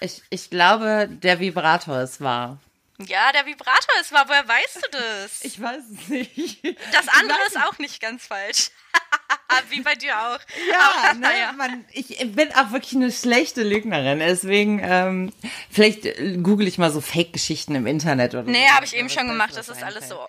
ich, 0.00 0.22
ich 0.30 0.48
glaube, 0.48 1.08
der 1.10 1.40
Vibrator 1.40 2.00
ist 2.00 2.20
wahr. 2.20 2.58
Ja, 2.98 3.32
der 3.32 3.46
Vibrator 3.46 4.00
ist 4.00 4.12
wahr. 4.12 4.24
Woher 4.28 4.46
weißt 4.46 4.76
du 4.76 4.90
das? 4.92 5.44
Ich 5.44 5.60
weiß 5.60 5.82
es 6.02 6.08
nicht. 6.08 6.62
Das 6.92 7.08
andere 7.08 7.38
ist 7.46 7.56
auch 7.58 7.78
nicht 7.78 8.00
ganz 8.00 8.26
falsch. 8.26 8.70
Wie 9.70 9.80
bei 9.80 9.94
dir 9.94 10.18
auch. 10.18 10.38
Ja, 10.70 11.10
Aber, 11.10 11.14
ne, 11.18 11.28
ja. 11.38 11.52
Man, 11.52 11.84
ich 11.92 12.08
bin 12.34 12.52
auch 12.54 12.70
wirklich 12.72 12.94
eine 12.94 13.10
schlechte 13.10 13.62
Lügnerin. 13.62 14.18
Deswegen, 14.18 14.80
ähm, 14.82 15.32
vielleicht 15.70 16.02
google 16.42 16.66
ich 16.68 16.78
mal 16.78 16.90
so 16.90 17.00
Fake-Geschichten 17.00 17.74
im 17.74 17.86
Internet 17.86 18.34
oder 18.34 18.44
Nee, 18.44 18.66
so. 18.68 18.74
habe 18.74 18.84
ich 18.86 18.94
eben 18.96 19.08
schon 19.10 19.26
gemacht. 19.28 19.52
Das 19.56 19.68
ist 19.68 19.82
alles 19.82 20.08
so. 20.08 20.26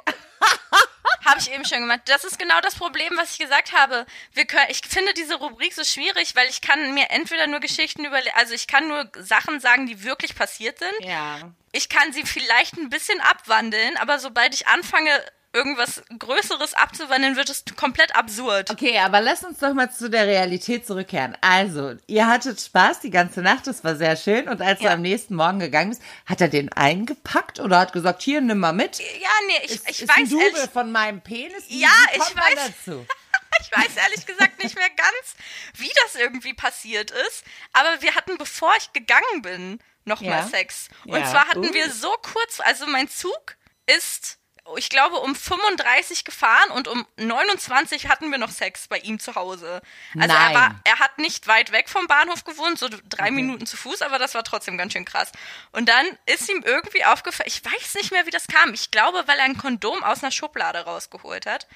Habe 1.26 1.40
ich 1.40 1.52
eben 1.52 1.66
schon 1.66 1.80
gemacht. 1.80 2.02
Das 2.06 2.24
ist 2.24 2.38
genau 2.38 2.60
das 2.62 2.76
Problem, 2.76 3.14
was 3.18 3.32
ich 3.32 3.40
gesagt 3.40 3.74
habe. 3.74 4.06
Wir 4.34 4.46
können, 4.46 4.68
ich 4.70 4.82
finde 4.88 5.14
diese 5.14 5.36
Rubrik 5.36 5.74
so 5.74 5.84
schwierig, 5.84 6.36
weil 6.36 6.50
ich 6.50 6.62
kann 6.62 6.94
mir 6.94 7.10
entweder 7.10 7.48
nur 7.48 7.60
Geschichten 7.60 8.06
über, 8.06 8.20
also 8.36 8.54
ich 8.54 8.68
kann 8.68 8.88
nur 8.88 9.10
Sachen 9.20 9.60
sagen, 9.60 9.88
die 9.88 10.04
wirklich 10.04 10.36
passiert 10.36 10.80
sind. 10.80 10.94
Ja. 11.02 11.52
Ich 11.72 11.90
kann 11.90 12.14
sie 12.14 12.24
vielleicht 12.24 12.78
ein 12.78 12.90
bisschen 12.90 13.20
abwandeln, 13.22 13.98
aber 13.98 14.20
sobald 14.20 14.54
ich 14.54 14.68
anfange, 14.68 15.12
irgendwas 15.54 16.02
Größeres 16.18 16.74
abzuwandeln, 16.74 17.36
wird 17.36 17.50
es 17.50 17.64
komplett 17.76 18.16
absurd. 18.16 18.72
Okay, 18.72 18.98
aber 19.00 19.22
lass 19.22 19.44
uns 19.44 19.60
doch 19.60 19.74
mal 19.74 19.92
zu 19.92 20.10
der 20.10 20.28
Realität 20.28 20.86
zurückkehren. 20.86 21.38
Also, 21.42 21.96
ihr 22.08 22.28
hattet 22.28 22.60
Spaß 22.60 23.02
die 23.02 23.12
ganze 23.12 23.42
Nacht, 23.42 23.68
das 23.68 23.84
war 23.84 23.96
sehr 23.96 24.16
schön. 24.16 24.50
Und 24.50 24.62
als 24.62 24.82
ja. 24.82 24.90
du 24.90 24.96
am 24.96 25.02
nächsten 25.02 25.36
Morgen 25.36 25.60
gegangen 25.60 25.92
bist, 25.92 26.02
hat 26.26 26.42
er 26.42 26.48
den 26.48 26.72
eingepackt 26.72 27.60
oder 27.60 27.80
hat 27.80 27.94
gesagt, 27.94 28.24
hier, 28.24 28.42
nimm 28.42 28.60
mal 28.60 28.74
mit? 28.74 29.00
Ja, 29.00 29.30
nee, 29.48 29.66
ich, 29.66 29.72
ist, 29.72 29.90
ich 29.90 30.02
ist 30.02 30.10
weiß 30.10 30.18
ein 30.18 30.30
Double 30.30 30.46
ehrlich, 30.46 30.72
von 30.72 30.92
meinem 30.92 31.22
Penis. 31.22 31.70
Wie, 31.70 31.82
ja, 31.82 31.90
wie 32.12 32.18
ich 32.18 32.36
weiß. 32.36 32.72
Dazu? 32.86 33.06
ich 33.62 33.72
weiß 33.72 33.96
ehrlich 33.96 34.26
gesagt 34.26 34.64
nicht 34.64 34.76
mehr 34.76 34.90
ganz, 34.90 35.36
wie 35.76 35.92
das 36.04 36.16
irgendwie 36.16 36.54
passiert 36.54 37.12
ist. 37.12 37.44
Aber 37.74 38.02
wir 38.02 38.16
hatten, 38.16 38.38
bevor 38.38 38.74
ich 38.78 38.92
gegangen 38.94 39.42
bin, 39.44 39.80
nochmal 40.06 40.40
ja. 40.40 40.48
Sex. 40.48 40.90
Und 41.06 41.20
ja. 41.20 41.30
zwar 41.30 41.48
hatten 41.48 41.70
uh. 41.70 41.74
wir 41.74 41.92
so 41.92 42.12
kurz, 42.22 42.60
also 42.60 42.88
mein 42.88 43.08
Zug 43.08 43.56
ist 43.86 44.40
ich 44.78 44.90
glaube, 44.90 45.18
um 45.18 45.36
35 45.36 46.24
gefahren 46.24 46.72
und 46.72 46.88
um 46.88 47.06
29 47.18 48.08
hatten 48.08 48.32
wir 48.32 48.38
noch 48.38 48.50
Sex 48.50 48.88
bei 48.88 48.98
ihm 49.00 49.20
zu 49.20 49.36
Hause. 49.36 49.82
Also 50.18 50.34
Nein. 50.34 50.54
er 50.54 50.54
war, 50.54 50.76
er 50.86 51.00
hat 51.00 51.18
nicht 51.18 51.48
weit 51.48 51.72
weg 51.72 51.90
vom 51.90 52.08
Bahnhof 52.08 52.46
gewohnt, 52.46 52.80
so 52.80 52.88
drei 52.88 53.24
okay. 53.24 53.32
Minuten 53.32 53.66
zu 53.66 53.76
Fuß, 53.76 54.02
aber 54.02 54.20
das 54.20 54.36
war 54.36 54.44
trotzdem 54.44 54.78
ganz 54.78 54.94
schön 54.94 55.06
krass. 55.06 55.32
Und 55.74 55.90
dann 55.90 56.06
ist 56.26 56.50
ihm 56.50 56.64
irgendwie 56.66 57.04
aufgefallen, 57.04 57.48
ich 57.48 57.64
weiß 57.64 57.96
nicht 57.96 58.12
mehr, 58.12 58.26
wie 58.26 58.32
das 58.32 58.48
kam. 58.48 58.74
Ich 58.74 58.90
glaube, 58.90 59.24
weil 59.28 59.38
er 59.38 59.46
ein 59.46 59.58
Kondom 59.58 60.02
aus 60.04 60.24
einer 60.24 60.32
Schublade 60.32 60.80
rausgeholt 60.80 61.46
hat. 61.46 61.68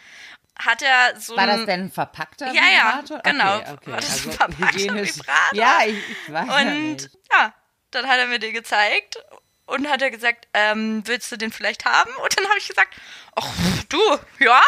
Hat 0.57 0.81
er 0.81 1.19
so 1.19 1.35
War 1.37 1.45
das 1.45 1.65
denn 1.65 1.85
ein 1.85 1.91
verpackter 1.91 2.47
ja, 2.47 2.61
Vibrator? 2.61 3.17
Ja, 3.17 3.31
genau. 3.31 3.57
Okay, 3.57 3.71
okay. 3.73 3.91
War 3.91 3.99
das 3.99 4.11
also 4.11 4.29
ein 4.29 4.35
verpackter 4.35 4.95
Vibrator? 4.95 5.53
Ja, 5.53 5.79
ich, 5.85 5.97
ich 6.09 6.33
weiß 6.33 6.49
Und 6.49 7.11
ja, 7.31 7.53
dann 7.91 8.07
hat 8.07 8.17
er 8.17 8.27
mir 8.27 8.39
den 8.39 8.53
gezeigt 8.53 9.19
und 9.67 9.87
hat 9.89 10.01
er 10.01 10.11
gesagt, 10.11 10.47
ähm, 10.53 11.03
willst 11.05 11.31
du 11.31 11.37
den 11.37 11.51
vielleicht 11.51 11.85
haben? 11.85 12.11
Und 12.23 12.37
dann 12.37 12.45
habe 12.45 12.57
ich 12.57 12.67
gesagt, 12.67 12.95
ach 13.35 13.47
du, 13.89 14.01
ja. 14.39 14.61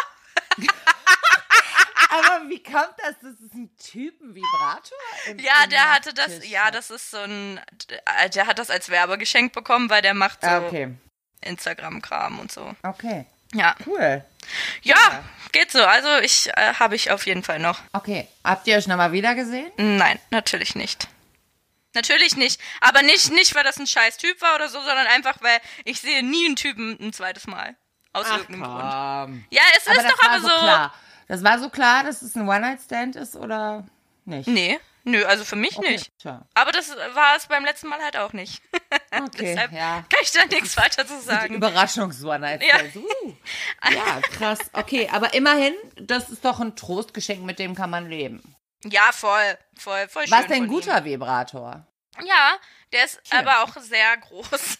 Aber 2.10 2.48
wie 2.48 2.62
kommt 2.62 2.94
das? 2.98 3.14
Das 3.22 3.34
ist 3.40 3.54
ein 3.54 3.70
Typen-Vibrator? 3.78 4.98
Ja, 5.38 5.66
der 5.68 5.94
hatte 5.94 6.12
das, 6.12 6.48
ja, 6.48 6.70
das 6.70 6.90
ist 6.90 7.10
so 7.10 7.18
ein, 7.18 7.60
der 8.34 8.46
hat 8.46 8.58
das 8.58 8.70
als 8.70 8.88
Werbegeschenk 8.88 9.52
bekommen, 9.52 9.90
weil 9.90 10.02
der 10.02 10.14
macht 10.14 10.42
so 10.42 10.48
ah, 10.48 10.58
okay. 10.66 10.94
Instagram-Kram 11.42 12.40
und 12.40 12.50
so. 12.50 12.74
Okay. 12.82 13.26
Ja. 13.54 13.74
Cool. 13.86 14.24
Ja, 14.82 14.96
ja. 14.96 15.24
geht 15.52 15.70
so. 15.70 15.84
Also 15.84 16.08
ich 16.22 16.48
äh, 16.56 16.74
habe 16.74 16.96
ich 16.96 17.10
auf 17.10 17.26
jeden 17.26 17.42
Fall 17.42 17.58
noch. 17.58 17.80
Okay. 17.92 18.26
Habt 18.44 18.66
ihr 18.66 18.76
euch 18.76 18.86
nochmal 18.86 19.12
wieder 19.12 19.34
gesehen? 19.34 19.70
Nein, 19.76 20.18
natürlich 20.30 20.74
nicht. 20.74 21.08
Natürlich 21.94 22.36
nicht. 22.36 22.60
Aber 22.80 23.02
nicht, 23.02 23.32
nicht, 23.32 23.54
weil 23.54 23.64
das 23.64 23.78
ein 23.78 23.86
scheiß 23.86 24.16
Typ 24.16 24.40
war 24.40 24.54
oder 24.54 24.68
so, 24.68 24.78
sondern 24.78 25.06
einfach, 25.08 25.36
weil 25.40 25.58
ich 25.84 26.00
sehe 26.00 26.22
nie 26.22 26.46
einen 26.46 26.56
Typen 26.56 26.96
ein 27.00 27.12
zweites 27.12 27.46
Mal. 27.46 27.76
Aus 28.12 28.26
Ach, 28.28 28.38
irgendeinem 28.38 28.62
komm. 28.62 29.32
Grund. 29.32 29.44
Ja, 29.50 29.62
es 29.76 29.86
aber 29.86 29.96
ist 29.96 30.10
doch 30.10 30.22
aber 30.22 30.40
so. 30.40 30.46
Klar. 30.46 30.94
Das 31.28 31.44
war 31.44 31.58
so 31.58 31.68
klar, 31.68 32.04
dass 32.04 32.22
es 32.22 32.34
ein 32.34 32.48
One-Night-Stand 32.48 33.16
ist 33.16 33.36
oder 33.36 33.86
nicht? 34.24 34.48
Nee. 34.48 34.80
Nö, 35.04 35.24
also 35.24 35.44
für 35.44 35.56
mich 35.56 35.78
okay, 35.78 35.92
nicht. 35.92 36.18
Tja. 36.18 36.44
Aber 36.54 36.72
das 36.72 36.90
war 36.90 37.36
es 37.36 37.46
beim 37.46 37.64
letzten 37.64 37.88
Mal 37.88 38.00
halt 38.02 38.16
auch 38.16 38.32
nicht. 38.32 38.62
Okay, 39.12 39.54
Deshalb 39.54 39.72
ja. 39.72 40.04
kann 40.08 40.20
ich 40.22 40.30
da 40.30 40.44
nichts 40.44 40.76
weiter 40.76 41.04
zu 41.04 41.20
sagen. 41.24 41.54
Überraschungs-One-Night-Stand. 41.54 42.94
Ja. 42.94 43.00
Uh. 43.00 43.34
ja, 43.92 44.20
krass. 44.20 44.58
Okay, 44.72 45.08
aber 45.10 45.34
immerhin, 45.34 45.74
das 45.96 46.30
ist 46.30 46.44
doch 46.44 46.60
ein 46.60 46.76
Trostgeschenk, 46.76 47.42
mit 47.42 47.58
dem 47.58 47.74
kann 47.74 47.90
man 47.90 48.08
leben. 48.08 48.54
Ja, 48.84 49.12
voll, 49.12 49.58
voll, 49.76 50.08
voll 50.08 50.24
schön. 50.24 50.32
War 50.32 50.40
es 50.40 50.46
denn 50.46 50.62
ein 50.64 50.68
guter 50.68 50.98
ihm. 50.98 51.04
Vibrator? 51.04 51.86
Ja, 52.24 52.56
der 52.92 53.04
ist 53.04 53.20
Hier. 53.30 53.40
aber 53.40 53.62
auch 53.62 53.76
sehr 53.80 54.16
groß. 54.16 54.78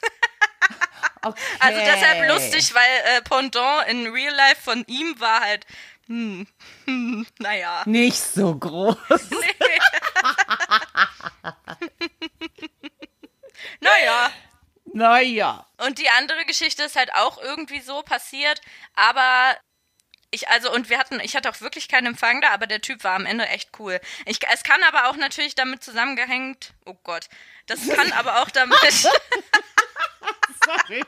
okay. 1.22 1.40
Also 1.60 1.80
deshalb 1.80 2.28
lustig, 2.28 2.74
weil 2.74 3.16
äh, 3.16 3.22
Pendant 3.22 3.86
in 3.88 4.06
Real 4.10 4.34
Life 4.34 4.62
von 4.62 4.84
ihm 4.86 5.20
war 5.20 5.40
halt, 5.40 5.66
hm, 6.06 6.46
hm, 6.86 7.26
naja. 7.38 7.82
Nicht 7.86 8.20
so 8.20 8.56
groß. 8.56 8.96
naja. 13.80 14.30
Naja. 14.92 15.66
Und 15.76 15.98
die 15.98 16.08
andere 16.08 16.44
Geschichte 16.46 16.82
ist 16.82 16.96
halt 16.96 17.14
auch 17.14 17.38
irgendwie 17.38 17.80
so 17.80 18.02
passiert, 18.02 18.60
aber 18.94 19.56
ich, 20.30 20.48
also, 20.48 20.72
und 20.72 20.88
wir 20.88 20.98
hatten, 20.98 21.20
ich 21.20 21.34
hatte 21.34 21.50
auch 21.50 21.60
wirklich 21.60 21.88
keinen 21.88 22.06
Empfang 22.06 22.40
da, 22.40 22.50
aber 22.50 22.66
der 22.66 22.80
Typ 22.80 23.04
war 23.04 23.14
am 23.16 23.26
Ende 23.26 23.46
echt 23.48 23.70
cool. 23.78 24.00
Ich, 24.26 24.38
es 24.52 24.62
kann 24.62 24.82
aber 24.84 25.08
auch 25.08 25.16
natürlich 25.16 25.54
damit 25.54 25.82
zusammengehängt, 25.82 26.72
oh 26.84 26.94
Gott, 27.02 27.28
das 27.66 27.88
kann 27.88 28.12
aber 28.16 28.42
auch 28.42 28.50
damit. 28.50 28.78
Sorry. 30.64 31.04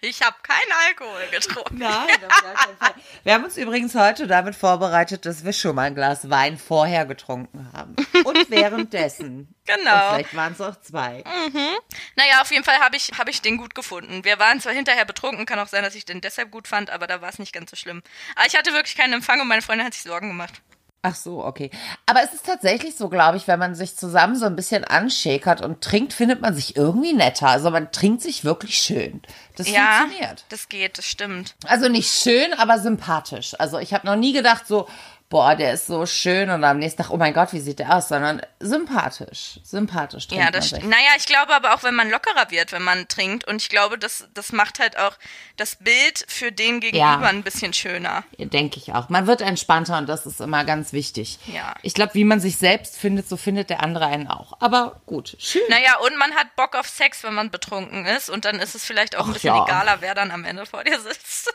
Ich 0.00 0.22
habe 0.22 0.36
keinen 0.42 0.72
Alkohol 0.88 1.28
getrunken. 1.30 1.78
Nein, 1.78 2.08
auf 2.26 2.42
gar 2.42 2.54
keinen 2.54 2.76
Fall. 2.76 2.94
Wir 3.24 3.34
haben 3.34 3.44
uns 3.44 3.56
übrigens 3.56 3.94
heute 3.94 4.26
damit 4.26 4.54
vorbereitet, 4.54 5.26
dass 5.26 5.44
wir 5.44 5.52
schon 5.52 5.76
mal 5.76 5.82
ein 5.82 5.94
Glas 5.94 6.28
Wein 6.30 6.58
vorher 6.58 7.06
getrunken 7.06 7.70
haben. 7.72 7.96
Und 8.24 8.50
währenddessen. 8.50 9.54
Genau. 9.66 9.76
Und 9.76 10.14
vielleicht 10.14 10.36
waren 10.36 10.52
es 10.52 10.60
auch 10.60 10.80
zwei. 10.80 11.24
Mhm. 11.24 11.78
Naja, 12.16 12.40
auf 12.40 12.50
jeden 12.50 12.64
Fall 12.64 12.78
habe 12.78 12.96
ich, 12.96 13.12
hab 13.18 13.28
ich 13.28 13.42
den 13.42 13.56
gut 13.56 13.74
gefunden. 13.74 14.24
Wir 14.24 14.38
waren 14.38 14.60
zwar 14.60 14.72
hinterher 14.72 15.04
betrunken, 15.04 15.46
kann 15.46 15.58
auch 15.58 15.68
sein, 15.68 15.82
dass 15.82 15.94
ich 15.94 16.04
den 16.04 16.20
deshalb 16.20 16.50
gut 16.50 16.68
fand, 16.68 16.90
aber 16.90 17.06
da 17.06 17.20
war 17.20 17.28
es 17.28 17.38
nicht 17.38 17.52
ganz 17.52 17.70
so 17.70 17.76
schlimm. 17.76 18.02
Aber 18.34 18.46
ich 18.46 18.56
hatte 18.56 18.72
wirklich 18.72 18.96
keinen 18.96 19.12
Empfang 19.12 19.40
und 19.40 19.48
meine 19.48 19.62
Freundin 19.62 19.86
hat 19.86 19.94
sich 19.94 20.02
Sorgen 20.02 20.28
gemacht. 20.28 20.62
Ach 21.02 21.14
so, 21.14 21.44
okay. 21.44 21.70
Aber 22.06 22.22
es 22.24 22.34
ist 22.34 22.44
tatsächlich 22.44 22.96
so, 22.96 23.08
glaube 23.08 23.36
ich, 23.36 23.46
wenn 23.46 23.60
man 23.60 23.76
sich 23.76 23.96
zusammen 23.96 24.34
so 24.34 24.46
ein 24.46 24.56
bisschen 24.56 24.84
anschäkert 24.84 25.60
und 25.60 25.80
trinkt, 25.80 26.12
findet 26.12 26.40
man 26.40 26.54
sich 26.54 26.76
irgendwie 26.76 27.12
netter. 27.12 27.48
Also 27.48 27.70
man 27.70 27.92
trinkt 27.92 28.20
sich 28.20 28.44
wirklich 28.44 28.78
schön. 28.78 29.22
Das 29.56 29.70
ja, 29.70 30.00
funktioniert. 30.00 30.44
Das 30.48 30.68
geht, 30.68 30.98
das 30.98 31.04
stimmt. 31.04 31.54
Also 31.66 31.88
nicht 31.88 32.10
schön, 32.10 32.52
aber 32.54 32.80
sympathisch. 32.80 33.54
Also 33.60 33.78
ich 33.78 33.94
habe 33.94 34.06
noch 34.06 34.16
nie 34.16 34.32
gedacht 34.32 34.66
so, 34.66 34.88
boah, 35.28 35.54
der 35.54 35.74
ist 35.74 35.86
so 35.86 36.06
schön 36.06 36.48
und 36.48 36.64
am 36.64 36.78
nächsten 36.78 37.02
Tag, 37.02 37.10
oh 37.10 37.16
mein 37.16 37.34
Gott, 37.34 37.52
wie 37.52 37.60
sieht 37.60 37.78
der 37.78 37.94
aus, 37.94 38.08
sondern 38.08 38.40
sympathisch, 38.60 39.60
sympathisch. 39.62 40.26
Ja, 40.30 40.50
das 40.50 40.68
stimmt. 40.68 40.88
Naja, 40.88 41.10
ich 41.16 41.26
glaube 41.26 41.54
aber 41.54 41.74
auch, 41.74 41.82
wenn 41.82 41.94
man 41.94 42.10
lockerer 42.10 42.50
wird, 42.50 42.72
wenn 42.72 42.82
man 42.82 43.08
trinkt 43.08 43.46
und 43.46 43.56
ich 43.60 43.68
glaube, 43.68 43.98
das, 43.98 44.28
das 44.32 44.52
macht 44.52 44.78
halt 44.78 44.98
auch 44.98 45.16
das 45.56 45.76
Bild 45.76 46.24
für 46.28 46.50
den 46.50 46.80
Gegenüber 46.80 46.98
ja. 46.98 47.20
ein 47.20 47.42
bisschen 47.42 47.74
schöner. 47.74 48.24
Denke 48.38 48.78
ich 48.78 48.94
auch. 48.94 49.10
Man 49.10 49.26
wird 49.26 49.42
entspannter 49.42 49.98
und 49.98 50.08
das 50.08 50.24
ist 50.24 50.40
immer 50.40 50.64
ganz 50.64 50.92
wichtig. 50.92 51.38
Ja. 51.46 51.74
Ich 51.82 51.94
glaube, 51.94 52.14
wie 52.14 52.24
man 52.24 52.40
sich 52.40 52.56
selbst 52.56 52.96
findet, 52.96 53.28
so 53.28 53.36
findet 53.36 53.68
der 53.68 53.82
andere 53.82 54.06
einen 54.06 54.28
auch. 54.28 54.54
Aber 54.60 55.02
gut, 55.04 55.36
schön. 55.38 55.62
Naja, 55.68 55.98
und 55.98 56.16
man 56.16 56.32
hat 56.34 56.56
Bock 56.56 56.74
auf 56.74 56.88
Sex, 56.88 57.22
wenn 57.22 57.34
man 57.34 57.50
betrunken 57.50 58.06
ist 58.06 58.30
und 58.30 58.46
dann 58.46 58.60
ist 58.60 58.74
es 58.74 58.84
vielleicht 58.84 59.16
auch 59.16 59.24
Ach, 59.24 59.26
ein 59.26 59.32
bisschen 59.34 59.54
ja. 59.54 59.64
egaler, 59.64 59.98
wer 60.00 60.14
dann 60.14 60.30
am 60.30 60.44
Ende 60.44 60.64
vor 60.64 60.84
dir 60.84 60.98
sitzt. 60.98 61.52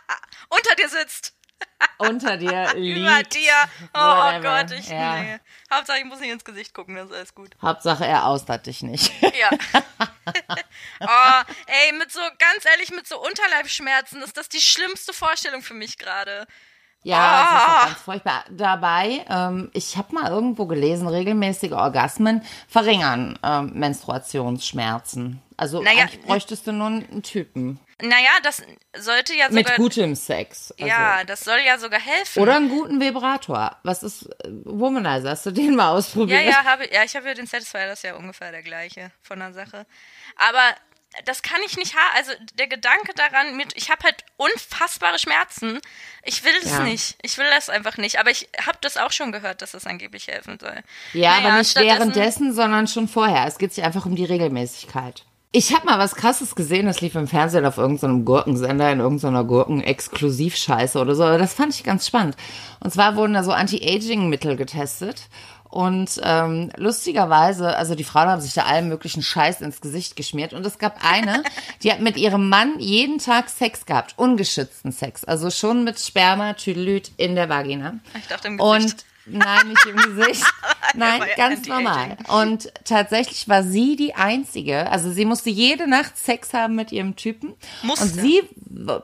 Unter 0.48 0.76
dir 0.76 0.88
sitzt. 0.88 1.36
Unter 1.98 2.36
dir 2.36 2.72
liegt. 2.76 2.98
Über 2.98 3.22
dir. 3.22 3.52
Oh, 3.94 3.98
oh 3.98 4.40
Gott, 4.42 4.70
ich 4.72 4.88
ja. 4.88 5.20
nee. 5.20 5.38
Hauptsache, 5.72 5.98
ich 5.98 6.04
muss 6.04 6.20
nicht 6.20 6.30
ins 6.30 6.44
Gesicht 6.44 6.74
gucken, 6.74 6.96
das 6.96 7.06
ist 7.06 7.14
alles 7.14 7.34
gut. 7.34 7.50
Hauptsache, 7.60 8.06
er 8.06 8.26
austert 8.26 8.66
dich 8.66 8.82
nicht. 8.82 9.12
Ja. 9.22 9.50
oh, 11.00 11.52
ey, 11.66 11.92
mit 11.92 12.10
so, 12.12 12.20
ganz 12.38 12.64
ehrlich, 12.70 12.90
mit 12.90 13.06
so 13.06 13.20
Unterleibschmerzen 13.20 14.22
ist 14.22 14.36
das 14.36 14.48
die 14.48 14.60
schlimmste 14.60 15.12
Vorstellung 15.12 15.62
für 15.62 15.74
mich 15.74 15.98
gerade. 15.98 16.46
Ja, 17.02 17.16
oh. 17.18 17.54
das 17.54 17.62
ist 17.62 17.68
auch 17.68 17.86
ganz 17.86 18.02
furchtbar. 18.02 18.44
Dabei, 18.50 19.24
ähm, 19.28 19.70
ich 19.72 19.96
habe 19.96 20.14
mal 20.14 20.30
irgendwo 20.30 20.66
gelesen, 20.66 21.06
regelmäßige 21.06 21.72
Orgasmen 21.72 22.42
verringern 22.68 23.38
ähm, 23.42 23.72
Menstruationsschmerzen. 23.74 25.40
Also 25.56 25.82
naja, 25.82 26.02
eigentlich 26.02 26.22
bräuchtest 26.22 26.66
du 26.66 26.72
nur 26.72 26.88
einen 26.88 27.22
Typen. 27.22 27.78
Naja, 28.02 28.30
das 28.42 28.62
sollte 28.94 29.34
ja 29.34 29.48
sogar. 29.48 29.62
Mit 29.62 29.76
gutem 29.76 30.14
Sex. 30.14 30.70
Also. 30.72 30.86
Ja, 30.86 31.24
das 31.24 31.40
soll 31.40 31.60
ja 31.60 31.78
sogar 31.78 32.00
helfen. 32.00 32.42
Oder 32.42 32.56
einen 32.56 32.68
guten 32.68 33.00
Vibrator. 33.00 33.76
Was 33.84 34.02
ist 34.02 34.26
äh, 34.44 34.50
Womanizer? 34.64 35.30
Hast 35.30 35.46
du 35.46 35.50
den 35.50 35.74
mal 35.76 35.90
ausprobiert? 35.90 36.42
Ja, 36.42 36.50
ja, 36.50 36.64
habe 36.64 36.92
ja, 36.92 37.04
ich 37.04 37.16
habe 37.16 37.26
ja 37.26 37.34
den 37.34 37.46
Satisfier, 37.46 37.86
das 37.86 38.00
ist 38.00 38.02
ja 38.02 38.16
ungefähr 38.16 38.50
der 38.50 38.62
gleiche 38.62 39.12
von 39.22 39.38
der 39.38 39.54
Sache. 39.54 39.86
Aber 40.36 40.74
das 41.24 41.42
kann 41.42 41.60
ich 41.64 41.78
nicht 41.78 41.94
haben. 41.94 42.16
Also 42.16 42.32
der 42.54 42.66
Gedanke 42.66 43.14
daran, 43.14 43.56
mit, 43.56 43.72
ich 43.76 43.90
habe 43.90 44.04
halt 44.04 44.24
unfassbare 44.36 45.18
Schmerzen. 45.18 45.80
Ich 46.22 46.44
will 46.44 46.54
es 46.62 46.72
ja. 46.72 46.80
nicht. 46.80 47.16
Ich 47.22 47.38
will 47.38 47.48
das 47.50 47.70
einfach 47.70 47.96
nicht. 47.96 48.18
Aber 48.18 48.30
ich 48.30 48.48
habe 48.66 48.78
das 48.82 48.98
auch 48.98 49.12
schon 49.12 49.32
gehört, 49.32 49.62
dass 49.62 49.72
das 49.72 49.86
angeblich 49.86 50.28
helfen 50.28 50.58
soll. 50.60 50.82
Ja, 51.14 51.36
naja, 51.36 51.48
aber 51.48 51.58
nicht 51.58 51.76
währenddessen, 51.76 52.52
sondern 52.52 52.88
schon 52.88 53.08
vorher. 53.08 53.46
Es 53.46 53.56
geht 53.56 53.72
sich 53.72 53.84
einfach 53.84 54.04
um 54.04 54.16
die 54.16 54.26
Regelmäßigkeit. 54.26 55.24
Ich 55.58 55.74
habe 55.74 55.86
mal 55.86 55.98
was 55.98 56.14
Krasses 56.14 56.54
gesehen, 56.54 56.84
das 56.84 57.00
lief 57.00 57.14
im 57.14 57.26
Fernsehen 57.26 57.64
auf 57.64 57.78
irgendeinem 57.78 58.26
Gurkensender 58.26 58.92
in 58.92 59.00
irgendeiner 59.00 59.42
Gurken-Exklusivscheiße 59.42 61.00
oder 61.00 61.14
so. 61.14 61.24
Aber 61.24 61.38
das 61.38 61.54
fand 61.54 61.74
ich 61.74 61.82
ganz 61.82 62.06
spannend. 62.06 62.36
Und 62.80 62.92
zwar 62.92 63.16
wurden 63.16 63.32
da 63.32 63.42
so 63.42 63.52
Anti-Aging-Mittel 63.52 64.56
getestet. 64.56 65.30
Und 65.70 66.20
ähm, 66.22 66.70
lustigerweise, 66.76 67.74
also 67.74 67.94
die 67.94 68.04
Frauen 68.04 68.28
haben 68.28 68.42
sich 68.42 68.52
da 68.52 68.64
allen 68.64 68.90
möglichen 68.90 69.22
Scheiß 69.22 69.62
ins 69.62 69.80
Gesicht 69.80 70.14
geschmiert. 70.14 70.52
Und 70.52 70.66
es 70.66 70.76
gab 70.76 71.02
eine, 71.02 71.42
die 71.82 71.90
hat 71.90 72.00
mit 72.00 72.18
ihrem 72.18 72.50
Mann 72.50 72.78
jeden 72.78 73.16
Tag 73.16 73.48
Sex 73.48 73.86
gehabt, 73.86 74.12
ungeschützten 74.18 74.92
Sex. 74.92 75.24
Also 75.24 75.48
schon 75.50 75.84
mit 75.84 75.98
Sperma, 75.98 76.52
Tüdelüt 76.52 77.12
in 77.16 77.34
der 77.34 77.48
Vagina. 77.48 77.94
Ich 78.14 78.26
dachte 78.26 78.48
im 78.48 78.58
Gesicht. 78.58 78.92
Und 78.92 79.06
Nein, 79.26 79.68
nicht 79.68 79.86
im 79.86 79.96
Gesicht. 79.96 80.44
Nein, 80.94 81.22
ganz 81.36 81.66
normal. 81.66 82.16
Und 82.28 82.72
tatsächlich 82.84 83.48
war 83.48 83.62
sie 83.62 83.96
die 83.96 84.14
einzige, 84.14 84.90
also 84.90 85.10
sie 85.10 85.24
musste 85.24 85.50
jede 85.50 85.88
Nacht 85.88 86.16
Sex 86.16 86.54
haben 86.54 86.74
mit 86.76 86.92
ihrem 86.92 87.16
Typen. 87.16 87.54
Musste. 87.82 88.04
Und 88.04 88.10
sie, 88.14 88.42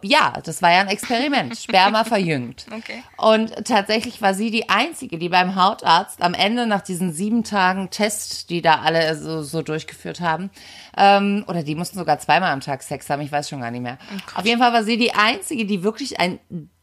ja, 0.03 0.35
das 0.45 0.63
war 0.63 0.71
ja 0.71 0.81
ein 0.81 0.89
Experiment. 0.89 1.57
Sperma 1.59 2.05
verjüngt. 2.13 2.67
Okay. 2.71 3.03
Und 3.17 3.65
tatsächlich 3.67 4.23
war 4.23 4.35
sie 4.35 4.51
die 4.51 4.69
einzige, 4.69 5.19
die 5.19 5.29
beim 5.29 5.57
Hautarzt 5.57 6.23
am 6.23 6.35
Ende 6.35 6.67
nach 6.67 6.83
diesen 6.83 7.13
sieben 7.13 7.45
Tagen 7.45 7.91
Test, 7.91 8.51
die 8.51 8.63
da 8.63 8.81
alle 8.81 9.17
so, 9.17 9.43
so 9.43 9.63
durchgeführt 9.63 10.21
haben, 10.21 10.51
ähm, 10.97 11.45
oder 11.49 11.63
die 11.63 11.75
mussten 11.75 11.99
sogar 11.99 12.19
zweimal 12.19 12.53
am 12.53 12.61
Tag 12.61 12.83
Sex 12.83 13.11
haben, 13.11 13.23
ich 13.23 13.33
weiß 13.33 13.49
schon 13.49 13.61
gar 13.61 13.71
nicht 13.71 13.83
mehr. 13.83 13.99
Oh 14.35 14.41
Auf 14.41 14.47
jeden 14.47 14.61
Fall 14.61 14.73
war 14.73 14.85
sie 14.85 14.99
die 14.99 15.15
einzige, 15.15 15.65
die 15.65 15.83
wirklich 15.83 16.21
ein 16.21 16.39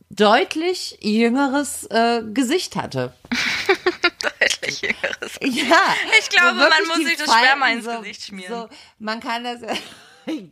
deutlich 0.10 0.98
jüngeres 1.02 1.86
äh, 1.86 2.24
Gesicht 2.34 2.76
hatte. 2.76 3.14
deutlich 4.40 4.82
jüngeres. 4.82 5.38
Ja. 5.42 5.96
Ich 6.20 6.30
glaube, 6.30 6.60
so 6.60 6.70
man 6.70 6.88
muss 6.88 7.08
sich 7.08 7.18
das 7.18 7.32
Sperma 7.34 7.70
ins 7.70 7.86
so, 7.86 8.00
Gesicht 8.00 8.26
schmieren. 8.26 8.54
So, 8.54 8.70
man 9.00 9.20
kann 9.20 9.44
das. 9.44 9.62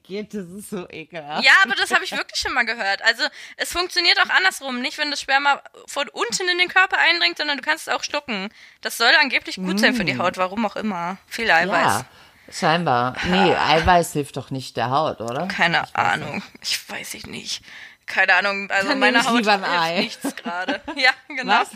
Geht, 0.04 0.34
das 0.34 0.48
ist 0.48 0.72
so 0.72 0.90
ekelhaft. 0.90 1.46
Ja, 1.46 1.52
aber 1.64 1.76
das 1.76 1.94
habe 1.94 2.04
ich 2.04 2.12
wirklich 2.12 2.40
schon 2.40 2.54
mal 2.54 2.66
gehört. 2.66 3.04
Also 3.04 3.24
es 3.58 3.72
funktioniert 3.72 4.18
auch 4.20 4.30
andersrum. 4.30 4.82
Nicht, 4.82 4.98
wenn 4.98 5.12
das 5.12 5.22
Sperma 5.22 5.62
von 5.86 6.10
unten 6.10 6.50
in 6.50 6.58
den 6.58 6.68
Körper 6.68 6.98
eindringt, 6.98 7.38
sondern 7.38 7.58
du 7.58 7.64
kannst 7.64 7.88
es 7.88 7.94
auch 7.94 8.04
schlucken. 8.04 8.50
Das 8.82 8.98
soll 8.98 9.12
angeblich 9.22 9.58
gut 9.58 9.80
sein 9.80 9.94
für 9.94 10.06
die 10.06 10.16
mm. 10.16 10.22
Haut, 10.22 10.38
warum 10.38 10.66
auch 10.66 10.78
immer. 10.78 11.18
Viel 11.28 11.52
Eiweiß. 11.52 11.70
Ja, 11.70 12.06
scheinbar. 12.52 13.18
Nee, 13.26 13.54
Eiweiß 13.68 14.14
hilft 14.14 14.38
doch 14.38 14.50
nicht 14.50 14.78
der 14.78 14.90
Haut, 14.90 15.22
oder? 15.22 15.48
Keine 15.48 15.84
ich 15.86 15.96
Ahnung. 15.96 16.42
Ich 16.64 16.90
weiß 16.90 17.14
ich 17.14 17.28
nicht 17.28 17.62
keine 18.08 18.34
Ahnung, 18.34 18.72
also 18.72 18.90
Dann 18.90 19.00
meine 19.00 19.24
Haut 19.24 19.46
hilft 19.46 19.98
nichts 19.98 20.36
gerade. 20.36 20.82
Ja, 20.96 21.12
genau. 21.28 21.62
Was? 21.62 21.70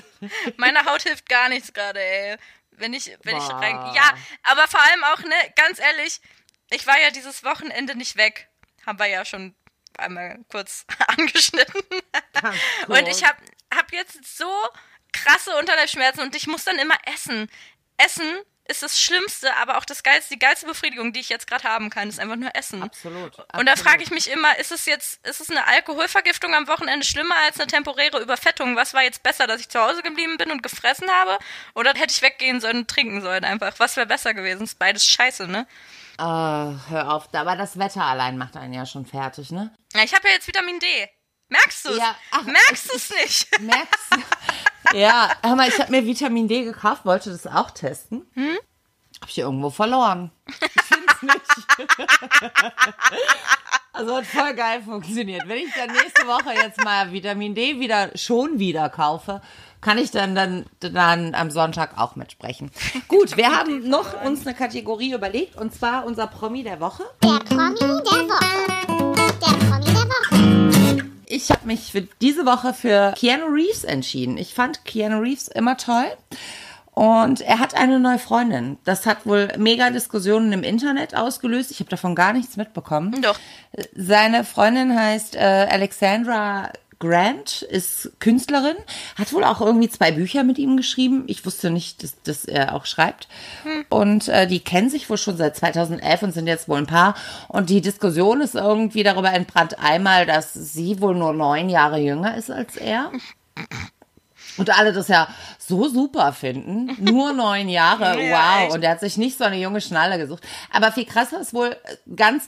Meine 0.58 0.86
Haut 0.86 1.04
hilft 1.04 1.28
gar 1.30 1.50
nichts 1.50 1.74
gerade, 1.74 2.02
ey. 2.02 2.38
Wenn 2.72 2.94
ich, 2.94 3.16
wenn 3.24 3.38
Boah. 3.38 3.46
ich 3.46 3.54
rein. 3.54 3.76
Ja, 3.94 4.14
aber 4.44 4.68
vor 4.68 4.82
allem 4.82 5.04
auch, 5.04 5.20
ne, 5.20 5.36
ganz 5.56 5.80
ehrlich, 5.80 6.22
ich 6.72 6.88
war 6.88 7.00
ja 7.00 7.12
dieses 7.12 7.44
Wochenende 7.44 7.96
nicht 7.96 8.16
weg. 8.16 8.50
Haben 8.86 8.98
wir 8.98 9.08
ja 9.08 9.26
schon 9.26 9.56
einmal 9.98 10.40
kurz 10.50 10.86
angeschnitten. 11.08 11.82
Und 12.88 13.08
ich 13.08 13.24
hab, 13.24 13.38
hab 13.76 13.92
jetzt 13.92 14.38
so 14.38 14.50
krasse 15.12 15.56
Unterleibschmerzen 15.58 16.22
und 16.22 16.36
ich 16.36 16.48
muss 16.48 16.64
dann 16.64 16.80
immer 16.80 16.98
essen. 17.14 17.50
Essen 17.98 18.40
ist 18.68 18.84
das 18.84 19.00
Schlimmste, 19.00 19.56
aber 19.58 19.78
auch 19.78 19.86
das 19.86 20.04
geilste, 20.04 20.34
die 20.34 20.40
geilste 20.40 20.66
Befriedigung, 20.66 21.14
die 21.14 21.20
ich 21.20 21.30
jetzt 21.30 21.48
gerade 21.48 21.64
haben 21.64 21.90
kann, 21.90 22.10
ist 22.10 22.20
einfach 22.20 22.36
nur 22.36 22.56
Essen. 22.56 22.82
Absolut. 22.84 23.28
absolut. 23.28 23.60
Und 23.60 23.66
da 23.66 23.76
frage 23.76 24.04
ich 24.04 24.12
mich 24.12 24.30
immer, 24.30 24.58
ist 24.60 24.72
es 24.72 24.86
jetzt, 24.86 25.26
ist 25.28 25.42
es 25.42 25.50
eine 25.50 25.68
Alkoholvergiftung 25.68 26.54
am 26.54 26.68
Wochenende 26.68 27.06
schlimmer 27.06 27.36
als 27.46 27.60
eine 27.60 27.68
temporäre 27.68 28.22
Überfettung? 28.22 28.76
Was 28.76 28.94
war 28.94 29.04
jetzt 29.04 29.24
besser, 29.24 29.48
dass 29.48 29.60
ich 29.62 29.70
zu 29.70 29.80
Hause 29.80 30.02
geblieben 30.04 30.38
bin 30.38 30.52
und 30.52 30.64
gefressen 30.64 31.10
habe? 31.10 31.38
Oder 31.76 31.92
hätte 31.92 32.14
ich 32.14 32.22
weggehen 32.22 32.62
sollen 32.62 32.78
und 32.78 32.88
trinken 32.88 33.22
sollen 33.22 33.44
einfach? 33.44 33.74
Was 33.78 33.98
wäre 33.98 34.08
besser 34.08 34.34
gewesen? 34.34 34.64
Ist 34.64 34.80
beides 34.80 35.06
scheiße, 35.06 35.48
ne? 35.48 35.68
Uh, 36.20 36.78
hör 36.90 37.14
auf, 37.14 37.34
aber 37.34 37.56
das 37.56 37.80
Wetter 37.80 38.04
allein 38.04 38.38
macht 38.38 38.56
einen 38.56 38.74
ja 38.74 38.86
schon 38.86 39.06
fertig, 39.06 39.52
ne? 39.52 39.76
Ja, 39.94 40.04
ich 40.04 40.14
habe 40.14 40.28
ja 40.28 40.36
jetzt 40.36 40.48
Vitamin 40.48 40.80
D. 40.80 41.10
Merkst 41.62 41.86
du 41.86 41.90
es? 41.90 41.98
Ja, 41.98 42.16
Merkst 42.46 42.90
du 42.90 42.96
es 42.96 43.10
nicht? 43.10 43.62
Merkst 43.62 44.06
du? 44.12 44.98
ja, 44.98 45.32
hör 45.44 45.56
mal, 45.58 45.68
ich 45.68 45.78
habe 45.80 45.92
mir 45.92 46.06
Vitamin 46.06 46.48
D 46.48 46.64
gekauft, 46.64 47.06
wollte 47.06 47.30
das 47.30 47.46
auch 47.46 47.72
testen. 47.72 48.26
Hm? 48.36 48.58
Hab 49.20 49.30
ich 49.30 49.38
irgendwo 49.38 49.70
verloren. 49.70 50.32
Ich 50.48 50.82
finde 50.82 51.06
es 51.10 51.22
nicht. 51.22 51.92
also 53.94 54.16
hat 54.16 54.26
voll 54.26 54.54
geil 54.54 54.82
funktioniert. 54.82 55.44
Wenn 55.46 55.58
ich 55.58 55.74
dann 55.76 55.92
nächste 55.92 56.26
Woche 56.26 56.54
jetzt 56.56 56.82
mal 56.84 57.12
Vitamin 57.12 57.54
D 57.54 57.82
wieder 57.82 58.18
schon 58.18 58.58
wieder 58.58 58.90
kaufe, 58.90 59.42
kann 59.82 59.98
ich 59.98 60.12
dann, 60.12 60.34
dann, 60.36 60.66
dann 60.80 61.36
am 61.36 61.52
Sonntag 61.52 61.98
auch 61.98 62.16
mitsprechen. 62.16 62.72
Gut, 63.10 63.36
wir 63.36 63.52
haben 63.52 63.90
noch 63.90 64.24
uns 64.24 64.48
eine 64.48 64.56
Kategorie 64.56 65.14
überlegt 65.14 65.58
und 65.58 65.74
zwar 65.74 66.06
unser 66.06 66.28
Promi 66.28 66.64
der 66.64 66.80
Woche. 66.80 67.04
Der 67.22 67.40
Promi 67.40 67.78
der 67.78 67.90
Woche. 67.90 68.61
Ich 71.42 71.50
habe 71.50 71.66
mich 71.66 71.92
für 71.92 72.02
diese 72.22 72.46
Woche 72.46 72.74
für 72.74 73.14
Keanu 73.18 73.48
Reeves 73.48 73.84
entschieden. 73.84 74.38
Ich 74.38 74.54
fand 74.54 74.86
Keanu 74.86 75.20
Reeves 75.20 75.48
immer 75.48 75.76
toll. 75.76 76.06
Und 76.94 77.42
er 77.42 77.58
hat 77.58 77.74
eine 77.74 78.00
neue 78.00 78.20
Freundin. 78.20 78.78
Das 78.84 79.08
hat 79.08 79.26
wohl 79.26 79.48
mega 79.58 79.90
Diskussionen 79.90 80.52
im 80.52 80.62
Internet 80.62 81.16
ausgelöst. 81.16 81.72
Ich 81.72 81.80
habe 81.80 81.90
davon 81.90 82.14
gar 82.14 82.34
nichts 82.34 82.58
mitbekommen. 82.58 83.22
Doch. 83.22 83.40
Seine 83.96 84.44
Freundin 84.44 84.96
heißt 84.96 85.36
äh, 85.36 85.40
Alexandra 85.40 86.72
Grant 87.02 87.64
ist 87.64 88.12
Künstlerin, 88.20 88.78
hat 89.18 89.34
wohl 89.34 89.44
auch 89.44 89.60
irgendwie 89.60 89.90
zwei 89.90 90.12
Bücher 90.12 90.44
mit 90.44 90.60
ihm 90.60 90.78
geschrieben. 90.78 91.24
Ich 91.28 91.46
wusste 91.46 91.72
nicht, 91.72 92.04
dass, 92.04 92.22
dass 92.22 92.46
er 92.46 92.76
auch 92.76 92.86
schreibt. 92.86 93.28
Hm. 93.64 93.86
Und 93.90 94.28
äh, 94.28 94.48
die 94.48 94.60
kennen 94.60 94.90
sich 94.90 95.10
wohl 95.10 95.18
schon 95.18 95.36
seit 95.36 95.58
2011 95.58 96.22
und 96.22 96.32
sind 96.32 96.48
jetzt 96.48 96.70
wohl 96.70 96.78
ein 96.78 96.86
Paar. 96.86 97.16
Und 97.48 97.70
die 97.72 97.82
Diskussion 97.82 98.40
ist 98.40 98.56
irgendwie 98.56 99.04
darüber 99.04 99.34
entbrannt. 99.34 99.80
Einmal, 99.80 100.26
dass 100.28 100.54
sie 100.54 101.02
wohl 101.02 101.16
nur 101.16 101.34
neun 101.34 101.70
Jahre 101.70 102.00
jünger 102.00 102.38
ist 102.38 102.52
als 102.52 102.78
er. 102.78 103.12
Und 104.58 104.70
alle 104.78 104.94
das 104.94 105.08
ja 105.08 105.28
so 105.58 105.90
super 105.90 106.34
finden. 106.34 106.96
Nur 107.00 107.34
neun 107.34 107.68
Jahre, 107.68 108.16
wow. 108.16 108.74
Und 108.74 108.84
er 108.84 108.92
hat 108.92 109.00
sich 109.00 109.18
nicht 109.18 109.40
so 109.40 109.44
eine 109.44 109.58
junge 109.58 109.82
Schnalle 109.82 110.20
gesucht. 110.20 110.44
Aber 110.72 110.92
viel 110.92 111.06
krasser 111.06 111.42
ist 111.42 111.54
wohl 111.54 111.76
ganz 112.16 112.48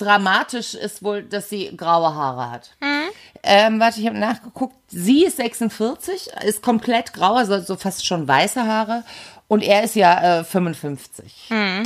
dramatisch 0.00 0.74
ist 0.74 1.02
wohl, 1.02 1.22
dass 1.22 1.48
sie 1.48 1.76
graue 1.76 2.14
Haare 2.14 2.50
hat. 2.50 2.70
Mhm. 2.80 3.10
Ähm, 3.42 3.80
warte, 3.80 4.00
ich 4.00 4.06
habe 4.06 4.18
nachgeguckt. 4.18 4.76
Sie 4.88 5.24
ist 5.24 5.36
46, 5.36 6.30
ist 6.44 6.62
komplett 6.62 7.12
grau, 7.12 7.34
also 7.34 7.60
so 7.60 7.76
fast 7.76 8.06
schon 8.06 8.26
weiße 8.26 8.66
Haare. 8.66 9.04
Und 9.48 9.62
er 9.62 9.82
ist 9.82 9.96
ja 9.96 10.40
äh, 10.40 10.44
55. 10.44 11.48
Mhm. 11.50 11.82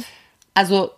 Also, 0.54 0.92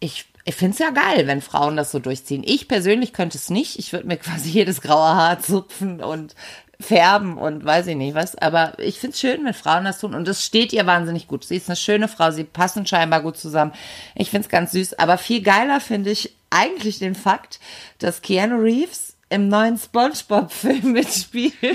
ich, 0.00 0.26
ich 0.44 0.54
finde 0.54 0.72
es 0.74 0.78
ja 0.78 0.90
geil, 0.90 1.26
wenn 1.26 1.40
Frauen 1.40 1.76
das 1.76 1.90
so 1.90 1.98
durchziehen. 1.98 2.42
Ich 2.44 2.68
persönlich 2.68 3.12
könnte 3.12 3.38
es 3.38 3.50
nicht. 3.50 3.78
Ich 3.78 3.92
würde 3.92 4.06
mir 4.06 4.16
quasi 4.16 4.50
jedes 4.50 4.80
graue 4.80 5.14
Haar 5.14 5.40
zupfen 5.40 6.02
und 6.02 6.34
färben 6.82 7.38
und 7.38 7.64
weiß 7.64 7.86
ich 7.86 7.96
nicht 7.96 8.14
was. 8.14 8.36
Aber 8.36 8.78
ich 8.78 8.98
finde 8.98 9.14
es 9.14 9.20
schön, 9.20 9.44
wenn 9.44 9.54
Frauen 9.54 9.84
das 9.84 10.00
tun. 10.00 10.14
Und 10.14 10.28
es 10.28 10.44
steht 10.44 10.72
ihr 10.72 10.86
wahnsinnig 10.86 11.28
gut. 11.28 11.44
Sie 11.44 11.56
ist 11.56 11.68
eine 11.68 11.76
schöne 11.76 12.08
Frau. 12.08 12.30
Sie 12.30 12.44
passen 12.44 12.86
scheinbar 12.86 13.22
gut 13.22 13.36
zusammen. 13.36 13.72
Ich 14.14 14.30
finde 14.30 14.46
es 14.46 14.50
ganz 14.50 14.72
süß. 14.72 14.98
Aber 14.98 15.16
viel 15.16 15.42
geiler 15.42 15.80
finde 15.80 16.10
ich 16.10 16.36
eigentlich 16.52 16.98
den 16.98 17.14
Fakt, 17.14 17.60
dass 17.98 18.22
Keanu 18.22 18.60
Reeves 18.60 19.16
im 19.28 19.48
neuen 19.48 19.78
SpongeBob-Film 19.78 20.92
mitspielt. 20.92 21.54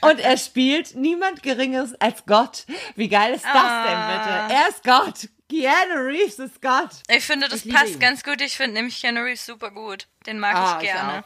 und 0.00 0.20
er 0.20 0.36
spielt 0.38 0.94
niemand 0.96 1.42
Geringeres 1.42 1.94
als 2.00 2.24
Gott. 2.26 2.64
Wie 2.96 3.08
geil 3.08 3.34
ist 3.34 3.44
das 3.44 3.54
ah. 3.54 3.84
denn 3.84 3.98
bitte? 4.18 4.54
Er 4.54 4.68
ist 4.68 4.82
Gott. 4.82 5.28
Keanu 5.50 6.06
Reeves 6.06 6.38
ist 6.38 6.62
Gott. 6.62 6.90
Ich 7.08 7.24
finde, 7.24 7.48
das 7.48 7.66
ich 7.66 7.74
passt 7.74 8.00
ganz 8.00 8.22
gut. 8.22 8.40
Ich 8.40 8.56
finde 8.56 8.74
nämlich 8.74 9.00
Keanu 9.00 9.20
Reeves 9.20 9.44
super 9.44 9.70
gut. 9.70 10.06
Den 10.26 10.38
mag 10.38 10.54
ah, 10.54 10.78
ich 10.80 10.88
gerne. 10.88 11.24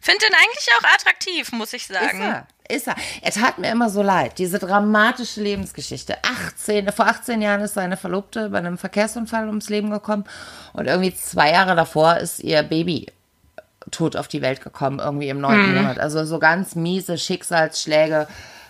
Finde 0.00 0.26
den 0.26 0.34
eigentlich 0.34 0.68
auch 0.78 0.94
attraktiv, 0.94 1.52
muss 1.52 1.72
ich 1.72 1.86
sagen. 1.86 2.20
Ist 2.20 2.24
er. 2.24 2.46
Ist 2.68 2.86
er. 2.86 2.96
Er 3.20 3.30
tat 3.30 3.58
mir 3.58 3.70
immer 3.70 3.90
so 3.90 4.02
leid. 4.02 4.38
Diese 4.38 4.58
dramatische 4.58 5.42
Lebensgeschichte. 5.42 6.16
18, 6.46 6.90
vor 6.92 7.06
18 7.06 7.42
Jahren 7.42 7.60
ist 7.60 7.74
seine 7.74 7.96
Verlobte 7.96 8.48
bei 8.48 8.58
einem 8.58 8.78
Verkehrsunfall 8.78 9.46
ums 9.48 9.68
Leben 9.68 9.90
gekommen. 9.90 10.24
Und 10.72 10.86
irgendwie 10.86 11.14
zwei 11.14 11.52
Jahre 11.52 11.76
davor 11.76 12.16
ist 12.16 12.40
ihr 12.40 12.62
Baby 12.62 13.06
tot 13.90 14.16
auf 14.16 14.28
die 14.28 14.40
Welt 14.40 14.62
gekommen, 14.62 14.98
irgendwie 14.98 15.28
im 15.28 15.40
neunten 15.40 15.70
mhm. 15.70 15.76
Monat. 15.76 15.98
Also 15.98 16.24
so 16.24 16.38
ganz 16.38 16.74
miese 16.74 17.18
Schicksalsschläge. 17.18 18.28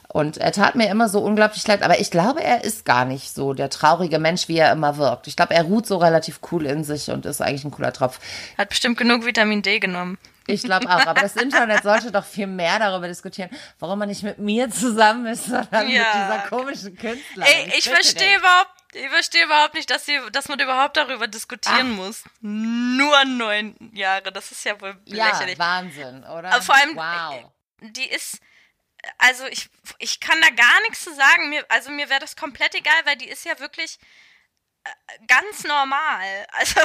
Und 0.08 0.38
er 0.38 0.52
tat 0.52 0.74
mir 0.74 0.88
immer 0.88 1.08
so 1.08 1.20
unglaublich 1.20 1.66
leid. 1.66 1.82
Aber 1.82 2.00
ich 2.00 2.10
glaube, 2.10 2.42
er 2.42 2.64
ist 2.64 2.84
gar 2.84 3.04
nicht 3.04 3.34
so 3.34 3.52
der 3.52 3.70
traurige 3.70 4.18
Mensch, 4.18 4.48
wie 4.48 4.58
er 4.58 4.72
immer 4.72 4.96
wirkt. 4.96 5.26
Ich 5.28 5.36
glaube, 5.36 5.54
er 5.54 5.64
ruht 5.64 5.86
so 5.86 5.96
relativ 5.98 6.40
cool 6.50 6.66
in 6.66 6.84
sich 6.84 7.10
und 7.10 7.26
ist 7.26 7.40
eigentlich 7.40 7.64
ein 7.64 7.70
cooler 7.70 7.92
Tropf. 7.92 8.18
Hat 8.58 8.68
bestimmt 8.68 8.96
genug 8.96 9.24
Vitamin 9.24 9.62
D 9.62 9.78
genommen. 9.78 10.18
Ich 10.46 10.62
glaube 10.62 10.88
auch. 10.88 11.06
Aber 11.06 11.20
das 11.20 11.36
Internet 11.36 11.82
sollte 11.82 12.12
doch 12.12 12.24
viel 12.24 12.46
mehr 12.46 12.78
darüber 12.78 13.08
diskutieren, 13.08 13.50
warum 13.78 13.98
man 13.98 14.08
nicht 14.08 14.22
mit 14.22 14.38
mir 14.38 14.70
zusammen 14.70 15.26
ist, 15.26 15.46
sondern 15.46 15.88
ja. 15.88 16.02
mit 16.02 16.14
dieser 16.14 16.38
komischen 16.48 16.96
Künstlerin. 16.96 17.70
Ey, 17.70 17.72
ich 17.78 17.88
verstehe 17.88 18.38
überhaupt 18.38 18.70
ich 18.94 19.08
verstehe 19.08 19.44
überhaupt 19.44 19.74
nicht, 19.74 19.90
dass, 19.90 20.06
sie, 20.06 20.20
dass 20.30 20.48
man 20.48 20.60
überhaupt 20.60 20.96
darüber 20.96 21.26
diskutieren 21.26 21.92
Ach. 21.94 21.96
muss. 21.96 22.22
Nur 22.40 23.24
neun 23.24 23.74
Jahre, 23.92 24.30
das 24.30 24.52
ist 24.52 24.64
ja 24.64 24.80
wohl 24.80 24.96
ja, 25.06 25.30
lächerlich. 25.30 25.58
Wahnsinn, 25.58 26.22
oder? 26.24 26.52
Aber 26.52 26.62
vor 26.62 26.76
allem, 26.76 26.96
wow. 26.96 27.50
die 27.80 28.08
ist, 28.08 28.38
also 29.18 29.46
ich, 29.46 29.68
ich 29.98 30.20
kann 30.20 30.40
da 30.40 30.48
gar 30.50 30.80
nichts 30.82 31.02
zu 31.02 31.12
sagen. 31.12 31.48
Mir, 31.48 31.64
also 31.68 31.90
mir 31.90 32.08
wäre 32.08 32.20
das 32.20 32.36
komplett 32.36 32.74
egal, 32.74 32.94
weil 33.04 33.16
die 33.16 33.28
ist 33.28 33.44
ja 33.44 33.58
wirklich 33.58 33.98
ganz 35.26 35.64
normal. 35.64 36.46
Also 36.52 36.80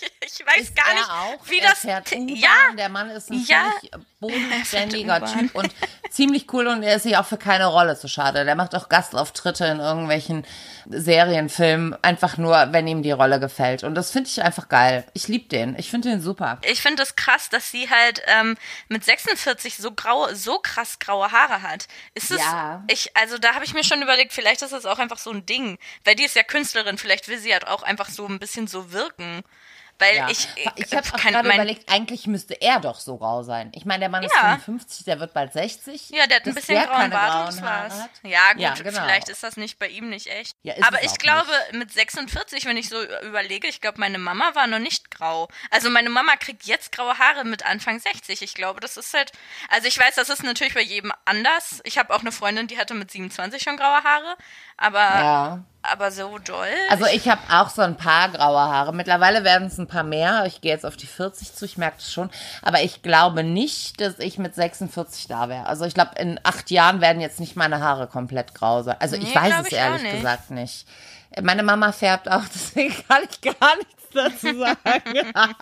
ich, 0.00 0.40
ich 0.40 0.46
weiß 0.46 0.62
ist 0.62 0.76
gar 0.76 0.94
nicht, 0.94 1.10
auch? 1.10 1.50
wie 1.50 1.58
er 1.58 1.70
das 1.70 1.80
fährt 1.80 2.10
ja, 2.10 2.72
der 2.76 2.88
Mann 2.88 3.10
ist 3.10 3.30
ein 3.30 3.44
ja, 3.44 3.72
bodenständiger 4.20 5.24
Typ 5.26 5.54
und 5.54 5.72
ziemlich 6.14 6.52
cool 6.52 6.66
und 6.68 6.82
er 6.82 6.96
ist 6.96 7.02
sich 7.02 7.16
auch 7.16 7.26
für 7.26 7.36
keine 7.36 7.66
Rolle 7.66 7.96
zu 7.96 8.08
schade. 8.08 8.44
Der 8.44 8.54
macht 8.54 8.74
auch 8.74 8.88
Gastauftritte 8.88 9.66
in 9.66 9.80
irgendwelchen 9.80 10.46
Serienfilmen, 10.86 11.96
einfach 12.02 12.36
nur, 12.36 12.68
wenn 12.72 12.86
ihm 12.86 13.02
die 13.02 13.10
Rolle 13.10 13.40
gefällt. 13.40 13.84
Und 13.84 13.94
das 13.94 14.10
finde 14.10 14.30
ich 14.30 14.42
einfach 14.42 14.68
geil. 14.68 15.04
Ich 15.12 15.28
liebe 15.28 15.48
den. 15.48 15.76
Ich 15.78 15.90
finde 15.90 16.10
den 16.10 16.20
super. 16.20 16.58
Ich 16.62 16.80
finde 16.80 17.02
es 17.02 17.08
das 17.08 17.16
krass, 17.16 17.48
dass 17.50 17.70
sie 17.70 17.90
halt 17.90 18.22
ähm, 18.26 18.56
mit 18.88 19.04
46 19.04 19.76
so 19.76 19.92
graue, 19.92 20.34
so 20.36 20.58
krass 20.58 20.98
graue 20.98 21.32
Haare 21.32 21.62
hat. 21.62 21.88
Ist 22.14 22.30
es? 22.30 22.40
Ja. 22.40 22.84
Ich, 22.88 23.16
also 23.16 23.38
da 23.38 23.54
habe 23.54 23.64
ich 23.64 23.74
mir 23.74 23.84
schon 23.84 24.00
überlegt, 24.00 24.32
vielleicht 24.32 24.62
ist 24.62 24.72
das 24.72 24.86
auch 24.86 24.98
einfach 24.98 25.18
so 25.18 25.30
ein 25.30 25.44
Ding, 25.46 25.78
weil 26.04 26.14
die 26.14 26.24
ist 26.24 26.36
ja 26.36 26.42
Künstlerin. 26.42 26.96
Vielleicht 26.96 27.28
will 27.28 27.38
sie 27.38 27.52
halt 27.52 27.66
auch 27.66 27.82
einfach 27.82 28.08
so 28.08 28.26
ein 28.26 28.38
bisschen 28.38 28.66
so 28.66 28.92
wirken. 28.92 29.42
Weil 29.98 30.16
ja. 30.16 30.28
ich. 30.28 30.48
Ich 30.76 30.92
habe 30.92 31.08
gerade 31.08 31.48
überlegt, 31.48 31.90
eigentlich 31.90 32.26
müsste 32.26 32.54
er 32.60 32.80
doch 32.80 32.98
so 32.98 33.16
grau 33.16 33.42
sein. 33.42 33.70
Ich 33.74 33.84
meine, 33.84 34.00
der 34.00 34.08
Mann 34.08 34.24
ist 34.24 34.34
ja. 34.34 34.56
55, 34.56 35.04
der 35.04 35.20
wird 35.20 35.32
bald 35.32 35.52
60. 35.52 36.10
Ja, 36.10 36.26
der 36.26 36.38
hat 36.38 36.46
ein 36.46 36.54
bisschen 36.54 36.84
grauen 36.84 37.10
Bart 37.10 37.52
und 37.52 37.62
was. 37.62 38.08
Ja, 38.22 38.52
gut, 38.52 38.60
ja, 38.60 38.74
genau. 38.74 39.02
vielleicht 39.02 39.28
ist 39.28 39.42
das 39.42 39.56
nicht 39.56 39.78
bei 39.78 39.88
ihm 39.88 40.10
nicht 40.10 40.26
echt. 40.26 40.56
Aber 40.82 41.02
ich 41.04 41.16
glaube, 41.18 41.50
nicht. 41.70 41.78
mit 41.78 41.92
46, 41.92 42.64
wenn 42.66 42.76
ich 42.76 42.88
so 42.88 42.96
überlege, 43.22 43.68
ich 43.68 43.80
glaube, 43.80 44.00
meine 44.00 44.18
Mama 44.18 44.54
war 44.54 44.66
noch 44.66 44.80
nicht 44.80 45.10
grau. 45.10 45.48
Also 45.70 45.90
meine 45.90 46.10
Mama 46.10 46.34
kriegt 46.36 46.64
jetzt 46.64 46.92
graue 46.92 47.16
Haare 47.18 47.44
mit 47.44 47.64
Anfang 47.64 48.00
60. 48.00 48.42
Ich 48.42 48.54
glaube, 48.54 48.80
das 48.80 48.96
ist 48.96 49.14
halt. 49.14 49.32
Also 49.68 49.86
ich 49.86 49.98
weiß, 49.98 50.16
das 50.16 50.28
ist 50.28 50.42
natürlich 50.42 50.74
bei 50.74 50.82
jedem 50.82 51.12
anders. 51.24 51.80
Ich 51.84 51.98
habe 51.98 52.12
auch 52.14 52.20
eine 52.20 52.32
Freundin, 52.32 52.66
die 52.66 52.78
hatte 52.78 52.94
mit 52.94 53.10
27 53.10 53.62
schon 53.62 53.76
graue 53.76 54.02
Haare. 54.02 54.36
Aber. 54.76 54.98
Ja 54.98 55.64
aber 55.90 56.10
so 56.10 56.38
doll. 56.38 56.66
Also 56.90 57.06
ich 57.06 57.28
habe 57.28 57.40
auch 57.50 57.68
so 57.68 57.82
ein 57.82 57.96
paar 57.96 58.28
graue 58.30 58.60
Haare. 58.60 58.94
Mittlerweile 58.94 59.44
werden 59.44 59.68
es 59.68 59.78
ein 59.78 59.86
paar 59.86 60.02
mehr. 60.02 60.44
Ich 60.46 60.60
gehe 60.60 60.72
jetzt 60.72 60.86
auf 60.86 60.96
die 60.96 61.06
40 61.06 61.54
zu, 61.54 61.64
ich 61.64 61.78
merke 61.78 61.96
das 61.98 62.12
schon. 62.12 62.30
Aber 62.62 62.82
ich 62.82 63.02
glaube 63.02 63.44
nicht, 63.44 64.00
dass 64.00 64.18
ich 64.18 64.38
mit 64.38 64.54
46 64.54 65.26
da 65.26 65.48
wäre. 65.48 65.66
Also 65.66 65.84
ich 65.84 65.94
glaube, 65.94 66.12
in 66.18 66.40
acht 66.42 66.70
Jahren 66.70 67.00
werden 67.00 67.20
jetzt 67.20 67.40
nicht 67.40 67.56
meine 67.56 67.80
Haare 67.80 68.06
komplett 68.06 68.54
grau 68.54 68.82
sein. 68.82 68.96
Also 68.98 69.16
nee, 69.16 69.24
ich 69.24 69.34
weiß 69.34 69.54
es 69.60 69.66
ich 69.68 69.74
ehrlich 69.74 70.02
nicht. 70.02 70.16
gesagt 70.16 70.50
nicht. 70.50 70.86
Meine 71.42 71.62
Mama 71.62 71.92
färbt 71.92 72.30
auch, 72.30 72.44
deswegen 72.54 72.94
kann 73.08 73.22
ich 73.28 73.40
gar 73.40 73.76
nichts 73.76 74.04
dazu 74.12 74.58
sagen. 74.58 75.32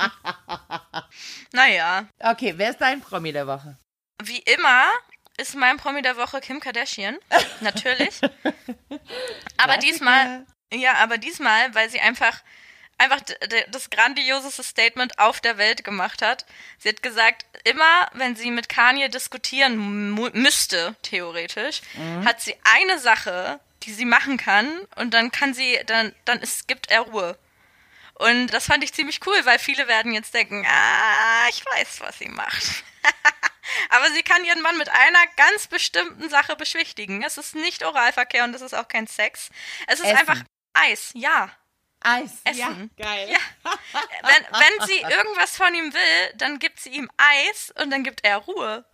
naja. 1.52 2.04
Okay, 2.20 2.54
wer 2.56 2.70
ist 2.70 2.80
dein 2.80 3.00
Promi 3.00 3.32
der 3.32 3.46
Woche? 3.46 3.76
Wie 4.22 4.38
immer 4.38 4.84
ist 5.48 5.56
mein 5.56 5.76
Promi 5.76 6.02
der 6.02 6.16
Woche 6.16 6.40
Kim 6.40 6.60
Kardashian. 6.60 7.18
Natürlich. 7.60 8.20
aber 9.56 9.76
diesmal, 9.78 10.46
ja, 10.72 10.94
aber 10.94 11.18
diesmal, 11.18 11.74
weil 11.74 11.90
sie 11.90 12.00
einfach, 12.00 12.42
einfach 12.98 13.20
das 13.70 13.90
grandioseste 13.90 14.62
Statement 14.62 15.18
auf 15.18 15.40
der 15.40 15.58
Welt 15.58 15.84
gemacht 15.84 16.22
hat. 16.22 16.46
Sie 16.78 16.88
hat 16.88 17.02
gesagt, 17.02 17.44
immer 17.64 18.08
wenn 18.12 18.36
sie 18.36 18.50
mit 18.50 18.68
Kanye 18.68 19.08
diskutieren 19.08 20.14
müsste, 20.32 20.94
theoretisch, 21.02 21.82
mhm. 21.94 22.24
hat 22.24 22.40
sie 22.40 22.54
eine 22.64 22.98
Sache, 22.98 23.60
die 23.82 23.92
sie 23.92 24.04
machen 24.04 24.36
kann 24.36 24.68
und 24.96 25.12
dann 25.12 25.32
kann 25.32 25.54
sie, 25.54 25.80
dann, 25.86 26.14
dann 26.24 26.40
ist, 26.40 26.68
gibt 26.68 26.90
er 26.90 27.00
Ruhe. 27.00 27.36
Und 28.14 28.48
das 28.48 28.66
fand 28.66 28.84
ich 28.84 28.92
ziemlich 28.92 29.18
cool, 29.26 29.36
weil 29.44 29.58
viele 29.58 29.88
werden 29.88 30.12
jetzt 30.12 30.34
denken, 30.34 30.64
ah, 30.68 31.48
ich 31.48 31.64
weiß, 31.66 32.00
was 32.00 32.18
sie 32.18 32.28
macht. 32.28 32.84
Aber 33.90 34.10
sie 34.10 34.22
kann 34.22 34.44
ihren 34.44 34.62
Mann 34.62 34.78
mit 34.78 34.88
einer 34.88 35.26
ganz 35.36 35.66
bestimmten 35.66 36.28
Sache 36.28 36.56
beschwichtigen. 36.56 37.22
Es 37.22 37.38
ist 37.38 37.54
nicht 37.54 37.84
Oralverkehr 37.84 38.44
und 38.44 38.54
es 38.54 38.62
ist 38.62 38.74
auch 38.74 38.88
kein 38.88 39.06
Sex. 39.06 39.50
Es 39.86 40.00
ist 40.00 40.06
Essen. 40.06 40.16
einfach 40.16 40.42
Eis, 40.74 41.10
ja. 41.14 41.50
Eis, 42.00 42.40
Essen. 42.44 42.90
ja, 42.96 43.04
geil. 43.04 43.30
Ja. 43.30 43.38
Wenn, 44.22 44.60
wenn 44.60 44.86
sie 44.86 44.98
irgendwas 44.98 45.56
von 45.56 45.72
ihm 45.74 45.92
will, 45.92 46.32
dann 46.34 46.58
gibt 46.58 46.80
sie 46.80 46.90
ihm 46.90 47.10
Eis 47.16 47.72
und 47.80 47.90
dann 47.90 48.02
gibt 48.02 48.24
er 48.24 48.38
Ruhe. 48.38 48.84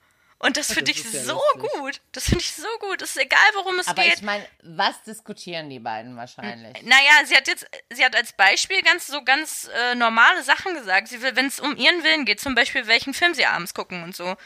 Und 0.41 0.57
das 0.57 0.73
finde 0.73 0.93
ich 0.93 1.03
ja 1.03 1.11
so 1.11 1.41
lustig. 1.55 1.73
gut. 1.73 2.01
Das 2.13 2.25
finde 2.25 2.41
ich 2.41 2.53
so 2.53 2.69
gut. 2.79 3.03
Es 3.03 3.11
ist 3.11 3.23
egal, 3.23 3.41
worum 3.55 3.79
es 3.81 3.89
Aber 3.89 4.03
geht. 4.03 4.13
Aber 4.13 4.19
ich 4.19 4.25
meine, 4.25 4.49
was 4.63 5.03
diskutieren 5.03 5.69
die 5.69 5.81
beiden 5.81 6.17
wahrscheinlich? 6.17 6.81
Naja, 6.83 7.25
sie 7.25 7.35
hat 7.35 7.49
jetzt, 7.49 7.67
sie 7.91 8.05
hat 8.05 8.15
als 8.15 8.33
Beispiel 8.33 8.81
ganz 8.83 9.09
so 9.09 9.23
ganz 9.25 9.69
äh, 9.75 9.97
normale 9.97 10.45
Sachen 10.45 10.75
gesagt. 10.75 11.09
Sie 11.09 11.21
will, 11.23 11.35
wenn 11.35 11.47
es 11.47 11.59
um 11.59 11.77
ihren 11.77 12.05
Willen 12.05 12.25
geht, 12.25 12.41
zum 12.41 12.55
Beispiel, 12.55 12.87
welchen 12.87 13.15
Film 13.15 13.35
sie 13.35 13.47
abends 13.47 13.75
gucken 13.75 14.05
und 14.05 14.15
so. 14.15 14.37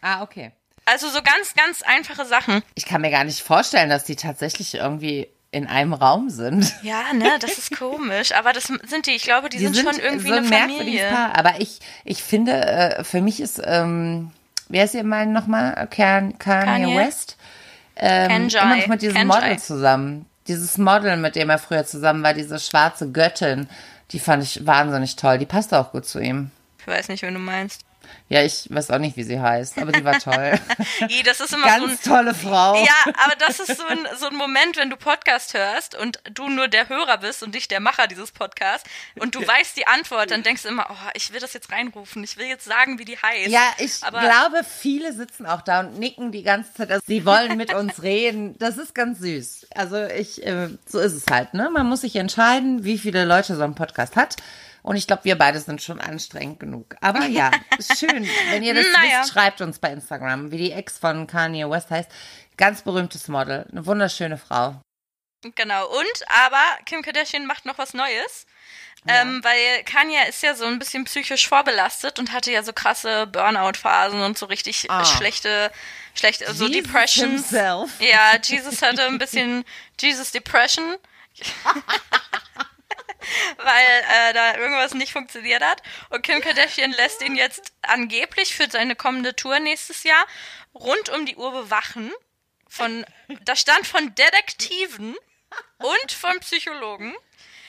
Ah, 0.00 0.22
okay. 0.22 0.52
Also 0.84 1.08
so 1.08 1.20
ganz, 1.22 1.54
ganz 1.54 1.82
einfache 1.82 2.24
Sachen. 2.24 2.62
Ich 2.74 2.86
kann 2.86 3.02
mir 3.02 3.10
gar 3.10 3.24
nicht 3.24 3.42
vorstellen, 3.42 3.90
dass 3.90 4.04
die 4.04 4.16
tatsächlich 4.16 4.74
irgendwie 4.74 5.28
in 5.50 5.66
einem 5.66 5.92
Raum 5.92 6.30
sind. 6.30 6.74
Ja, 6.82 7.12
ne, 7.12 7.38
das 7.40 7.58
ist 7.58 7.76
komisch. 7.76 8.32
Aber 8.32 8.52
das 8.52 8.64
sind 8.64 9.06
die, 9.06 9.12
ich 9.12 9.22
glaube, 9.22 9.48
die, 9.48 9.58
die 9.58 9.64
sind, 9.64 9.74
sind, 9.74 9.86
schon 9.86 10.00
irgendwie 10.00 10.28
so 10.28 10.34
eine 10.34 10.46
Familie. 10.46 11.08
Paar. 11.08 11.36
Aber 11.36 11.60
ich, 11.60 11.80
ich 12.04 12.22
finde, 12.22 12.52
äh, 12.52 13.04
für 13.04 13.20
mich 13.20 13.40
ist, 13.40 13.60
ähm, 13.64 14.30
wer 14.68 14.84
ist 14.84 14.94
ihr 14.94 15.04
mal 15.04 15.26
nochmal? 15.26 15.88
Kanye, 15.90 16.34
Kanye 16.38 16.96
West. 16.96 17.36
ähm, 17.96 18.48
immer 18.48 18.76
noch 18.76 18.86
mit 18.86 19.02
diesem 19.02 19.16
Kenjai. 19.16 19.40
Model 19.40 19.58
zusammen. 19.58 20.26
Dieses 20.46 20.78
Model, 20.78 21.16
mit 21.16 21.36
dem 21.36 21.50
er 21.50 21.58
früher 21.58 21.84
zusammen 21.84 22.22
war, 22.22 22.32
diese 22.32 22.58
schwarze 22.58 23.10
Göttin, 23.10 23.68
die 24.12 24.18
fand 24.18 24.42
ich 24.42 24.66
wahnsinnig 24.66 25.16
toll. 25.16 25.38
Die 25.38 25.46
passt 25.46 25.74
auch 25.74 25.92
gut 25.92 26.06
zu 26.06 26.18
ihm. 26.18 26.50
Ich 26.80 26.86
weiß 26.86 27.08
nicht, 27.08 27.22
wen 27.22 27.34
du 27.34 27.40
meinst. 27.40 27.82
Ja, 28.30 28.42
ich 28.42 28.66
weiß 28.68 28.90
auch 28.90 28.98
nicht, 28.98 29.16
wie 29.16 29.22
sie 29.22 29.40
heißt, 29.40 29.78
aber 29.78 29.92
sie 29.92 30.04
war 30.04 30.18
toll. 30.18 30.58
I, 31.08 31.22
das 31.22 31.40
ist 31.40 31.54
immer 31.54 31.66
Ganz 31.66 32.02
so 32.02 32.10
ein, 32.10 32.16
tolle 32.16 32.34
Frau. 32.34 32.76
Ja, 32.84 33.12
aber 33.24 33.34
das 33.38 33.58
ist 33.58 33.76
so 33.76 33.86
ein, 33.86 33.98
so 34.18 34.26
ein 34.26 34.36
Moment, 34.36 34.76
wenn 34.76 34.90
du 34.90 34.96
Podcast 34.96 35.54
hörst 35.54 35.94
und 35.94 36.20
du 36.34 36.48
nur 36.50 36.68
der 36.68 36.90
Hörer 36.90 37.18
bist 37.18 37.42
und 37.42 37.54
nicht 37.54 37.70
der 37.70 37.80
Macher 37.80 38.06
dieses 38.06 38.30
Podcasts 38.30 38.88
und 39.18 39.34
du 39.34 39.40
weißt 39.40 39.76
die 39.78 39.86
Antwort, 39.86 40.30
dann 40.30 40.42
denkst 40.42 40.62
du 40.62 40.68
immer, 40.68 40.86
oh, 40.90 41.10
ich 41.14 41.32
will 41.32 41.40
das 41.40 41.54
jetzt 41.54 41.72
reinrufen, 41.72 42.22
ich 42.22 42.36
will 42.36 42.46
jetzt 42.46 42.66
sagen, 42.66 42.98
wie 42.98 43.06
die 43.06 43.16
heißt. 43.16 43.48
Ja, 43.48 43.62
ich 43.78 44.02
aber 44.02 44.20
glaube, 44.20 44.62
viele 44.62 45.14
sitzen 45.14 45.46
auch 45.46 45.62
da 45.62 45.80
und 45.80 45.98
nicken 45.98 46.30
die 46.30 46.42
ganze 46.42 46.74
Zeit, 46.74 46.90
also 46.90 47.02
sie 47.06 47.24
wollen 47.24 47.56
mit 47.56 47.72
uns 47.72 48.02
reden. 48.02 48.58
Das 48.58 48.76
ist 48.76 48.94
ganz 48.94 49.20
süß. 49.20 49.68
Also 49.74 50.04
ich, 50.04 50.44
äh, 50.44 50.68
so 50.86 50.98
ist 50.98 51.14
es 51.14 51.24
halt, 51.30 51.54
ne? 51.54 51.70
Man 51.70 51.88
muss 51.88 52.02
sich 52.02 52.16
entscheiden, 52.16 52.84
wie 52.84 52.98
viele 52.98 53.24
Leute 53.24 53.56
so 53.56 53.62
ein 53.62 53.74
Podcast 53.74 54.16
hat. 54.16 54.36
Und 54.82 54.96
ich 54.96 55.06
glaube, 55.06 55.24
wir 55.24 55.36
beide 55.36 55.60
sind 55.60 55.82
schon 55.82 56.00
anstrengend 56.00 56.60
genug. 56.60 56.96
Aber 57.00 57.26
ja, 57.26 57.50
ist 57.78 57.98
schön. 57.98 58.28
Wenn 58.50 58.62
ihr 58.62 58.74
das 58.74 58.86
naja. 58.92 59.20
wisst, 59.20 59.32
schreibt 59.32 59.60
uns 59.60 59.78
bei 59.78 59.90
Instagram, 59.92 60.50
wie 60.50 60.58
die 60.58 60.72
Ex 60.72 60.98
von 60.98 61.26
Kanye 61.26 61.68
West 61.68 61.90
heißt. 61.90 62.10
Ganz 62.56 62.82
berühmtes 62.82 63.28
Model. 63.28 63.66
Eine 63.70 63.86
wunderschöne 63.86 64.38
Frau. 64.38 64.80
Genau. 65.54 65.86
Und 65.86 66.24
aber 66.44 66.62
Kim 66.84 67.02
Kardashian 67.02 67.46
macht 67.46 67.64
noch 67.64 67.78
was 67.78 67.94
Neues. 67.94 68.46
Ja. 69.06 69.22
Ähm, 69.22 69.42
weil 69.44 69.84
Kanye 69.84 70.28
ist 70.28 70.42
ja 70.42 70.54
so 70.54 70.64
ein 70.64 70.78
bisschen 70.78 71.04
psychisch 71.04 71.46
vorbelastet 71.48 72.18
und 72.18 72.32
hatte 72.32 72.50
ja 72.50 72.62
so 72.62 72.72
krasse 72.72 73.26
Burnout-Phasen 73.28 74.20
und 74.20 74.36
so 74.36 74.46
richtig 74.46 74.88
oh. 74.90 75.04
schlechte, 75.04 75.70
schlechte, 76.14 76.52
so 76.52 76.68
Depressions. 76.68 77.50
Himself. 77.50 77.92
Ja, 78.00 78.36
Jesus 78.42 78.82
hatte 78.82 79.04
ein 79.04 79.18
bisschen 79.18 79.64
Jesus 80.00 80.32
Depression. 80.32 80.96
weil 83.56 84.30
äh, 84.30 84.32
da 84.32 84.56
irgendwas 84.56 84.94
nicht 84.94 85.12
funktioniert 85.12 85.62
hat. 85.62 85.82
Und 86.10 86.22
Kim 86.22 86.40
Kardashian 86.40 86.92
lässt 86.92 87.22
ihn 87.22 87.36
jetzt 87.36 87.72
angeblich 87.82 88.54
für 88.54 88.70
seine 88.70 88.96
kommende 88.96 89.34
Tour 89.34 89.58
nächstes 89.58 90.04
Jahr 90.04 90.26
rund 90.74 91.08
um 91.10 91.26
die 91.26 91.36
Uhr 91.36 91.52
bewachen. 91.52 92.12
Von, 92.68 93.06
da 93.44 93.56
stand 93.56 93.86
von 93.86 94.14
Detektiven 94.14 95.16
und 95.78 96.12
von 96.12 96.38
Psychologen. 96.40 97.14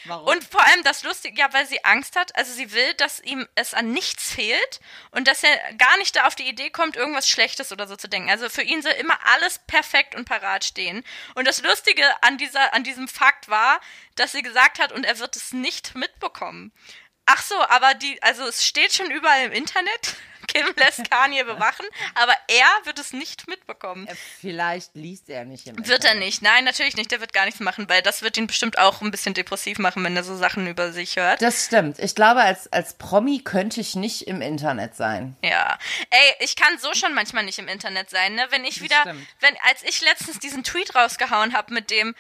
Warum? 0.06 0.28
Und 0.28 0.43
vor 0.43 0.66
allem 0.66 0.84
das 0.84 1.04
Lustige, 1.04 1.38
ja, 1.38 1.52
weil 1.54 1.66
sie 1.68 1.84
Angst 1.84 2.16
hat. 2.16 2.36
Also 2.36 2.54
sie 2.54 2.72
will, 2.72 2.93
dass 2.95 3.20
ihm 3.20 3.47
es 3.56 3.74
an 3.74 3.91
nichts 3.91 4.34
fehlt 4.34 4.80
und 5.12 5.28
dass 5.28 5.43
er 5.43 5.58
gar 5.74 5.97
nicht 5.97 6.16
da 6.16 6.26
auf 6.28 6.36
die 6.36 6.47
Idee 6.47 6.70
kommt, 6.70 6.95
irgendwas 6.95 7.28
Schlechtes 7.28 7.72
oder 7.72 7.88
so 7.88 7.95
zu 7.95 8.08
denken. 8.08 8.30
Also 8.30 8.50
für 8.50 8.62
ihn 8.62 8.82
soll 8.82 8.93
immer 8.93 9.18
alles 9.26 9.60
perfekt 9.68 10.16
und 10.16 10.26
parat 10.26 10.64
stehen. 10.64 11.04
Und 11.36 11.47
das 11.47 11.62
Lustige 11.62 12.04
an 12.24 12.38
dieser, 12.38 12.74
an 12.74 12.84
diesem 12.84 13.08
Fakt 13.08 13.50
war, 13.50 13.80
dass 14.16 14.32
sie 14.32 14.41
gesagt 14.41 14.80
hat, 14.80 14.91
und 14.91 15.06
er 15.06 15.20
wird 15.20 15.36
es 15.36 15.54
nicht 15.54 15.95
mitbekommen. 15.95 16.72
Ach 17.26 17.43
so, 17.43 17.56
aber 17.68 17.93
die, 17.93 18.22
also 18.24 18.43
es 18.47 18.66
steht 18.66 18.93
schon 18.93 19.12
überall 19.12 19.45
im 19.45 19.52
Internet. 19.52 20.16
Kim 20.54 20.66
lässt 20.78 21.10
Kanye 21.10 21.43
bewachen, 21.43 21.86
aber 22.16 22.34
er 22.47 22.86
wird 22.86 23.00
es 23.00 23.14
nicht 23.14 23.47
mitbekommen. 23.47 24.08
Vielleicht 24.41 24.95
liest 24.95 25.30
er 25.30 25.45
nicht 25.45 25.68
im 25.68 25.78
Wird 25.78 25.88
Internet. 25.88 26.06
er 26.06 26.16
nicht. 26.16 26.41
Nein, 26.41 26.64
natürlich 26.66 26.95
nicht. 26.97 27.12
Der 27.12 27.20
wird 27.20 27.34
gar 27.34 27.45
nichts 27.45 27.60
machen, 27.60 27.88
weil 27.89 28.02
das 28.02 28.22
wird 28.22 28.38
ihn 28.38 28.47
bestimmt 28.47 28.78
auch 28.80 29.02
ein 29.02 29.12
bisschen 29.12 29.34
depressiv 29.34 29.80
machen, 29.80 30.04
wenn 30.04 30.16
er 30.16 30.24
so 30.24 30.36
Sachen 30.36 30.68
über 30.68 30.91
sich 30.91 31.16
hört. 31.18 31.41
Das 31.41 31.66
stimmt. 31.66 32.00
Ich 32.00 32.16
glaube, 32.16 32.41
als, 32.41 32.72
als 32.74 32.95
Promi 32.95 33.39
könnte 33.43 33.80
ich 33.82 33.95
nicht 33.95 34.28
im 34.28 34.41
Internet 34.41 34.95
sein. 34.95 35.36
Ja. 35.43 35.78
Ey, 36.10 36.36
ich 36.39 36.56
kann 36.56 36.78
so 36.80 36.93
schon 36.93 37.14
manchmal 37.14 37.43
nicht 37.43 37.60
im 37.60 37.68
Internet 37.68 38.10
sein, 38.10 38.36
ne? 38.36 38.47
Wenn 38.50 38.66
ich 38.66 38.82
wieder, 38.82 39.04
wenn, 39.39 39.56
als 39.68 39.84
ich 39.84 40.02
letztens 40.02 40.39
diesen 40.39 40.64
Tweet 40.64 40.95
rausgehauen 40.95 41.54
habe 41.54 41.74
mit 41.74 41.91
dem, 41.91 42.16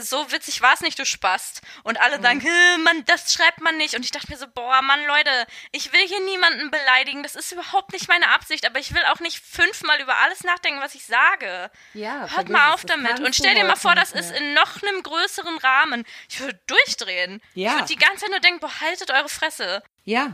so 0.00 0.30
witzig 0.32 0.60
war 0.60 0.74
es 0.74 0.80
nicht, 0.80 0.98
du 0.98 1.06
Spast. 1.06 1.62
Und 1.84 2.00
alle 2.00 2.18
mhm. 2.18 2.22
sagen, 2.22 2.42
man, 2.84 3.04
das 3.06 3.32
schreibt 3.32 3.60
man 3.60 3.76
nicht. 3.76 3.94
Und 3.94 4.04
ich 4.04 4.10
dachte 4.10 4.30
mir 4.30 4.36
so, 4.36 4.46
boah, 4.52 4.82
Mann, 4.82 5.04
Leute, 5.06 5.30
ich 5.70 5.92
will 5.92 6.06
hier 6.06 6.20
niemanden 6.24 6.70
beleidigen. 6.70 7.22
Das 7.22 7.36
ist 7.36 7.52
überhaupt 7.52 7.92
nicht 7.92 8.08
meine 8.08 8.28
Absicht. 8.28 8.66
Aber 8.66 8.78
ich 8.78 8.94
will 8.94 9.02
auch 9.12 9.20
nicht 9.20 9.38
fünfmal 9.38 10.00
über 10.00 10.16
alles 10.18 10.42
nachdenken, 10.44 10.80
was 10.80 10.94
ich 10.94 11.04
sage. 11.04 11.70
Ja, 11.94 12.28
Hört 12.28 12.48
mal 12.48 12.72
auf 12.72 12.84
damit. 12.84 13.20
Und 13.20 13.34
stell 13.34 13.54
dir 13.54 13.64
mal 13.64 13.76
vor, 13.76 13.94
das 13.94 14.12
ist 14.12 14.32
in 14.32 14.54
noch 14.54 14.82
einem 14.82 15.02
größeren 15.02 15.58
Rahmen. 15.58 16.04
Ich 16.28 16.40
würde 16.40 16.58
durchdrehen. 16.66 17.40
Ja. 17.54 17.70
Ich 17.70 17.76
würde 17.76 17.88
die 17.88 17.96
ganze 17.96 18.22
Zeit 18.22 18.30
nur 18.30 18.40
denken, 18.40 18.60
boah, 18.60 18.80
haltet 18.80 19.10
eure 19.10 19.28
Fresse. 19.28 19.82
Ja, 20.04 20.32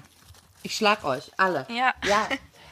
ich 0.63 0.77
schlag 0.77 1.05
euch, 1.05 1.31
alle. 1.37 1.67
Ja. 1.69 1.95
Ja. 2.05 2.29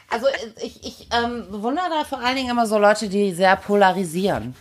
Also 0.08 0.26
ich, 0.62 0.84
ich 0.84 1.08
ähm, 1.12 1.50
bewundere 1.50 1.90
da 1.90 2.04
vor 2.04 2.20
allen 2.20 2.36
Dingen 2.36 2.50
immer 2.50 2.66
so 2.66 2.78
Leute, 2.78 3.08
die 3.08 3.34
sehr 3.34 3.56
polarisieren. 3.56 4.54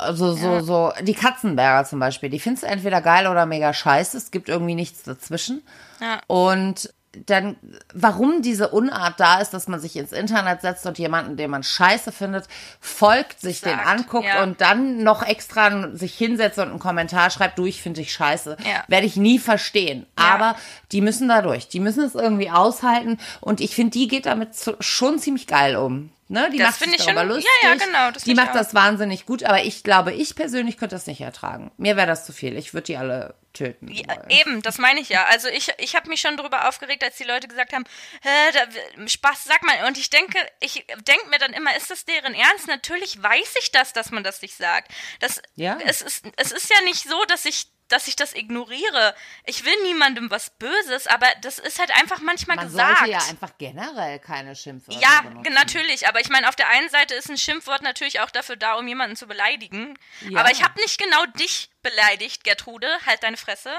Also 0.00 0.34
so, 0.34 0.46
ja. 0.46 0.62
so, 0.62 0.92
die 1.02 1.14
Katzenberger 1.14 1.86
zum 1.88 2.00
Beispiel, 2.00 2.30
die 2.30 2.40
findest 2.40 2.64
du 2.64 2.68
entweder 2.68 3.00
geil 3.00 3.26
oder 3.26 3.46
mega 3.46 3.72
scheiße. 3.72 4.16
Es 4.16 4.30
gibt 4.30 4.48
irgendwie 4.48 4.74
nichts 4.74 5.02
dazwischen. 5.02 5.62
Ja. 6.00 6.20
Und 6.26 6.92
dann, 7.26 7.56
warum 7.92 8.40
diese 8.40 8.68
Unart 8.68 9.18
da 9.18 9.40
ist, 9.40 9.52
dass 9.52 9.66
man 9.66 9.80
sich 9.80 9.96
ins 9.96 10.12
Internet 10.12 10.60
setzt 10.60 10.86
und 10.86 10.98
jemanden, 10.98 11.36
den 11.36 11.50
man 11.50 11.64
scheiße 11.64 12.12
findet, 12.12 12.46
folgt, 12.80 13.40
sich 13.40 13.60
Sagt, 13.60 13.72
den 13.72 13.80
anguckt 13.80 14.26
ja. 14.26 14.42
und 14.44 14.60
dann 14.60 15.02
noch 15.02 15.26
extra 15.26 15.90
sich 15.92 16.14
hinsetzt 16.16 16.58
und 16.58 16.68
einen 16.68 16.78
Kommentar 16.78 17.30
schreibt, 17.30 17.58
du, 17.58 17.66
ich 17.66 17.82
finde 17.82 18.00
dich 18.00 18.12
scheiße. 18.12 18.56
Ja. 18.64 18.84
Werde 18.86 19.06
ich 19.06 19.16
nie 19.16 19.40
verstehen. 19.40 20.06
Ja. 20.16 20.34
Aber 20.34 20.56
die 20.92 21.00
müssen 21.00 21.28
da 21.28 21.42
durch. 21.42 21.68
Die 21.68 21.80
müssen 21.80 22.04
es 22.04 22.14
irgendwie 22.14 22.50
aushalten 22.50 23.18
und 23.40 23.60
ich 23.60 23.74
finde, 23.74 23.90
die 23.90 24.06
geht 24.06 24.26
damit 24.26 24.50
schon 24.78 25.18
ziemlich 25.18 25.48
geil 25.48 25.76
um. 25.76 26.12
Ne? 26.30 26.48
Die 26.52 26.58
das 26.58 26.78
macht 26.78 26.90
sich 26.90 26.96
darüber 26.98 27.20
schon, 27.22 27.28
lustig. 27.28 27.50
Ja, 27.62 27.70
ja, 27.70 27.74
genau. 27.74 28.10
die 28.12 28.34
macht 28.34 28.54
das 28.54 28.72
wahnsinnig 28.72 29.26
gut, 29.26 29.42
aber 29.42 29.64
ich 29.64 29.82
glaube, 29.82 30.12
ich 30.12 30.36
persönlich 30.36 30.76
könnte 30.76 30.94
das 30.94 31.08
nicht 31.08 31.20
ertragen. 31.20 31.72
Mir 31.76 31.96
wäre 31.96 32.06
das 32.06 32.24
zu 32.24 32.32
viel. 32.32 32.56
Ich 32.56 32.72
würde 32.72 32.84
die 32.84 32.96
alle 32.96 33.34
töten. 33.52 33.88
Ja, 33.88 34.28
eben, 34.28 34.62
das 34.62 34.78
meine 34.78 35.00
ich 35.00 35.08
ja. 35.08 35.24
Also 35.24 35.48
ich, 35.48 35.72
ich 35.78 35.96
habe 35.96 36.08
mich 36.08 36.20
schon 36.20 36.36
darüber 36.36 36.68
aufgeregt, 36.68 37.02
als 37.02 37.16
die 37.16 37.24
Leute 37.24 37.48
gesagt 37.48 37.72
haben, 37.72 37.82
da, 38.22 39.08
Spaß, 39.08 39.42
sag 39.42 39.64
mal. 39.64 39.88
Und 39.88 39.98
ich 39.98 40.08
denke, 40.08 40.38
ich 40.60 40.86
denke 41.04 41.28
mir 41.30 41.38
dann 41.40 41.52
immer, 41.52 41.76
ist 41.76 41.90
das 41.90 42.04
deren 42.04 42.34
Ernst? 42.34 42.68
Natürlich 42.68 43.20
weiß 43.20 43.54
ich 43.60 43.72
das, 43.72 43.92
dass 43.92 44.12
man 44.12 44.22
das 44.22 44.40
nicht 44.40 44.54
sagt. 44.54 44.92
Das, 45.18 45.42
ja. 45.56 45.78
es, 45.84 46.00
ist, 46.00 46.24
es 46.36 46.52
ist 46.52 46.70
ja 46.70 46.80
nicht 46.84 47.08
so, 47.08 47.24
dass 47.24 47.44
ich 47.44 47.66
dass 47.92 48.08
ich 48.08 48.16
das 48.16 48.34
ignoriere. 48.34 49.14
Ich 49.44 49.64
will 49.64 49.74
niemandem 49.82 50.30
was 50.30 50.50
Böses, 50.50 51.06
aber 51.06 51.26
das 51.42 51.58
ist 51.58 51.78
halt 51.78 51.90
einfach 52.00 52.20
manchmal 52.20 52.56
Man 52.56 52.66
gesagt. 52.66 52.88
Man 52.88 52.96
sollte 53.10 53.12
ja 53.12 53.30
einfach 53.30 53.50
generell 53.58 54.18
keine 54.18 54.56
Schimpfwörter 54.56 55.00
Ja, 55.00 55.22
benutzen. 55.22 55.52
natürlich. 55.54 56.08
Aber 56.08 56.20
ich 56.20 56.28
meine, 56.30 56.48
auf 56.48 56.56
der 56.56 56.68
einen 56.68 56.88
Seite 56.88 57.14
ist 57.14 57.28
ein 57.28 57.38
Schimpfwort 57.38 57.82
natürlich 57.82 58.20
auch 58.20 58.30
dafür 58.30 58.56
da, 58.56 58.74
um 58.74 58.86
jemanden 58.88 59.16
zu 59.16 59.26
beleidigen. 59.26 59.98
Ja. 60.28 60.40
Aber 60.40 60.50
ich 60.50 60.62
habe 60.62 60.80
nicht 60.80 60.98
genau 61.00 61.24
dich 61.38 61.70
beleidigt, 61.82 62.44
Gertrude. 62.44 62.88
Halt 63.06 63.22
deine 63.22 63.36
Fresse. 63.36 63.70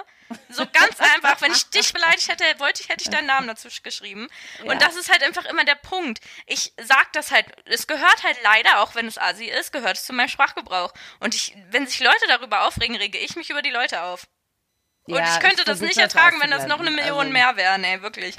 So 0.49 0.65
ganz 0.65 0.99
einfach. 0.99 1.41
Wenn 1.41 1.51
ich 1.51 1.69
dich 1.69 1.93
beleidigt 1.93 2.27
hätte, 2.29 2.43
wollte 2.59 2.81
ich, 2.81 2.89
hätte 2.89 3.03
ich 3.03 3.09
deinen 3.09 3.27
Namen 3.27 3.47
dazu 3.47 3.67
geschrieben. 3.83 4.29
Ja. 4.63 4.71
Und 4.71 4.81
das 4.81 4.95
ist 4.95 5.11
halt 5.11 5.23
einfach 5.23 5.45
immer 5.45 5.65
der 5.65 5.75
Punkt. 5.75 6.19
Ich 6.45 6.73
sag 6.81 7.11
das 7.13 7.31
halt, 7.31 7.45
es 7.65 7.87
gehört 7.87 8.23
halt 8.23 8.37
leider, 8.43 8.81
auch 8.81 8.95
wenn 8.95 9.07
es 9.07 9.17
Asi 9.17 9.45
ist, 9.45 9.71
gehört 9.71 9.97
es 9.97 10.05
zu 10.05 10.13
meinem 10.13 10.29
Sprachgebrauch. 10.29 10.93
Und 11.19 11.35
ich, 11.35 11.55
wenn 11.69 11.87
sich 11.87 11.99
Leute 11.99 12.27
darüber 12.27 12.67
aufregen, 12.67 12.95
rege 12.95 13.17
ich 13.17 13.35
mich 13.35 13.49
über 13.49 13.61
die 13.61 13.71
Leute 13.71 14.01
auf. 14.03 14.27
Und 15.05 15.15
ja, 15.15 15.33
ich 15.33 15.39
könnte 15.39 15.59
ich 15.59 15.65
das 15.65 15.81
nicht 15.81 15.97
ertragen, 15.97 16.39
wenn 16.41 16.51
das 16.51 16.67
noch 16.67 16.79
eine 16.79 16.91
Million 16.91 17.17
also, 17.17 17.31
mehr 17.31 17.55
wäre, 17.57 17.79
nee, 17.79 18.01
wirklich. 18.01 18.35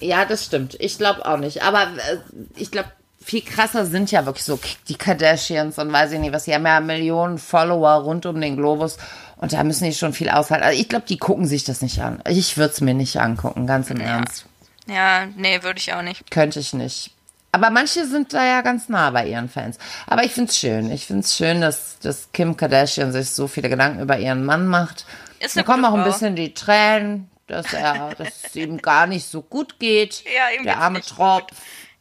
Ja, 0.00 0.24
das 0.24 0.44
stimmt. 0.44 0.76
Ich 0.80 0.98
glaube 0.98 1.24
auch 1.24 1.36
nicht. 1.36 1.62
Aber 1.62 1.84
äh, 1.96 2.18
ich 2.56 2.70
glaube, 2.70 2.92
viel 3.22 3.42
krasser 3.42 3.86
sind 3.86 4.10
ja 4.10 4.26
wirklich 4.26 4.44
so 4.44 4.58
die 4.88 4.96
Kardashians 4.96 5.78
und 5.78 5.92
weiß 5.92 6.12
ich 6.12 6.18
nicht 6.18 6.32
was. 6.32 6.44
Die 6.44 6.54
haben 6.54 6.66
ja 6.66 6.80
Millionen 6.80 7.38
Follower 7.38 8.02
rund 8.02 8.26
um 8.26 8.40
den 8.40 8.56
Globus 8.56 8.98
und 9.36 9.52
da 9.52 9.64
müssen 9.64 9.84
die 9.84 9.94
schon 9.94 10.12
viel 10.12 10.28
aushalten. 10.28 10.64
Also 10.64 10.80
ich 10.80 10.88
glaube, 10.88 11.06
die 11.08 11.18
gucken 11.18 11.46
sich 11.46 11.64
das 11.64 11.82
nicht 11.82 12.00
an. 12.00 12.22
Ich 12.28 12.56
würde 12.56 12.72
es 12.72 12.80
mir 12.80 12.94
nicht 12.94 13.16
angucken, 13.18 13.66
ganz 13.66 13.90
im 13.90 14.00
ja. 14.00 14.06
Ernst. 14.06 14.46
Ja, 14.86 15.26
nee, 15.36 15.62
würde 15.62 15.78
ich 15.78 15.92
auch 15.92 16.02
nicht. 16.02 16.30
Könnte 16.30 16.60
ich 16.60 16.72
nicht. 16.72 17.12
Aber 17.52 17.68
manche 17.70 18.06
sind 18.06 18.32
da 18.32 18.44
ja 18.44 18.62
ganz 18.62 18.88
nah 18.88 19.10
bei 19.10 19.26
ihren 19.26 19.48
Fans. 19.48 19.78
Aber 20.06 20.24
ich 20.24 20.32
finde 20.32 20.50
es 20.50 20.58
schön. 20.58 20.90
Ich 20.90 21.06
finde 21.06 21.22
es 21.22 21.36
schön, 21.36 21.60
dass, 21.60 21.98
dass 21.98 22.32
Kim 22.32 22.56
Kardashian 22.56 23.12
sich 23.12 23.30
so 23.30 23.46
viele 23.46 23.68
Gedanken 23.68 24.00
über 24.00 24.18
ihren 24.18 24.44
Mann 24.44 24.66
macht. 24.66 25.04
Ist 25.38 25.56
da 25.56 25.62
kommen 25.62 25.84
auch 25.84 25.94
ein 25.94 26.04
bisschen 26.04 26.34
die 26.34 26.54
Tränen, 26.54 27.28
dass 27.48 27.72
er, 27.74 28.14
dass 28.14 28.44
es 28.44 28.56
ihm 28.56 28.78
gar 28.78 29.06
nicht 29.06 29.26
so 29.26 29.42
gut 29.42 29.78
geht. 29.78 30.24
Ja, 30.34 30.56
ihm 30.56 30.64
Der 30.64 30.78
arme 30.78 31.02
Tropf. 31.02 31.50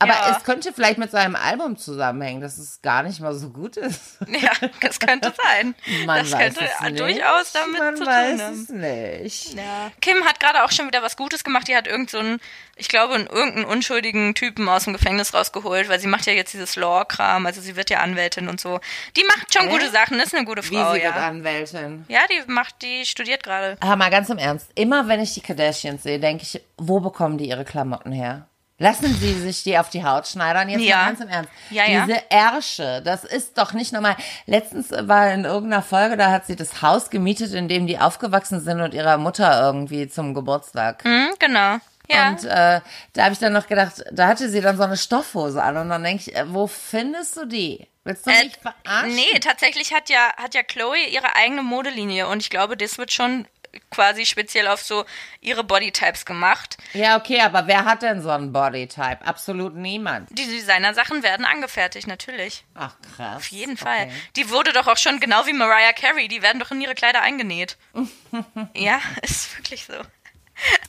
Aber 0.01 0.13
ja. 0.13 0.35
es 0.35 0.43
könnte 0.43 0.73
vielleicht 0.73 0.97
mit 0.97 1.11
seinem 1.11 1.35
Album 1.35 1.77
zusammenhängen, 1.77 2.41
dass 2.41 2.57
es 2.57 2.81
gar 2.81 3.03
nicht 3.03 3.19
mal 3.19 3.33
so 3.33 3.49
gut 3.49 3.77
ist. 3.77 4.17
Ja, 4.41 4.51
das 4.79 4.99
könnte 4.99 5.33
sein. 5.43 5.75
Man 6.05 6.23
das 6.23 6.31
weiß 6.31 6.39
könnte 6.39 6.61
es 6.63 6.95
durchaus 6.95 7.51
damit 7.51 7.79
Man 7.79 7.95
zu 7.95 8.05
weiß 8.05 8.37
tun 8.37 8.41
haben. 8.41 8.61
Es 8.61 8.69
nicht. 8.69 9.53
Ja. 9.53 9.91
Kim 9.99 10.25
hat 10.25 10.39
gerade 10.39 10.63
auch 10.63 10.71
schon 10.71 10.87
wieder 10.87 11.03
was 11.03 11.15
Gutes 11.15 11.43
gemacht. 11.43 11.67
Die 11.67 11.75
hat 11.75 11.85
irgendeinen, 11.85 12.39
so 12.39 12.45
ich 12.81 12.87
glaube, 12.87 13.13
irgendeinen 13.13 13.65
unschuldigen 13.65 14.33
Typen 14.33 14.67
aus 14.67 14.85
dem 14.85 14.93
Gefängnis 14.93 15.33
rausgeholt, 15.33 15.89
weil 15.89 15.99
sie 15.99 16.07
macht 16.07 16.25
ja 16.25 16.33
jetzt 16.33 16.53
dieses 16.53 16.75
Law-Kram, 16.75 17.45
also 17.45 17.61
sie 17.61 17.75
wird 17.75 17.91
ja 17.91 17.99
Anwältin 17.99 18.47
und 18.47 18.59
so. 18.59 18.79
Die 19.15 19.23
macht 19.25 19.53
schon 19.53 19.67
äh? 19.67 19.71
gute 19.71 19.89
Sachen, 19.91 20.19
ist 20.19 20.33
eine 20.33 20.45
gute 20.45 20.63
Frau. 20.63 20.93
Wie 20.93 20.97
sie 20.97 21.03
ja. 21.03 21.13
wird 21.13 21.23
Anwältin? 21.23 22.05
Ja, 22.07 22.21
die 22.29 22.51
macht, 22.51 22.81
die 22.81 23.05
studiert 23.05 23.43
gerade. 23.43 23.77
Aber 23.81 23.95
mal 23.97 24.09
ganz 24.09 24.29
im 24.29 24.39
Ernst, 24.39 24.67
immer 24.75 25.07
wenn 25.07 25.19
ich 25.19 25.33
die 25.33 25.41
Kardashians 25.41 26.03
sehe, 26.03 26.19
denke 26.19 26.43
ich, 26.43 26.61
wo 26.77 26.99
bekommen 26.99 27.37
die 27.37 27.49
ihre 27.49 27.65
Klamotten 27.65 28.11
her? 28.11 28.47
Lassen 28.81 29.13
Sie 29.13 29.35
sich 29.35 29.61
die 29.61 29.77
auf 29.77 29.89
die 29.89 30.03
Haut 30.03 30.27
schneidern, 30.27 30.67
jetzt 30.67 30.81
ja. 30.81 30.97
mal 30.97 31.05
ganz 31.05 31.19
im 31.19 31.27
Ernst. 31.27 31.51
Ja, 31.69 31.85
ja. 31.85 32.05
Diese 32.07 32.23
Ärsche, 32.31 33.01
das 33.05 33.23
ist 33.23 33.55
doch 33.59 33.73
nicht 33.73 33.93
normal. 33.93 34.15
Letztens 34.47 34.89
war 34.89 35.31
in 35.31 35.45
irgendeiner 35.45 35.83
Folge, 35.83 36.17
da 36.17 36.31
hat 36.31 36.47
sie 36.47 36.55
das 36.55 36.81
Haus 36.81 37.11
gemietet, 37.11 37.53
in 37.53 37.67
dem 37.67 37.85
die 37.85 37.99
aufgewachsen 37.99 38.59
sind 38.59 38.81
und 38.81 38.95
ihrer 38.95 39.19
Mutter 39.19 39.61
irgendwie 39.61 40.07
zum 40.07 40.33
Geburtstag. 40.33 41.05
Mhm, 41.05 41.29
genau. 41.37 41.77
Ja. 42.09 42.29
Und 42.29 42.43
äh, 42.43 42.81
da 43.13 43.23
habe 43.23 43.33
ich 43.33 43.39
dann 43.39 43.53
noch 43.53 43.67
gedacht, 43.67 44.03
da 44.11 44.27
hatte 44.27 44.49
sie 44.49 44.61
dann 44.61 44.77
so 44.77 44.83
eine 44.83 44.97
Stoffhose 44.97 45.61
an 45.61 45.77
und 45.77 45.89
dann 45.89 46.03
denke 46.03 46.23
ich, 46.25 46.35
äh, 46.35 46.51
wo 46.51 46.65
findest 46.65 47.37
du 47.37 47.45
die? 47.45 47.87
Willst 48.03 48.25
du 48.25 48.31
äh, 48.31 48.45
mich 48.45 48.57
verarschen? 48.57 49.13
Nee, 49.13 49.39
tatsächlich 49.41 49.93
hat 49.93 50.09
ja, 50.09 50.33
hat 50.37 50.55
ja 50.55 50.63
Chloe 50.63 51.07
ihre 51.11 51.35
eigene 51.35 51.61
Modelinie 51.61 52.27
und 52.27 52.39
ich 52.39 52.49
glaube, 52.49 52.75
das 52.75 52.97
wird 52.97 53.13
schon 53.13 53.45
quasi 53.89 54.25
speziell 54.25 54.67
auf 54.67 54.81
so 54.81 55.05
ihre 55.39 55.63
Bodytypes 55.63 56.25
gemacht. 56.25 56.77
Ja, 56.93 57.17
okay, 57.17 57.41
aber 57.41 57.67
wer 57.67 57.85
hat 57.85 58.01
denn 58.01 58.21
so 58.21 58.29
einen 58.29 58.51
Bodytype? 58.51 59.25
Absolut 59.25 59.75
niemand. 59.75 60.29
Die 60.31 60.45
Designer-Sachen 60.45 61.23
werden 61.23 61.45
angefertigt, 61.45 62.07
natürlich. 62.07 62.65
Ach, 62.75 62.95
krass. 63.15 63.37
Auf 63.37 63.47
jeden 63.47 63.77
Fall. 63.77 64.03
Okay. 64.03 64.13
Die 64.35 64.49
wurde 64.49 64.73
doch 64.73 64.87
auch 64.87 64.97
schon 64.97 65.19
genau 65.19 65.45
wie 65.45 65.53
Mariah 65.53 65.93
Carey, 65.93 66.27
die 66.27 66.41
werden 66.41 66.59
doch 66.59 66.71
in 66.71 66.81
ihre 66.81 66.95
Kleider 66.95 67.21
eingenäht. 67.21 67.77
ja, 68.75 68.99
ist 69.21 69.57
wirklich 69.57 69.85
so. 69.85 69.93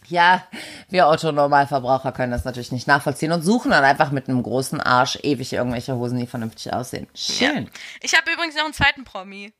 Ja, 0.06 0.46
wir 0.90 1.08
Otto-Normalverbraucher 1.08 2.12
können 2.12 2.32
das 2.32 2.44
natürlich 2.44 2.72
nicht 2.72 2.86
nachvollziehen 2.86 3.32
und 3.32 3.42
suchen 3.42 3.70
dann 3.70 3.84
einfach 3.84 4.10
mit 4.10 4.28
einem 4.28 4.42
großen 4.42 4.80
Arsch 4.80 5.18
ewig 5.22 5.52
irgendwelche 5.52 5.94
Hosen, 5.96 6.18
die 6.18 6.26
vernünftig 6.26 6.72
aussehen. 6.72 7.08
Schön. 7.14 7.64
Ja. 7.64 7.70
Ich 8.02 8.14
habe 8.14 8.30
übrigens 8.30 8.54
noch 8.54 8.64
einen 8.64 8.74
zweiten 8.74 9.04
Promi. 9.04 9.52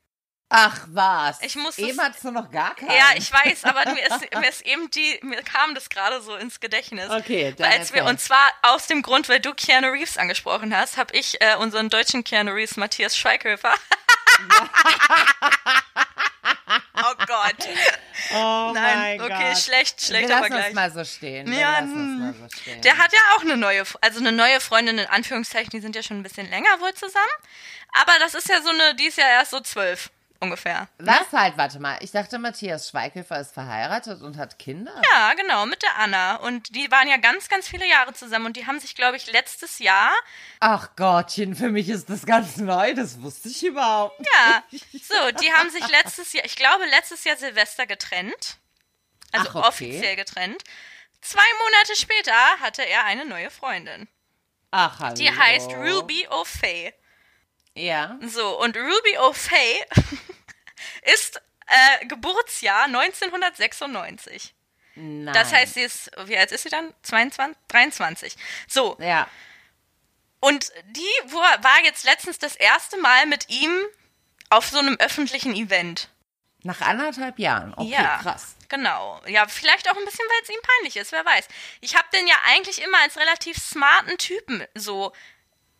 Ach 0.55 0.85
was. 0.89 1.41
Ich 1.41 1.55
muss 1.55 1.79
eben 1.79 1.99
hattest 1.99 2.25
du 2.25 2.29
noch 2.29 2.51
gar 2.51 2.75
keinen. 2.75 2.91
Ja, 2.91 3.05
ich 3.15 3.33
weiß, 3.33 3.63
aber 3.63 3.91
mir 3.91 4.05
ist, 4.05 4.35
mir 4.35 4.47
ist 4.47 4.61
eben 4.61 4.87
die, 4.91 5.19
mir 5.23 5.41
kam 5.41 5.73
das 5.73 5.89
gerade 5.89 6.21
so 6.21 6.35
ins 6.35 6.59
Gedächtnis. 6.59 7.09
Okay, 7.09 7.55
dann 7.57 7.71
als 7.71 7.91
wir 7.91 8.05
Und 8.05 8.21
zwar 8.21 8.51
aus 8.61 8.85
dem 8.85 9.01
Grund, 9.01 9.29
weil 9.29 9.39
du 9.39 9.55
Keanu 9.55 9.87
Reeves 9.87 10.15
angesprochen 10.19 10.77
hast, 10.77 10.97
habe 10.97 11.15
ich 11.15 11.41
äh, 11.41 11.55
unseren 11.55 11.89
deutschen 11.89 12.23
Keanu 12.23 12.51
Reeves, 12.51 12.77
Matthias 12.77 13.17
Schweighöfer. 13.17 13.73
oh 16.97 17.15
Gott. 17.25 17.67
Oh 18.35 18.71
Nein, 18.75 19.21
okay, 19.21 19.49
Gott. 19.49 19.57
schlecht, 19.57 20.05
schlecht, 20.05 20.29
Wir 20.29 20.37
aber 20.37 20.49
gleich. 20.49 20.67
Es 20.67 20.73
mal 20.75 20.91
so 20.91 21.03
stehen. 21.03 21.49
Wir 21.49 21.57
ja, 21.57 21.81
mal 21.81 22.35
so 22.39 22.47
stehen. 22.61 22.79
Der 22.83 22.99
hat 22.99 23.11
ja 23.11 23.19
auch 23.35 23.41
eine 23.41 23.57
neue, 23.57 23.85
also 24.01 24.19
eine 24.19 24.31
neue 24.31 24.59
Freundin 24.59 24.99
in 24.99 25.07
Anführungszeichen, 25.07 25.71
die 25.71 25.79
sind 25.79 25.95
ja 25.95 26.03
schon 26.03 26.19
ein 26.19 26.23
bisschen 26.23 26.47
länger 26.51 26.79
wohl 26.79 26.93
zusammen. 26.93 27.25
Aber 27.93 28.19
das 28.19 28.35
ist 28.35 28.49
ja 28.49 28.61
so 28.61 28.69
eine, 28.69 28.93
die 28.93 29.05
ist 29.05 29.17
ja 29.17 29.27
erst 29.27 29.49
so 29.49 29.59
zwölf 29.59 30.11
ungefähr. 30.43 30.87
Was 30.99 31.31
ne? 31.31 31.39
halt, 31.39 31.57
warte 31.57 31.79
mal, 31.79 31.97
ich 32.01 32.11
dachte, 32.11 32.37
Matthias 32.37 32.89
Schweighöfer 32.89 33.39
ist 33.39 33.53
verheiratet 33.53 34.21
und 34.21 34.37
hat 34.37 34.59
Kinder. 34.59 34.93
Ja, 35.11 35.33
genau, 35.33 35.65
mit 35.65 35.81
der 35.81 35.97
Anna. 35.97 36.35
Und 36.35 36.75
die 36.75 36.91
waren 36.91 37.07
ja 37.07 37.17
ganz, 37.17 37.49
ganz 37.49 37.67
viele 37.67 37.87
Jahre 37.89 38.13
zusammen 38.13 38.45
und 38.45 38.57
die 38.57 38.67
haben 38.67 38.79
sich, 38.79 38.95
glaube 38.95 39.17
ich, 39.17 39.31
letztes 39.31 39.79
Jahr. 39.79 40.11
Ach 40.59 40.95
Gottchen, 40.95 41.55
für 41.55 41.69
mich 41.69 41.89
ist 41.89 42.09
das 42.09 42.25
ganz 42.25 42.57
neu, 42.57 42.93
das 42.93 43.21
wusste 43.21 43.49
ich 43.49 43.65
überhaupt 43.65 44.19
nicht. 44.19 44.29
Ja, 44.31 44.63
so, 45.01 45.31
die 45.41 45.51
haben 45.51 45.69
sich 45.71 45.87
letztes 45.87 46.33
Jahr, 46.33 46.45
ich 46.45 46.55
glaube, 46.55 46.85
letztes 46.85 47.23
Jahr 47.23 47.37
Silvester 47.37 47.87
getrennt. 47.87 48.57
Also 49.31 49.49
Ach, 49.49 49.55
okay. 49.55 49.67
offiziell 49.67 50.15
getrennt. 50.15 50.63
Zwei 51.21 51.41
Monate 51.59 51.95
später 51.95 52.59
hatte 52.59 52.85
er 52.85 53.05
eine 53.05 53.25
neue 53.25 53.49
Freundin. 53.49 54.07
Ach, 54.71 54.99
hallo. 54.99 55.15
Die 55.15 55.31
heißt 55.31 55.71
Ruby 55.71 56.27
O'Fay. 56.27 56.93
Ja. 57.75 58.19
So, 58.21 58.59
und 58.61 58.75
Ruby 58.75 59.17
O'Fay 59.17 59.85
ist 61.13 61.41
äh, 61.67 62.05
Geburtsjahr 62.05 62.85
1996. 62.85 64.53
Nein. 64.95 65.33
Das 65.33 65.51
heißt, 65.51 65.73
sie 65.73 65.81
ist, 65.81 66.11
wie 66.25 66.37
alt 66.37 66.51
ist 66.51 66.63
sie 66.63 66.69
dann? 66.69 66.93
22? 67.03 67.57
23. 67.67 68.35
So. 68.67 68.95
Ja. 68.99 69.27
Und 70.39 70.71
die 70.87 71.01
war 71.31 71.83
jetzt 71.83 72.03
letztens 72.03 72.37
das 72.37 72.55
erste 72.55 72.97
Mal 72.97 73.25
mit 73.25 73.49
ihm 73.49 73.71
auf 74.49 74.67
so 74.67 74.77
einem 74.77 74.97
öffentlichen 74.97 75.55
Event. 75.55 76.09
Nach 76.63 76.81
anderthalb 76.81 77.39
Jahren. 77.39 77.73
Okay, 77.73 77.89
ja, 77.89 78.19
krass. 78.21 78.55
Genau. 78.69 79.21
Ja, 79.27 79.47
vielleicht 79.47 79.89
auch 79.89 79.97
ein 79.97 80.05
bisschen, 80.05 80.25
weil 80.27 80.43
es 80.43 80.49
ihm 80.49 80.61
peinlich 80.61 80.97
ist, 80.97 81.11
wer 81.11 81.25
weiß. 81.25 81.47
Ich 81.81 81.95
habe 81.95 82.07
den 82.13 82.25
ja 82.27 82.35
eigentlich 82.47 82.81
immer 82.81 82.99
als 82.99 83.17
relativ 83.17 83.57
smarten 83.57 84.17
Typen 84.17 84.65
so 84.73 85.13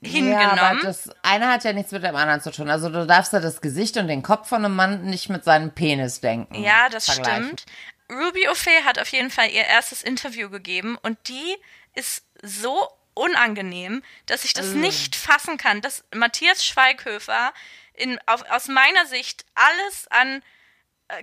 hingenommen. 0.04 0.58
Ja, 0.58 0.70
aber 0.72 0.82
das 0.82 1.10
eine 1.22 1.47
hat 1.47 1.64
ja 1.64 1.74
nichts 1.74 1.91
mit 1.91 2.04
dem 2.04 2.16
anderen 2.16 2.41
zu 2.41 2.51
tun. 2.51 2.70
Also 2.70 2.89
du 2.89 3.06
darfst 3.06 3.34
ja 3.34 3.39
das 3.39 3.62
Gesicht 3.62 3.97
und 3.97 4.08
den 4.08 4.24
Kopf 4.24 4.49
von 4.49 4.64
einem 4.64 4.76
Mann 4.76 5.04
nicht 5.04 5.30
mit 5.30 5.43
seinem 5.43 5.72
Penis 5.72 6.22
denken. 6.22 6.62
Ja, 6.62 6.89
das 6.89 7.14
stimmt. 7.14 7.66
Ruby 8.10 8.47
O'Fay 8.47 8.84
hat 8.86 8.99
auf 8.99 9.10
jeden 9.10 9.32
Fall 9.32 9.49
ihr 9.49 9.66
erstes 9.66 10.04
Interview 10.04 10.49
gegeben 10.49 10.97
und 11.01 11.18
die 11.28 11.56
ist 11.95 12.26
so 12.41 12.88
unangenehm, 13.14 14.04
dass 14.26 14.43
ich 14.43 14.54
das 14.54 14.74
mm. 14.74 14.80
nicht 14.80 15.16
fassen 15.16 15.58
kann, 15.58 15.82
dass 15.82 16.04
Matthias 16.14 16.66
Schweighöfer 16.66 17.54
in, 17.93 18.20
auf, 18.26 18.43
aus 18.49 18.68
meiner 18.68 19.06
Sicht 19.06 19.45
alles 19.56 20.08
an 20.10 20.41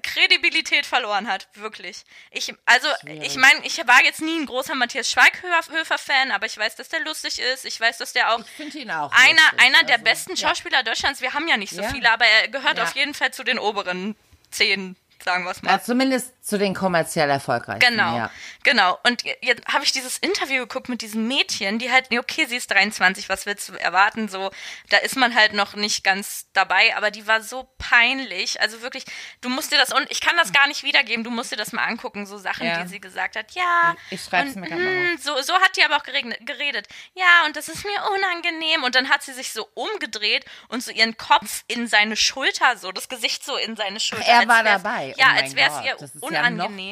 Kredibilität 0.02 0.86
verloren 0.86 1.28
hat, 1.28 1.48
wirklich. 1.54 2.04
Ich, 2.30 2.54
also, 2.66 2.88
ich 3.04 3.36
meine, 3.36 3.64
ich 3.64 3.78
war 3.86 4.04
jetzt 4.04 4.20
nie 4.20 4.38
ein 4.38 4.46
großer 4.46 4.74
Matthias 4.74 5.10
Schweighöfer-Fan, 5.10 6.30
aber 6.30 6.46
ich 6.46 6.56
weiß, 6.56 6.76
dass 6.76 6.88
der 6.88 7.00
lustig 7.00 7.40
ist. 7.40 7.64
Ich 7.64 7.80
weiß, 7.80 7.98
dass 7.98 8.12
der 8.12 8.34
auch, 8.34 8.40
auch 8.40 9.12
einer, 9.12 9.42
lustig. 9.42 9.60
einer 9.60 9.82
der 9.84 9.96
also, 9.96 10.04
besten 10.04 10.36
Schauspieler 10.36 10.78
ja. 10.78 10.82
Deutschlands, 10.82 11.20
wir 11.20 11.34
haben 11.34 11.48
ja 11.48 11.56
nicht 11.56 11.74
so 11.74 11.82
ja. 11.82 11.88
viele, 11.90 12.10
aber 12.10 12.26
er 12.26 12.48
gehört 12.48 12.78
ja. 12.78 12.84
auf 12.84 12.94
jeden 12.94 13.14
Fall 13.14 13.32
zu 13.32 13.44
den 13.44 13.58
oberen 13.58 14.16
zehn 14.50 14.96
sagen 15.22 15.44
wir 15.44 15.50
es 15.50 15.62
mal. 15.62 15.72
Ja, 15.72 15.82
zumindest 15.82 16.32
zu 16.50 16.58
den 16.58 16.74
kommerziell 16.74 17.30
erfolgreichen. 17.30 17.78
Genau, 17.78 18.16
ja. 18.16 18.30
genau. 18.64 18.98
Und 19.04 19.22
jetzt 19.40 19.64
habe 19.72 19.84
ich 19.84 19.92
dieses 19.92 20.18
Interview 20.18 20.66
geguckt 20.66 20.88
mit 20.88 21.00
diesem 21.00 21.28
Mädchen, 21.28 21.78
die 21.78 21.90
halt, 21.90 22.08
okay, 22.16 22.44
sie 22.46 22.56
ist 22.56 22.70
23, 22.70 23.28
was 23.28 23.46
willst 23.46 23.68
du 23.68 23.74
erwarten? 23.74 24.28
So, 24.28 24.50
da 24.88 24.98
ist 24.98 25.16
man 25.16 25.34
halt 25.34 25.52
noch 25.52 25.74
nicht 25.76 26.02
ganz 26.02 26.48
dabei, 26.52 26.96
aber 26.96 27.12
die 27.12 27.26
war 27.28 27.40
so 27.40 27.72
peinlich. 27.78 28.60
Also 28.60 28.82
wirklich, 28.82 29.04
du 29.40 29.48
musst 29.48 29.70
dir 29.72 29.78
das, 29.78 29.92
und 29.92 30.10
ich 30.10 30.20
kann 30.20 30.36
das 30.36 30.52
gar 30.52 30.66
nicht 30.66 30.82
wiedergeben, 30.82 31.22
du 31.22 31.30
musst 31.30 31.52
dir 31.52 31.56
das 31.56 31.72
mal 31.72 31.84
angucken, 31.84 32.26
so 32.26 32.36
Sachen, 32.36 32.66
ja. 32.66 32.82
die 32.82 32.88
sie 32.88 33.00
gesagt 33.00 33.36
hat. 33.36 33.52
Ja, 33.52 33.94
ich 34.10 34.22
schreibe 34.22 34.48
es 34.48 34.56
mir 34.56 34.68
gerade 34.68 34.82
mal 34.82 35.18
so, 35.18 35.40
so 35.42 35.54
hat 35.54 35.76
die 35.76 35.84
aber 35.84 35.96
auch 35.96 36.02
geredet. 36.02 36.88
Ja, 37.14 37.46
und 37.46 37.56
das 37.56 37.68
ist 37.68 37.84
mir 37.84 37.98
unangenehm. 38.16 38.82
Und 38.82 38.96
dann 38.96 39.08
hat 39.08 39.22
sie 39.22 39.32
sich 39.32 39.52
so 39.52 39.68
umgedreht 39.74 40.44
und 40.68 40.82
so 40.82 40.90
ihren 40.90 41.16
Kopf 41.16 41.62
in 41.68 41.86
seine 41.86 42.16
Schulter, 42.16 42.76
so 42.76 42.90
das 42.90 43.08
Gesicht 43.08 43.44
so 43.44 43.56
in 43.56 43.76
seine 43.76 44.00
Schulter. 44.00 44.26
Er 44.26 44.48
war 44.48 44.64
dabei. 44.64 45.14
Ja, 45.16 45.28
oh 45.34 45.40
als 45.40 45.54
wäre 45.54 45.70
es 45.70 45.84
ihr 45.84 46.10
unangenehm. 46.20 46.39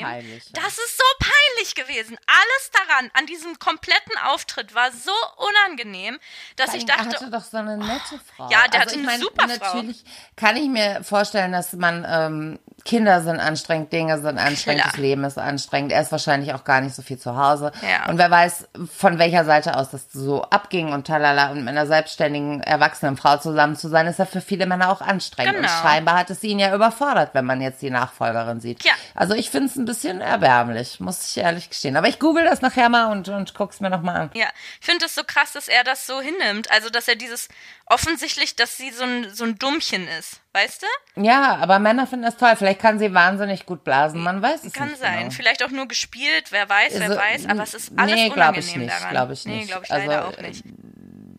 Ja 0.01 0.09
das 0.53 0.79
ist 0.79 0.97
so 0.97 1.05
peinlich 1.19 1.75
gewesen. 1.75 2.17
Alles 2.27 2.71
daran, 2.73 3.11
an 3.15 3.27
diesem 3.27 3.59
kompletten 3.59 4.17
Auftritt 4.25 4.75
war 4.75 4.91
so 4.93 5.13
unangenehm, 5.37 6.19
dass 6.57 6.75
ich 6.75 6.87
dachte. 6.87 7.03
Er 7.03 7.21
hatte 7.21 7.31
doch 7.31 7.45
so 7.45 7.57
eine 7.57 7.77
nette 7.77 8.21
Frau. 8.37 8.49
Ja, 8.51 8.67
der 8.69 8.81
also 8.81 8.91
hatte 8.91 8.95
eine 8.95 9.03
mein, 9.03 9.21
super 9.21 9.49
Frau. 9.49 9.75
Natürlich 9.77 10.05
kann 10.37 10.57
ich 10.57 10.69
mir 10.69 11.03
vorstellen, 11.03 11.53
dass 11.53 11.73
man 11.73 12.07
ähm, 12.09 12.59
Kinder 12.89 13.21
sind 13.21 13.39
anstrengend, 13.39 13.93
Dinge 13.93 14.19
sind 14.19 14.39
anstrengend, 14.39 14.81
Klar. 14.81 14.93
das 14.93 14.99
Leben 14.99 15.23
ist 15.25 15.37
anstrengend. 15.37 15.93
Er 15.93 16.01
ist 16.01 16.11
wahrscheinlich 16.11 16.55
auch 16.55 16.65
gar 16.65 16.81
nicht 16.81 16.95
so 16.95 17.03
viel 17.03 17.19
zu 17.19 17.37
Hause. 17.37 17.71
Ja. 17.83 18.09
Und 18.09 18.17
wer 18.17 18.31
weiß, 18.31 18.67
von 18.97 19.19
welcher 19.19 19.45
Seite 19.45 19.77
aus 19.77 19.91
das 19.91 20.11
so 20.11 20.43
abging 20.45 20.95
und 20.95 21.07
talala. 21.07 21.51
Und 21.51 21.59
mit 21.59 21.69
einer 21.69 21.87
selbstständigen, 21.87 22.63
erwachsenen 22.63 23.19
Frau 23.19 23.37
zusammen 23.37 23.77
zu 23.77 23.89
sein, 23.89 24.07
ist 24.07 24.19
ja 24.19 24.25
für 24.25 24.41
viele 24.41 24.65
Männer 24.65 24.91
auch 24.91 25.03
anstrengend. 25.03 25.57
Genau. 25.57 25.69
Und 25.69 25.83
scheinbar 25.83 26.19
hat 26.19 26.31
es 26.31 26.43
ihn 26.43 26.59
ja 26.59 26.75
überfordert, 26.75 27.35
wenn 27.35 27.45
man 27.45 27.61
jetzt 27.61 27.83
die 27.83 27.91
Nachfolgerin 27.91 28.61
sieht. 28.61 28.83
Ja. 28.83 28.93
Also 29.15 29.35
ich 29.35 29.51
finde 29.51 29.67
es 29.67 29.77
ein 29.77 29.85
bisschen 29.85 30.23
erbärmlich, 30.23 30.99
muss 30.99 31.29
ich 31.31 31.43
ehrlich 31.43 31.69
gestehen. 31.69 31.95
Aber 31.95 32.09
ich 32.09 32.19
google 32.19 32.45
das 32.45 32.63
nachher 32.63 32.89
mal 32.89 33.13
und, 33.13 33.29
und 33.29 33.53
guck's 33.53 33.81
mir 33.81 33.91
nochmal 33.91 34.17
an. 34.17 34.31
Ja, 34.33 34.47
ich 34.81 34.87
finde 34.87 35.05
es 35.05 35.15
so 35.15 35.25
krass, 35.25 35.53
dass 35.53 35.69
er 35.69 35.85
das 35.85 36.07
so 36.07 36.23
hinnimmt. 36.23 36.71
Also, 36.71 36.89
dass 36.89 37.07
er 37.07 37.17
dieses 37.17 37.51
offensichtlich, 37.85 38.57
dass 38.57 38.79
sie 38.79 38.91
so 38.93 39.05
ein, 39.05 39.29
so 39.31 39.45
ein 39.45 39.59
Dummchen 39.59 40.09
ist, 40.19 40.41
weißt 40.53 40.83
du? 40.83 41.23
Ja, 41.23 41.57
aber 41.57 41.79
Männer 41.79 42.07
finden 42.07 42.25
das 42.25 42.37
toll. 42.37 42.55
Vielleicht 42.57 42.81
kann 42.81 42.99
sie 42.99 43.15
wahnsinnig 43.15 43.67
gut 43.67 43.85
blasen, 43.85 44.23
man 44.23 44.43
weiß 44.43 44.65
es 44.65 44.73
kann 44.73 44.89
nicht. 44.89 45.01
Kann 45.01 45.13
sein. 45.13 45.19
Genau. 45.25 45.31
Vielleicht 45.31 45.65
auch 45.65 45.71
nur 45.71 45.87
gespielt, 45.89 46.51
wer 46.51 46.69
weiß, 46.69 46.95
wer 46.95 47.03
also, 47.03 47.17
weiß. 47.17 47.47
Aber 47.49 47.63
es 47.63 47.75
ist 47.75 47.93
alles 47.97 48.15
nee, 48.15 48.31
unangenehm 48.31 48.61
ich 48.69 48.77
nicht, 48.77 48.91
daran. 48.91 49.11
Glaube 49.11 49.33
ich 49.33 49.45
nicht. 49.45 49.61
Nee, 49.61 49.67
glaube 49.67 49.85
ich 49.85 49.91
leider 49.91 50.27
also, 50.27 50.39
auch 50.39 50.43
nicht. 50.43 50.65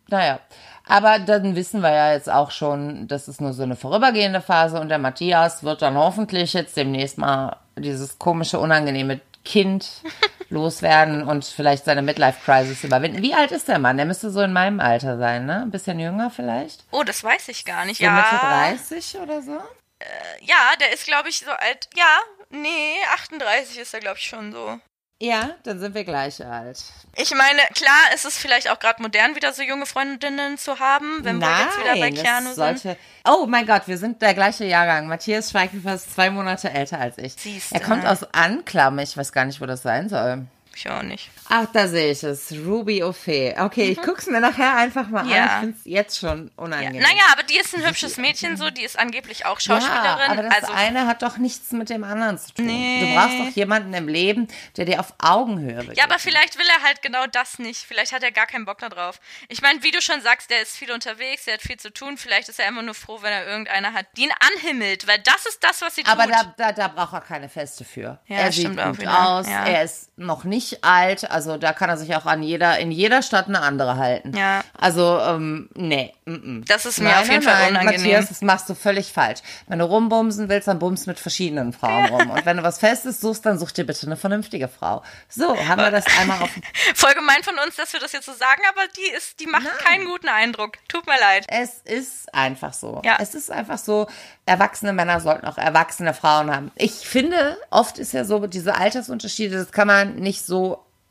Naja. 0.10 0.40
Aber 0.86 1.20
dann 1.20 1.56
wissen 1.56 1.82
wir 1.82 1.92
ja 1.92 2.14
jetzt 2.14 2.32
auch 2.32 2.50
schon, 2.50 3.08
das 3.08 3.28
ist 3.28 3.42
nur 3.42 3.54
so 3.54 3.62
eine 3.62 3.76
vorübergehende 3.76 4.42
Phase 4.42 4.80
und 4.80 4.90
der 4.90 4.98
Matthias 4.98 5.64
wird 5.64 5.84
dann 5.84 5.96
hoffentlich 5.96 6.54
jetzt 6.54 6.76
demnächst 6.78 7.20
mal 7.20 7.58
dieses 7.78 8.18
komische, 8.18 8.60
unangenehme 8.60 9.22
Kind 9.50 10.04
loswerden 10.50 11.24
und 11.24 11.44
vielleicht 11.44 11.86
seine 11.86 12.04
Midlife-Crisis 12.04 12.84
überwinden. 12.84 13.24
Wie 13.24 13.34
alt 13.34 13.52
ist 13.52 13.68
der 13.68 13.80
Mann? 13.80 13.98
Der 13.98 14.06
müsste 14.06 14.30
so 14.30 14.42
in 14.42 14.54
meinem 14.54 14.80
Alter 14.80 15.18
sein, 15.18 15.48
ne? 15.48 15.64
Ein 15.64 15.72
bisschen 15.72 16.00
jünger 16.00 16.30
vielleicht? 16.30 16.86
Oh, 16.92 17.04
das 17.04 17.24
weiß 17.24 17.50
ich 17.50 17.66
gar 17.66 17.86
nicht. 17.86 17.98
So 17.98 18.04
ja. 18.04 18.14
Mitte 18.14 18.78
30 18.78 19.18
oder 19.18 19.42
so? 19.42 19.58
Äh, 20.00 20.46
ja, 20.46 20.74
der 20.80 20.94
ist, 20.94 21.06
glaube 21.06 21.30
ich, 21.30 21.40
so 21.40 21.50
alt. 21.50 21.90
Ja, 21.96 22.20
nee, 22.50 22.96
38 23.14 23.80
ist 23.80 23.94
er, 23.94 24.00
glaube 24.00 24.18
ich, 24.18 24.26
schon 24.26 24.52
so. 24.52 24.80
Ja, 25.22 25.50
dann 25.64 25.80
sind 25.80 25.94
wir 25.96 26.06
gleich 26.06 26.46
alt. 26.46 26.82
Ich 27.18 27.32
meine, 27.32 27.60
klar 27.74 28.14
ist 28.16 28.24
es 28.24 28.38
vielleicht 28.38 28.70
auch 28.70 28.80
gerade 28.80 29.02
modern, 29.02 29.36
wieder 29.36 29.52
so 29.52 29.62
junge 29.62 29.86
Freundinnen 29.86 30.58
zu 30.58 30.80
haben, 30.80 31.26
wenn 31.26 31.40
Nein, 31.40 31.50
wir 31.50 31.66
jetzt 31.66 31.80
wieder 31.80 32.00
bei 32.00 32.12
Keanu 32.12 32.54
sollte, 32.54 32.80
sind. 32.80 32.98
Oh 33.28 33.46
mein 33.46 33.66
Gott, 33.66 33.82
wir 33.88 33.98
sind 33.98 34.22
der 34.22 34.34
gleiche 34.34 34.64
Jahrgang. 34.64 35.08
Matthias 35.08 35.52
Schweighöfer 35.52 35.96
ist 35.96 36.14
zwei 36.14 36.30
Monate 36.30 36.70
älter 36.70 37.00
als 37.00 37.18
ich. 37.18 37.34
Siehste. 37.34 37.76
Er 37.76 37.82
kommt 37.82 38.06
aus 38.06 38.24
Anklam. 38.34 38.98
Ich 39.00 39.18
weiß 39.18 39.34
gar 39.34 39.44
nicht, 39.44 39.60
wo 39.60 39.66
das 39.66 39.82
sein 39.82 40.08
soll. 40.08 40.46
Ich 40.80 40.90
auch 40.90 41.04
nicht. 41.04 41.30
Ach, 41.50 41.66
da 41.74 41.90
sehe 41.90 42.14
ich 42.14 42.24
es. 42.24 42.54
Ruby 42.54 43.04
O'Fee. 43.04 43.60
Okay, 43.60 43.88
mhm. 43.88 43.92
ich 43.92 44.02
guck's 44.02 44.28
mir 44.28 44.40
nachher 44.40 44.78
einfach 44.78 45.10
mal 45.10 45.28
ja. 45.28 45.44
an. 45.44 45.50
Ich 45.50 45.60
finde 45.60 45.78
es 45.78 45.82
jetzt 45.84 46.18
schon 46.18 46.52
unangenehm. 46.56 47.02
Ja. 47.02 47.08
Naja, 47.10 47.24
aber 47.34 47.44
die 47.44 47.58
ist 47.58 47.76
ein 47.76 47.86
hübsches 47.86 48.16
Mädchen, 48.16 48.56
so, 48.56 48.70
die 48.70 48.84
ist 48.84 48.98
angeblich 48.98 49.46
auch 49.46 49.60
Schauspielerin. 49.60 50.06
Ja, 50.06 50.30
aber 50.30 50.44
das 50.44 50.54
also, 50.54 50.72
eine 50.72 51.06
hat 51.06 51.22
doch 51.22 51.36
nichts 51.38 51.74
mit 51.74 51.90
dem 51.90 52.06
anderen 52.06 52.38
zu 52.38 52.54
tun. 52.54 52.66
Nee. 52.66 53.02
Du 53.02 53.14
brauchst 53.14 53.40
doch 53.40 53.56
jemanden 53.58 53.94
im 53.94 54.08
Leben, 54.08 54.48
der 54.78 54.86
dir 54.86 55.02
auf 55.02 55.14
Augenhöhe 55.18 55.74
begegnet. 55.74 55.98
Ja, 55.98 56.06
aber 56.06 56.18
vielleicht 56.18 56.58
will 56.58 56.68
er 56.78 56.82
halt 56.88 57.02
genau 57.02 57.28
das 57.28 57.60
nicht. 57.60 57.80
Vielleicht 57.82 58.14
hat 58.14 58.24
er 58.24 58.32
gar 58.32 58.48
keinen 58.48 58.64
Bock 58.64 58.78
darauf. 58.78 59.20
Ich 59.50 59.62
meine, 59.62 59.84
wie 59.84 59.92
du 59.92 60.02
schon 60.02 60.22
sagst, 60.22 60.50
der 60.50 60.62
ist 60.62 60.78
viel 60.78 60.92
unterwegs, 60.94 61.44
der 61.44 61.56
hat 61.56 61.62
viel 61.62 61.78
zu 61.78 61.92
tun. 61.92 62.18
Vielleicht 62.18 62.48
ist 62.48 62.58
er 62.58 62.70
immer 62.70 62.84
nur 62.84 62.96
froh, 62.96 63.22
wenn 63.22 63.34
er 63.34 63.46
irgendeiner 63.46 63.92
hat, 63.92 64.06
die 64.16 64.24
ihn 64.24 64.34
anhimmelt, 64.56 65.08
weil 65.08 65.20
das 65.20 65.46
ist 65.46 65.62
das, 65.62 65.82
was 65.82 65.96
sie 65.96 66.04
tut. 66.04 66.14
Aber 66.14 66.26
da, 66.26 66.54
da, 66.56 66.72
da 66.72 66.88
braucht 66.88 67.12
er 67.12 67.22
keine 67.22 67.50
Feste 67.50 67.84
für. 67.84 68.20
Ja, 68.28 68.38
er 68.38 68.52
sieht 68.54 68.70
gut 68.70 69.06
aus, 69.06 69.46
ja. 69.46 69.66
er 69.66 69.84
ist 69.84 70.18
noch 70.18 70.46
nicht 70.46 70.69
alt, 70.84 71.30
also 71.30 71.58
da 71.58 71.74
kann 71.74 71.90
er 71.90 71.98
sich 71.98 72.16
auch 72.16 72.26
an 72.26 72.44
jeder, 72.44 72.80
in 72.80 72.92
jeder 72.92 73.22
Stadt 73.22 73.48
eine 73.48 73.62
andere 73.62 73.98
halten. 73.98 74.36
Ja. 74.36 74.62
Also, 74.78 75.20
ähm, 75.20 75.70
nee. 75.76 76.14
Mm 76.26 76.34
-mm. 76.34 76.68
Das 76.68 76.86
ist 76.86 77.00
mir 77.00 77.10
nein, 77.10 77.22
auf 77.22 77.30
jeden 77.30 77.44
nein, 77.44 77.56
Fall 77.56 77.70
unangenehm. 77.70 78.02
Matthias, 78.02 78.30
das 78.30 78.42
machst 78.42 78.70
du 78.70 78.76
völlig 78.76 79.12
falsch. 79.12 79.40
Wenn 79.68 79.80
du 79.80 79.86
rumbumsen 79.86 80.50
willst, 80.50 80.68
dann 80.68 80.80
bumst 80.80 81.08
mit 81.08 81.20
verschiedenen 81.20 81.74
Frauen 81.74 82.06
rum. 82.06 82.30
Und 82.32 82.46
wenn 82.46 82.58
du 82.58 82.64
was 82.64 82.80
Festes 82.80 83.20
suchst, 83.22 83.46
dann 83.46 83.58
such 83.58 83.72
dir 83.72 83.86
bitte 83.86 84.06
eine 84.06 84.18
vernünftige 84.18 84.68
Frau. 84.68 85.04
So, 85.28 85.58
haben 85.68 85.82
wir 85.82 85.92
das 85.92 86.06
einmal 86.20 86.42
auf. 86.42 86.50
Voll 86.96 87.14
gemein 87.14 87.44
von 87.44 87.56
uns, 87.66 87.76
dass 87.76 87.94
wir 87.94 88.00
das 88.00 88.12
jetzt 88.12 88.26
so 88.26 88.34
sagen, 88.34 88.62
aber 88.70 88.82
die 88.96 89.16
ist, 89.16 89.40
die 89.40 89.48
macht 89.48 89.64
nein. 89.64 89.74
keinen 89.84 90.06
guten 90.06 90.30
Eindruck. 90.30 90.78
Tut 90.88 91.08
mir 91.08 91.20
leid. 91.20 91.46
Es 91.48 91.82
ist 91.84 92.34
einfach 92.34 92.74
so. 92.74 93.02
Ja. 93.04 93.18
Es 93.20 93.36
ist 93.36 93.52
einfach 93.52 93.78
so, 93.78 94.08
erwachsene 94.46 94.94
Männer 94.94 95.20
sollten 95.20 95.46
auch 95.46 95.58
erwachsene 95.58 96.14
Frauen 96.14 96.54
haben. 96.54 96.72
Ich 96.76 96.92
finde, 96.92 97.58
oft 97.70 98.00
ist 98.00 98.14
ja 98.14 98.26
so, 98.26 98.48
diese 98.48 98.76
Altersunterschiede, 98.76 99.58
das 99.58 99.72
kann 99.72 99.88
man 99.88 100.16
nicht 100.16 100.46
so 100.46 100.59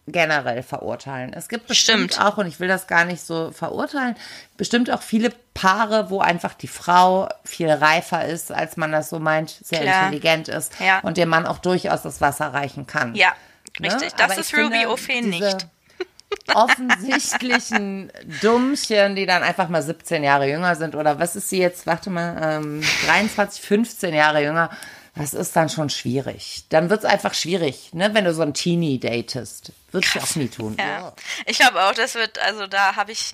generell 0.07 0.63
verurteilen. 0.63 1.33
Es 1.33 1.49
gibt 1.49 1.67
bestimmt 1.67 2.15
Stimmt. 2.15 2.27
auch, 2.27 2.39
und 2.39 2.47
ich 2.47 2.61
will 2.61 2.69
das 2.69 2.87
gar 2.87 3.05
nicht 3.05 3.21
so 3.23 3.51
verurteilen, 3.53 4.17
bestimmt 4.57 4.91
auch 4.91 5.03
viele 5.03 5.31
Paare, 5.55 6.11
wo 6.11 6.21
einfach 6.21 6.55
die 6.55 6.69
Frau 6.69 7.29
viel 7.45 7.71
reifer 7.71 8.25
ist, 8.25 8.53
als 8.53 8.77
man 8.77 8.93
das 8.93 9.11
so 9.11 9.19
meint, 9.19 9.51
sehr 9.51 9.81
Klar. 9.81 10.05
intelligent 10.05 10.49
ist 10.49 10.73
ja. 10.81 11.01
und 11.01 11.17
dem 11.17 11.29
Mann 11.29 11.47
auch 11.47 11.59
durchaus 11.59 12.03
das 12.03 12.21
Wasser 12.21 12.55
reichen 12.55 12.87
kann. 12.87 13.15
Ja, 13.15 13.33
ne? 13.79 13.89
richtig. 13.89 14.13
Ne? 14.13 14.17
Das 14.17 14.31
Aber 14.31 14.41
ist 14.41 14.55
Ruby 14.57 14.87
O'Fee 14.87 15.23
nicht. 15.23 15.67
offensichtlichen 16.55 18.13
Dummchen, 18.43 19.17
die 19.17 19.25
dann 19.25 19.43
einfach 19.43 19.69
mal 19.69 19.83
17 19.83 20.23
Jahre 20.23 20.49
jünger 20.49 20.75
sind 20.75 20.95
oder 20.95 21.19
was 21.19 21.37
ist 21.37 21.49
sie 21.49 21.59
jetzt, 21.59 21.87
warte 21.87 22.11
mal, 22.11 22.37
ähm, 22.41 22.83
23, 23.07 23.63
15 23.63 24.15
Jahre 24.15 24.43
jünger, 24.43 24.71
das 25.19 25.35
ist 25.35 25.57
dann 25.57 25.69
schon 25.69 25.91
schwierig. 25.91 26.65
Dann 26.69 26.91
wird 26.91 27.01
es 27.01 27.05
einfach 27.05 27.35
schwierig, 27.35 27.91
ne, 27.93 28.15
wenn 28.15 28.25
du 28.25 28.33
so 28.33 28.43
ein 28.43 28.55
Teenie 28.55 28.99
datest. 28.99 29.73
Würde 29.91 30.07
ich 30.07 30.23
auch 30.23 30.37
nie 30.37 30.49
tun. 30.49 30.77
Ja. 30.79 31.15
Ich 31.47 31.59
glaube 31.59 31.83
auch, 31.83 31.95
das 31.95 32.15
wird, 32.15 32.39
also 32.39 32.67
da 32.67 32.97
habe 32.97 33.13
ich. 33.13 33.33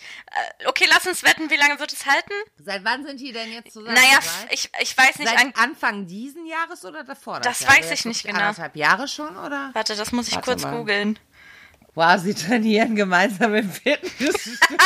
Äh, 0.61 0.69
okay, 0.69 0.87
lass 0.89 1.07
uns 1.07 1.25
wetten, 1.25 1.51
wie 1.51 1.57
lange 1.57 1.81
wird 1.81 1.93
es 1.93 2.07
halten? 2.07 2.33
Seit 2.65 2.85
wann 2.85 3.05
sind 3.05 3.21
die 3.21 3.33
denn 3.33 3.53
jetzt 3.53 3.73
zusammen? 3.73 3.95
Naja, 3.95 4.19
ich, 4.51 4.71
ich 4.81 4.97
weiß 4.97 5.19
nicht. 5.19 5.29
Seit 5.29 5.57
Anfang 5.59 6.07
diesen 6.07 6.47
Jahres 6.47 6.85
oder 6.85 7.03
davor? 7.03 7.41
Das, 7.41 7.59
das 7.59 7.69
weiß 7.69 7.91
ich 7.91 8.05
nicht 8.05 8.25
genau. 8.25 8.39
Anderthalb 8.39 8.77
Jahre 8.77 9.09
schon, 9.09 9.37
oder? 9.37 9.71
Warte, 9.73 9.97
das 9.97 10.13
muss 10.13 10.29
ich 10.29 10.37
Warte 10.37 10.51
kurz 10.51 10.63
googeln. 10.63 11.19
Wow, 11.95 12.21
sie 12.21 12.35
trainieren 12.35 12.97
gemeinsam 12.97 13.55
im 13.55 13.71
Fitnessstudio. 13.71 14.57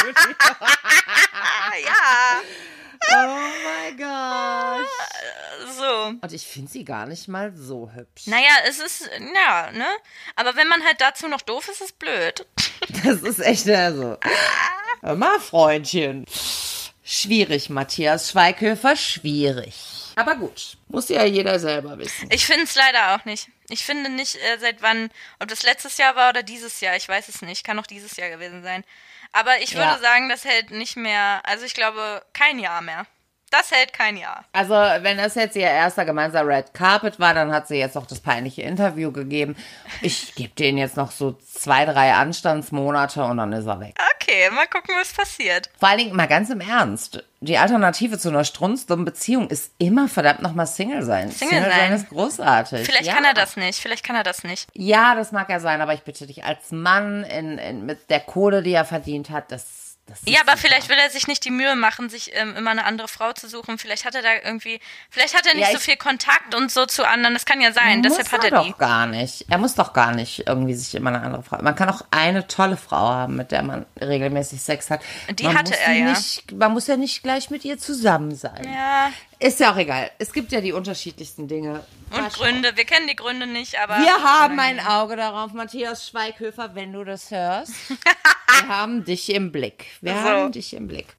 ja. 1.85 2.41
Oh 3.11 3.39
mein 3.65 3.97
Gott. 3.97 4.89
So. 5.77 6.19
Und 6.21 6.33
ich 6.33 6.47
finde 6.47 6.71
sie 6.71 6.85
gar 6.85 7.07
nicht 7.07 7.29
mal 7.29 7.53
so 7.55 7.91
hübsch. 7.95 8.27
Naja, 8.27 8.51
es 8.67 8.79
ist, 8.79 9.09
ja, 9.35 9.71
ne? 9.73 9.87
Aber 10.37 10.57
wenn 10.57 10.69
man 10.69 10.85
halt 10.85 11.01
dazu 11.01 11.29
noch 11.29 11.43
doof 11.43 11.69
ist, 11.69 11.81
ist 11.81 11.91
es 11.91 11.93
blöd. 11.93 12.47
Das 13.05 13.23
ist 13.23 13.41
echt 13.41 13.69
also. 13.69 14.19
Hör 15.03 15.15
mal, 15.15 15.39
Freundchen. 15.41 16.25
Schwierig, 17.05 17.71
Matthias 17.71 18.31
Schweighöfer, 18.31 18.97
schwierig. 18.97 19.75
Aber 20.17 20.35
gut, 20.35 20.78
muss 20.89 21.09
ja 21.09 21.25
jeder 21.25 21.59
selber 21.59 21.99
wissen. 21.99 22.29
Ich 22.33 22.47
finde 22.47 22.65
es 22.65 22.75
leider 22.75 23.15
auch 23.15 23.25
nicht. 23.25 23.49
Ich 23.69 23.85
finde 23.85 24.11
nicht, 24.11 24.37
äh, 24.37 24.59
seit 24.59 24.83
wann, 24.83 25.11
ob 25.39 25.49
das 25.49 25.63
letztes 25.63 25.99
Jahr 25.99 26.17
war 26.17 26.31
oder 26.31 26.43
dieses 26.43 26.81
Jahr, 26.81 26.97
ich 26.97 27.09
weiß 27.09 27.29
es 27.29 27.43
nicht, 27.43 27.65
kann 27.65 27.79
auch 27.79 27.87
dieses 27.87 28.17
Jahr 28.17 28.31
gewesen 28.31 28.63
sein. 28.63 28.85
Aber 29.33 29.61
ich 29.61 29.75
würde 29.75 29.91
ja. 29.91 29.99
sagen, 29.99 30.29
das 30.29 30.45
hält 30.45 30.71
nicht 30.71 30.97
mehr, 30.97 31.43
also 31.45 31.65
ich 31.65 31.75
glaube, 31.75 32.23
kein 32.33 32.59
Jahr 32.59 32.81
mehr. 32.81 33.07
Das 33.51 33.71
hält 33.71 33.93
kein 33.93 34.17
Jahr. 34.17 34.45
Also, 34.53 34.75
wenn 34.75 35.17
das 35.17 35.35
jetzt 35.35 35.57
ihr 35.57 35.63
erster 35.63 36.05
gemeinsamer 36.05 36.49
Red 36.49 36.75
Carpet 36.75 37.19
war, 37.19 37.35
dann 37.35 37.53
hat 37.53 37.67
sie 37.67 37.77
jetzt 37.77 37.97
auch 37.97 38.07
das 38.07 38.21
peinliche 38.21 38.63
Interview 38.63 39.11
gegeben. 39.11 39.57
Ich 40.03 40.35
gebe 40.35 40.55
denen 40.55 40.79
jetzt 40.79 40.97
noch 40.97 41.11
so 41.11 41.33
zwei, 41.33 41.85
drei 41.85 42.13
Anstandsmonate 42.13 43.25
und 43.25 43.39
dann 43.39 43.53
ist 43.53 43.67
er 43.67 43.81
weg. 43.81 43.97
Okay, 44.15 44.51
mal 44.51 44.67
gucken, 44.67 44.95
was 45.01 45.13
passiert. 45.13 45.71
Vor 45.79 45.89
allen 45.89 45.99
Dingen 45.99 46.17
mal 46.17 46.27
ganz 46.27 46.51
im 46.51 46.61
Ernst. 46.61 47.25
Die 47.41 47.57
Alternative 47.57 48.19
zu 48.19 48.29
einer 48.29 48.45
strunzdummen 48.45 49.05
Beziehung 49.05 49.49
ist 49.49 49.73
immer 49.79 50.09
verdammt 50.09 50.43
nochmal 50.43 50.67
Single 50.67 51.03
sein. 51.03 51.31
Single, 51.31 51.57
Single 51.57 51.71
sein. 51.71 51.81
sein 51.81 51.93
ist 51.93 52.09
großartig. 52.11 52.87
Vielleicht 52.87 53.07
ja. 53.07 53.15
kann 53.15 53.25
er 53.25 53.35
das 53.35 53.57
nicht. 53.57 53.81
Vielleicht 53.81 54.05
kann 54.05 54.17
er 54.17 54.25
das 54.25 54.45
nicht. 54.45 54.69
Ja, 54.75 55.15
das 55.15 55.33
mag 55.33 55.49
er 55.49 55.61
sein, 55.61 55.81
aber 55.81 55.95
ich 55.95 56.03
bitte 56.03 56.27
dich, 56.27 56.45
als 56.45 56.73
Mann 56.73 57.25
in, 57.25 57.59
in, 57.59 57.87
mit 57.87 58.11
der 58.11 58.21
Kohle, 58.21 58.63
die 58.63 58.73
er 58.73 58.85
verdient 58.85 59.31
hat, 59.31 59.51
das 59.53 59.88
ja, 60.25 60.41
aber 60.41 60.57
vielleicht 60.57 60.89
will 60.89 60.97
er 60.97 61.11
sich 61.11 61.27
nicht 61.27 61.45
die 61.45 61.51
Mühe 61.51 61.77
machen, 61.77 62.09
sich 62.09 62.31
ähm, 62.35 62.57
immer 62.57 62.71
eine 62.71 62.85
andere 62.85 63.09
Frau 63.09 63.33
zu 63.33 63.49
suchen. 63.49 63.79
Vielleicht 63.79 64.05
hat 64.05 64.15
er 64.15 64.23
da 64.23 64.31
irgendwie, 64.45 64.81
vielleicht 65.11 65.37
hat 65.37 65.47
er 65.47 65.55
nicht 65.55 65.69
ja, 65.69 65.73
so 65.73 65.79
viel 65.79 65.97
Kontakt 65.97 66.55
und 66.55 66.71
so 66.71 66.87
zu 66.87 67.07
anderen. 67.07 67.35
Das 67.35 67.45
kann 67.45 67.61
ja 67.61 67.73
sein. 67.73 68.01
Muss 68.01 68.17
Deshalb 68.17 68.33
hat 68.33 68.45
er, 68.45 68.53
er 68.53 68.63
die. 68.65 68.71
doch 68.71 68.79
gar 68.79 69.07
nicht. 69.07 69.47
Er 69.49 69.59
muss 69.59 69.75
doch 69.75 69.93
gar 69.93 70.15
nicht 70.15 70.47
irgendwie 70.47 70.75
sich 70.75 70.95
immer 70.95 71.11
eine 71.11 71.23
andere 71.23 71.43
Frau. 71.43 71.61
Man 71.63 71.75
kann 71.75 71.89
auch 71.91 72.03
eine 72.11 72.47
tolle 72.47 72.77
Frau 72.77 73.09
haben, 73.09 73.37
mit 73.37 73.53
der 73.53 73.63
man 73.63 73.87
regelmäßig 74.01 74.63
Sex 74.63 74.91
hat. 74.91 75.01
Die 75.31 75.45
man 75.45 75.59
hatte 75.59 75.79
er 75.79 75.93
ja. 75.93 76.05
Nicht, 76.11 76.53
man 76.53 76.73
muss 76.73 76.87
ja 76.87 76.97
nicht 76.97 77.23
gleich 77.23 77.51
mit 77.51 77.65
ihr 77.65 77.79
zusammen 77.79 78.35
sein. 78.35 78.65
Ja. 78.65 79.11
Ist 79.41 79.61
ja 79.61 79.73
auch 79.73 79.77
egal. 79.77 80.11
Es 80.19 80.33
gibt 80.33 80.51
ja 80.51 80.61
die 80.61 80.73
unterschiedlichsten 80.73 81.47
Dinge. 81.47 81.85
Und 82.11 82.33
Gründe. 82.33 82.77
Wir 82.77 82.85
kennen 82.85 83.07
die 83.07 83.15
Gründe 83.15 83.47
nicht, 83.47 83.79
aber. 83.81 83.99
Wir 83.99 84.23
haben 84.23 84.59
ein 84.59 84.81
Auge 84.81 85.15
darauf, 85.15 85.53
Matthias 85.53 86.09
Schweighöfer, 86.09 86.75
wenn 86.75 86.93
du 86.93 87.05
das 87.05 87.31
hörst. 87.31 87.73
wir 87.91 88.69
haben 88.69 89.05
dich 89.05 89.33
im 89.33 89.53
Blick. 89.53 89.87
Wir 90.01 90.15
so. 90.15 90.19
haben 90.21 90.53
dich 90.53 90.75
im 90.75 90.89
Blick. 90.89 91.17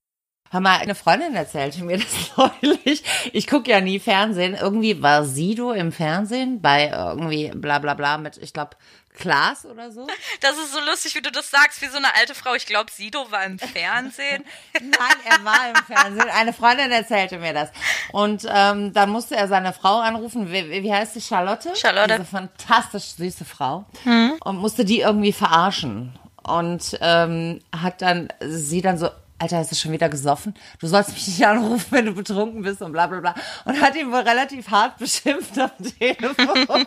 Hör 0.52 0.62
mal, 0.62 0.80
eine 0.80 0.96
Freundin 0.96 1.36
erzählte 1.36 1.84
mir 1.84 1.98
das 2.38 2.52
neulich. 2.62 3.04
Ich 3.32 3.48
gucke 3.48 3.70
ja 3.70 3.80
nie 3.80 4.00
Fernsehen. 4.00 4.58
Irgendwie 4.60 5.02
war 5.02 5.24
Sido 5.24 5.72
im 5.72 5.92
Fernsehen 5.92 6.62
bei 6.62 6.88
irgendwie 6.90 7.52
bla 7.54 7.80
bla 7.80 7.94
bla 7.94 8.18
mit, 8.18 8.38
ich 8.38 8.52
glaube, 8.52 8.76
Klaas 9.20 9.66
oder 9.66 9.92
so. 9.92 10.08
Das 10.42 10.58
ist 10.58 10.72
so 10.72 10.80
lustig, 10.80 11.16
wie 11.16 11.22
du 11.22 11.32
das 11.32 11.52
sagst, 11.52 11.82
wie 11.82 11.88
so 11.88 11.98
eine 11.98 12.16
alte 12.16 12.34
Frau. 12.34 12.54
Ich 12.54 12.66
glaube, 12.66 12.90
Sido 12.92 13.30
war 13.32 13.44
im 13.44 13.60
Fernsehen. 13.60 14.46
Nein, 14.74 15.18
er 15.26 15.44
war 15.44 15.70
im 15.70 15.76
Fernsehen. 15.86 16.30
Eine 16.30 16.54
Freundin 16.54 16.92
erzählte 16.92 17.38
mir 17.40 17.54
das. 17.54 17.70
Und 18.14 18.48
ähm, 18.50 18.94
dann 18.94 19.10
musste 19.10 19.36
er 19.36 19.48
seine 19.48 19.74
Frau 19.74 20.00
anrufen. 20.00 20.52
Wie, 20.52 20.84
wie 20.84 20.94
heißt 20.94 21.16
sie? 21.16 21.22
Charlotte? 21.22 21.76
Charlotte. 21.76 22.14
Diese 22.14 22.26
fantastisch 22.26 23.16
süße 23.18 23.44
Frau. 23.44 23.86
Hm. 24.04 24.38
Und 24.44 24.58
musste 24.58 24.86
die 24.86 25.02
irgendwie 25.02 25.34
verarschen. 25.34 26.18
Und 26.44 26.98
ähm, 27.02 27.62
hat 27.76 28.02
dann 28.02 28.30
sie 28.40 28.82
dann 28.82 28.98
so 28.98 29.10
Alter, 29.40 29.58
hast 29.58 29.72
du 29.72 29.76
schon 29.76 29.94
wieder 29.94 30.10
gesoffen? 30.10 30.54
Du 30.80 30.88
sollst 30.88 31.12
mich 31.14 31.28
nicht 31.28 31.46
anrufen, 31.46 31.88
wenn 31.92 32.06
du 32.06 32.14
betrunken 32.14 32.62
bist 32.62 32.82
und 32.82 32.92
bla 32.92 33.08
bla 33.08 33.22
bla. 33.22 33.36
Und 33.64 33.80
hat 33.80 33.96
ihn 33.96 34.12
wohl 34.12 34.20
relativ 34.20 34.70
hart 34.70 34.98
beschimpft 34.98 35.58
am 35.58 35.72
Telefon. 35.98 36.68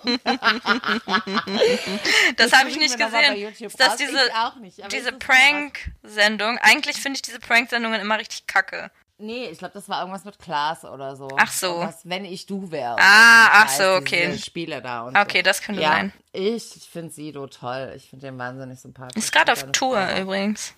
das, 2.37 2.51
das 2.51 2.53
habe 2.53 2.69
ich 2.69 2.77
nicht 2.79 2.99
gesehen. 2.99 3.55
Ist 3.59 3.81
das 3.81 3.97
diese, 3.97 4.19
diese 4.91 5.13
Prank-Sendung? 5.13 6.59
Eigentlich 6.59 6.97
finde 7.01 7.17
ich 7.17 7.23
diese 7.23 7.41
Prank-Sendungen 7.41 8.01
immer 8.01 8.19
richtig 8.19 8.47
kacke. 8.47 8.91
Nee, 9.17 9.47
ich 9.47 9.59
glaube, 9.59 9.73
das 9.75 9.89
war 9.89 10.01
irgendwas 10.01 10.25
mit 10.25 10.39
Klaas 10.39 10.85
oder 10.85 11.17
so. 11.17 11.29
Ach 11.39 11.51
so. 11.51 11.69
Irgendwas, 11.69 12.01
wenn 12.05 12.25
ich 12.25 12.45
du 12.47 12.71
wäre. 12.71 12.97
Ah, 12.99 13.63
ach 13.63 13.69
so, 13.69 13.95
okay. 13.95 14.37
Spiele 14.37 14.83
da 14.83 15.03
und 15.03 15.17
Okay, 15.17 15.39
so. 15.39 15.43
das 15.45 15.63
könnte 15.63 15.81
ja, 15.81 15.91
sein. 15.91 16.13
Ich, 16.33 16.89
finde 16.91 17.13
Sido 17.13 17.47
toll. 17.47 17.93
Ich 17.97 18.11
finde 18.11 18.27
den 18.27 18.39
wahnsinnig 18.39 18.81
sympathisch. 18.81 19.17
Ist 19.17 19.33
gerade 19.33 19.53
auf 19.53 19.65
Tour 19.71 20.05
übrigens. 20.19 20.75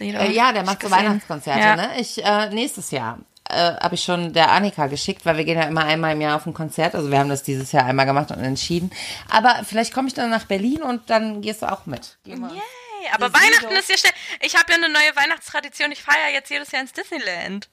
Äh, 0.00 0.32
ja, 0.32 0.52
der 0.52 0.64
macht 0.64 0.82
so 0.82 0.90
Weihnachtskonzerte, 0.90 1.60
ja. 1.60 1.76
ne? 1.76 1.90
Ich, 1.98 2.24
äh, 2.24 2.48
nächstes 2.50 2.90
Jahr 2.90 3.18
äh, 3.48 3.74
habe 3.76 3.94
ich 3.94 4.02
schon 4.02 4.32
der 4.32 4.50
Annika 4.50 4.86
geschickt, 4.86 5.24
weil 5.24 5.36
wir 5.36 5.44
gehen 5.44 5.58
ja 5.58 5.64
immer 5.64 5.84
einmal 5.84 6.12
im 6.12 6.20
Jahr 6.20 6.36
auf 6.36 6.46
ein 6.46 6.54
Konzert. 6.54 6.94
Also 6.94 7.10
wir 7.10 7.18
haben 7.18 7.28
das 7.28 7.42
dieses 7.42 7.72
Jahr 7.72 7.84
einmal 7.84 8.06
gemacht 8.06 8.30
und 8.30 8.42
entschieden. 8.42 8.90
Aber 9.30 9.62
vielleicht 9.64 9.92
komme 9.92 10.08
ich 10.08 10.14
dann 10.14 10.30
nach 10.30 10.46
Berlin 10.46 10.82
und 10.82 11.10
dann 11.10 11.42
gehst 11.42 11.62
du 11.62 11.70
auch 11.70 11.86
mit. 11.86 12.16
Yay, 12.24 12.38
aber 13.12 13.32
Weihnachten 13.32 13.72
ist 13.78 13.90
ja 13.90 13.98
schnell. 13.98 14.12
Ich 14.40 14.56
habe 14.56 14.70
ja 14.70 14.76
eine 14.76 14.88
neue 14.88 15.16
Weihnachtstradition. 15.16 15.92
Ich 15.92 16.02
feiere 16.02 16.32
jetzt 16.32 16.50
jedes 16.50 16.70
Jahr 16.72 16.82
ins 16.82 16.92
Disneyland. 16.92 17.68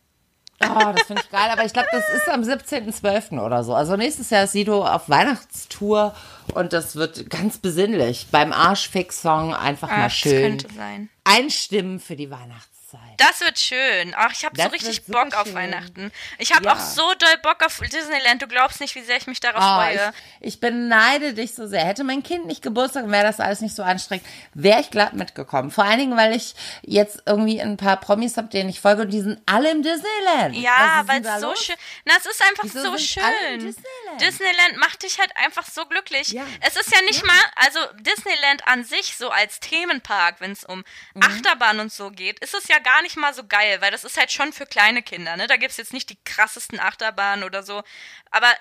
Oh, 0.61 0.91
das 0.95 1.03
finde 1.03 1.21
ich 1.23 1.31
geil. 1.31 1.49
Aber 1.51 1.65
ich 1.65 1.73
glaube, 1.73 1.87
das 1.91 2.03
ist 2.09 2.29
am 2.29 2.41
17.12. 2.41 3.39
oder 3.43 3.63
so. 3.63 3.73
Also 3.73 3.95
nächstes 3.95 4.29
Jahr 4.29 4.43
ist 4.43 4.51
Sido 4.51 4.85
auf 4.85 5.09
Weihnachtstour 5.09 6.15
und 6.53 6.73
das 6.73 6.95
wird 6.95 7.29
ganz 7.29 7.57
besinnlich. 7.57 8.27
Beim 8.31 8.51
Arschfix-Song 8.51 9.53
einfach 9.53 9.89
ah, 9.89 9.97
mal 9.97 10.09
schön 10.09 10.57
könnte 10.57 10.75
sein. 10.75 11.09
einstimmen 11.23 11.99
für 11.99 12.15
die 12.15 12.29
Weihnachtszeit. 12.29 12.78
Weihnachtszeit. 12.93 13.19
Das 13.19 13.41
wird 13.41 13.59
schön. 13.59 14.13
Ach, 14.15 14.31
ich 14.31 14.45
habe 14.45 14.61
so 14.61 14.67
richtig 14.69 15.05
Bock 15.05 15.33
auf 15.35 15.53
Weihnachten. 15.53 16.11
Ich 16.37 16.53
habe 16.53 16.65
ja. 16.65 16.73
auch 16.73 16.79
so 16.79 17.13
doll 17.15 17.37
Bock 17.41 17.63
auf 17.63 17.79
Disneyland. 17.79 18.41
Du 18.41 18.47
glaubst 18.47 18.79
nicht, 18.79 18.95
wie 18.95 19.01
sehr 19.01 19.17
ich 19.17 19.27
mich 19.27 19.39
darauf 19.39 19.63
oh, 19.63 19.81
freue. 19.81 20.13
Ich, 20.39 20.55
ich 20.55 20.59
beneide 20.59 21.33
dich 21.33 21.55
so 21.55 21.67
sehr. 21.67 21.85
Hätte 21.85 22.03
mein 22.03 22.23
Kind 22.23 22.45
nicht 22.45 22.61
Geburtstag, 22.61 23.09
wäre 23.09 23.23
das 23.23 23.39
alles 23.39 23.61
nicht 23.61 23.75
so 23.75 23.83
anstrengend, 23.83 24.25
wäre 24.53 24.81
ich 24.81 24.91
glatt 24.91 25.13
mitgekommen. 25.13 25.71
Vor 25.71 25.83
allen 25.83 25.99
Dingen, 25.99 26.17
weil 26.17 26.35
ich 26.35 26.55
jetzt 26.81 27.23
irgendwie 27.25 27.61
ein 27.61 27.77
paar 27.77 27.97
Promis 27.97 28.37
habe, 28.37 28.47
denen 28.47 28.69
ich 28.69 28.79
folge 28.81 29.03
und 29.03 29.09
die 29.11 29.21
sind 29.21 29.41
alle 29.45 29.71
im 29.71 29.83
Disneyland. 29.83 30.55
Ja, 30.55 31.03
weil 31.05 31.25
es 31.25 31.41
so 31.41 31.55
schön. 31.55 31.75
Na, 32.05 32.13
es 32.17 32.25
ist 32.25 32.41
einfach 32.43 32.63
Wieso 32.63 32.81
so 32.81 32.97
schön. 32.97 33.23
Disneyland? 33.53 34.21
Disneyland 34.21 34.77
macht 34.77 35.03
dich 35.03 35.19
halt 35.19 35.31
einfach 35.35 35.65
so 35.65 35.85
glücklich. 35.85 36.29
Ja. 36.29 36.45
Es 36.61 36.75
ist 36.75 36.93
ja 36.93 37.01
nicht 37.01 37.21
ja. 37.21 37.27
mal, 37.27 37.39
also 37.55 37.79
Disneyland 37.99 38.67
an 38.67 38.83
sich 38.83 39.15
so 39.17 39.29
als 39.29 39.59
Themenpark, 39.59 40.35
wenn 40.39 40.51
es 40.51 40.63
um 40.63 40.83
mhm. 41.13 41.23
Achterbahn 41.23 41.79
und 41.79 41.91
so 41.91 42.11
geht, 42.11 42.39
ist 42.39 42.53
es 42.53 42.67
ja 42.67 42.78
gar 42.79 43.01
nicht 43.01 43.17
mal 43.17 43.33
so 43.33 43.45
geil, 43.45 43.81
weil 43.81 43.91
das 43.91 44.03
ist 44.03 44.17
halt 44.17 44.31
schon 44.31 44.53
für 44.53 44.65
kleine 44.65 45.01
Kinder, 45.03 45.37
ne? 45.37 45.47
Da 45.47 45.57
gibt 45.57 45.71
es 45.71 45.77
jetzt 45.77 45.93
nicht 45.93 46.09
die 46.09 46.19
krassesten 46.23 46.79
Achterbahnen 46.79 47.43
oder 47.43 47.63
so. 47.63 47.83
Aber 48.31 48.53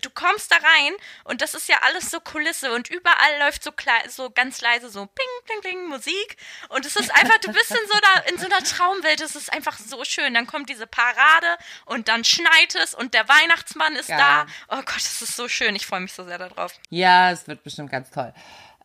du 0.00 0.10
kommst 0.10 0.50
da 0.50 0.56
rein 0.56 0.94
und 1.24 1.42
das 1.42 1.54
ist 1.54 1.68
ja 1.68 1.76
alles 1.82 2.10
so 2.10 2.20
Kulisse 2.20 2.72
und 2.72 2.88
überall 2.88 3.38
läuft 3.40 3.62
so, 3.62 3.70
so 4.08 4.30
ganz 4.30 4.60
leise 4.60 4.88
so 4.88 5.06
ping, 5.06 5.26
ping, 5.44 5.60
ping 5.60 5.88
Musik 5.88 6.36
und 6.70 6.86
es 6.86 6.96
ist 6.96 7.14
einfach, 7.14 7.38
du 7.38 7.52
bist 7.52 7.70
in 7.70 7.86
so 7.86 7.94
einer, 7.94 8.28
in 8.28 8.38
so 8.38 8.46
einer 8.46 8.64
Traumwelt, 8.64 9.20
es 9.20 9.36
ist 9.36 9.52
einfach 9.52 9.78
so 9.78 10.04
schön. 10.04 10.34
Dann 10.34 10.46
kommt 10.46 10.70
diese 10.70 10.86
Parade 10.86 11.46
und 11.84 12.08
dann 12.08 12.24
schneit 12.24 12.74
es 12.82 12.94
und 12.94 13.14
der 13.14 13.28
Weihnachtsmann 13.28 13.96
ist 13.96 14.08
ja. 14.08 14.16
da. 14.16 14.46
Oh 14.68 14.82
Gott, 14.82 14.96
es 14.96 15.20
ist 15.20 15.36
so 15.36 15.48
schön, 15.48 15.76
ich 15.76 15.86
freue 15.86 16.00
mich 16.00 16.12
so 16.12 16.24
sehr 16.24 16.38
darauf. 16.38 16.72
Ja, 16.88 17.30
es 17.30 17.46
wird 17.46 17.62
bestimmt 17.62 17.90
ganz 17.90 18.10
toll. 18.10 18.32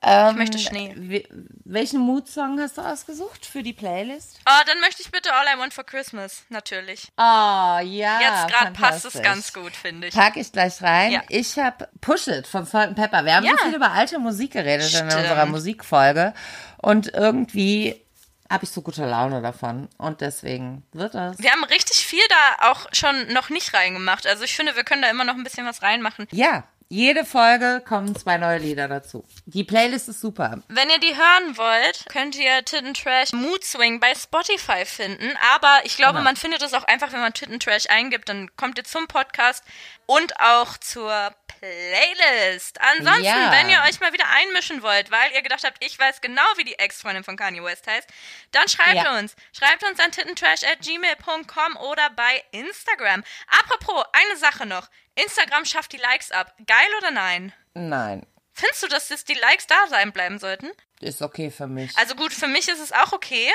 Ähm, 0.02 0.32
ich 0.32 0.36
möchte 0.38 0.60
Schnee. 0.60 1.26
Welchen 1.66 2.00
Mood-Song 2.00 2.60
hast 2.60 2.78
du 2.78 2.82
ausgesucht 2.82 3.46
für 3.46 3.64
die 3.64 3.74
Playlist? 3.74 4.40
Oh, 4.46 4.64
dann 4.66 4.80
möchte 4.80 5.02
ich 5.02 5.12
bitte 5.12 5.34
All 5.34 5.46
I 5.54 5.60
Want 5.60 5.74
for 5.74 5.84
Christmas, 5.84 6.44
natürlich. 6.50 7.10
Oh, 7.18 7.22
ja. 7.22 7.82
Jetzt 7.82 8.48
gerade 8.48 8.72
passt 8.72 9.06
es 9.06 9.22
ganz 9.22 9.52
gut, 9.52 9.76
finde 9.76 10.08
ich. 10.08 10.14
Pack 10.14 10.38
ich 10.38 10.52
gleich 10.52 10.82
rein. 10.82 11.12
Ja. 11.12 11.24
Ich 11.28 11.58
habe 11.60 11.90
Push 12.00 12.28
It 12.28 12.48
von 12.48 12.66
Salt 12.66 12.96
Pepper. 12.96 13.26
Wir 13.26 13.36
haben 13.36 13.46
ja. 13.46 13.52
so 13.58 13.66
viel 13.66 13.76
über 13.76 13.92
alte 13.92 14.20
Musik 14.20 14.54
geredet 14.54 14.88
Stimmt. 14.88 15.12
in 15.12 15.20
unserer 15.20 15.46
Musikfolge. 15.46 16.34
Und 16.78 17.14
irgendwie 17.14 18.02
habe 18.50 18.64
ich 18.64 18.72
so 18.72 18.82
gute 18.82 19.06
Laune 19.06 19.42
davon. 19.42 19.90
Und 19.98 20.22
deswegen 20.22 20.84
wird 20.94 21.14
das. 21.14 21.40
Wir 21.40 21.52
haben 21.52 21.64
richtig 21.66 22.06
viel 22.06 22.24
da 22.30 22.72
auch 22.72 22.88
schon 22.94 23.34
noch 23.34 23.50
nicht 23.50 23.74
reingemacht. 23.74 24.26
Also 24.26 24.46
ich 24.46 24.56
finde, 24.56 24.78
wir 24.78 24.86
können 24.86 25.02
da 25.02 25.10
immer 25.10 25.26
noch 25.26 25.36
ein 25.36 25.44
bisschen 25.44 25.66
was 25.66 25.82
reinmachen. 25.82 26.26
Ja, 26.32 26.64
jede 26.92 27.24
Folge 27.24 27.84
kommen 27.88 28.16
zwei 28.16 28.38
neue 28.38 28.58
Lieder 28.58 28.88
dazu. 28.88 29.24
Die 29.46 29.64
Playlist 29.64 30.10
ist 30.10 30.22
super. 30.22 30.64
Wenn 30.70 30.90
ihr 30.90 31.00
die 31.00 31.16
hören 31.16 31.56
wollt, 31.56 32.06
könnt 32.10 32.36
ihr 32.36 32.66
Titten 32.66 32.96
Trash 32.96 33.32
Mood 33.32 33.64
Swing 33.64 34.00
bei 34.00 34.16
Spotify 34.16 34.86
finden. 34.86 35.38
Aber 35.54 35.82
ich 35.84 35.98
glaube, 35.98 36.14
genau. 36.14 36.24
man 36.24 36.36
findet 36.36 36.64
es 36.64 36.74
auch 36.74 36.86
einfach, 36.86 37.14
wenn 37.14 37.20
man 37.20 37.34
Titten 37.36 37.60
Trash 37.60 37.86
eingibt, 37.90 38.28
dann 38.28 38.50
kommt 38.56 38.80
ihr 38.80 38.86
zum 38.86 39.08
Podcast 39.08 39.64
und 40.08 40.40
auch 40.40 40.78
zur 40.78 41.32
Playlist. 41.60 42.82
Ansonsten, 42.82 43.24
ja. 43.24 43.52
wenn 43.52 43.70
ihr 43.70 43.84
euch 43.88 44.00
mal 44.00 44.12
wieder 44.12 44.26
einmischen 44.28 44.82
wollt, 44.82 45.12
weil 45.12 45.32
ihr 45.36 45.44
gedacht 45.44 45.64
habt, 45.64 45.84
ich 45.86 46.00
weiß 46.00 46.22
genau, 46.22 46.42
wie 46.58 46.64
die 46.64 46.80
Ex-Freundin 46.80 47.24
von 47.24 47.38
Kanye 47.38 47.64
West 47.64 47.86
heißt, 47.86 48.10
dann 48.52 48.68
schreibt 48.68 48.96
ja. 48.96 49.20
uns. 49.20 49.36
Schreibt 49.54 49.84
uns 49.84 50.00
an 50.00 50.12
tittentrash.gmail.com 50.12 51.78
oder 51.78 52.10
bei 52.16 52.44
Instagram. 52.52 53.24
Apropos, 53.48 54.04
eine 54.14 54.38
Sache 54.38 54.66
noch. 54.66 54.90
Instagram 55.24 55.66
schafft 55.66 55.92
die 55.94 55.98
Likes 55.98 56.32
ab. 56.32 56.56
Geil 56.66 56.88
oder 57.00 57.12
nein? 57.12 57.54
Nein. 57.74 58.26
Findest 58.54 58.84
du, 58.84 58.88
dass 58.88 59.10
jetzt 59.10 59.30
die 59.30 59.36
Likes 59.36 59.68
da 59.68 59.88
sein 59.90 60.12
bleiben 60.12 60.38
sollten? 60.38 60.70
Ist 61.00 61.22
okay 61.22 61.50
für 61.50 61.68
mich. 61.68 61.98
Also 61.98 62.16
gut, 62.16 62.34
für 62.34 62.48
mich 62.48 62.68
ist 62.68 62.80
es 62.80 62.92
auch 62.92 63.14
okay, 63.14 63.50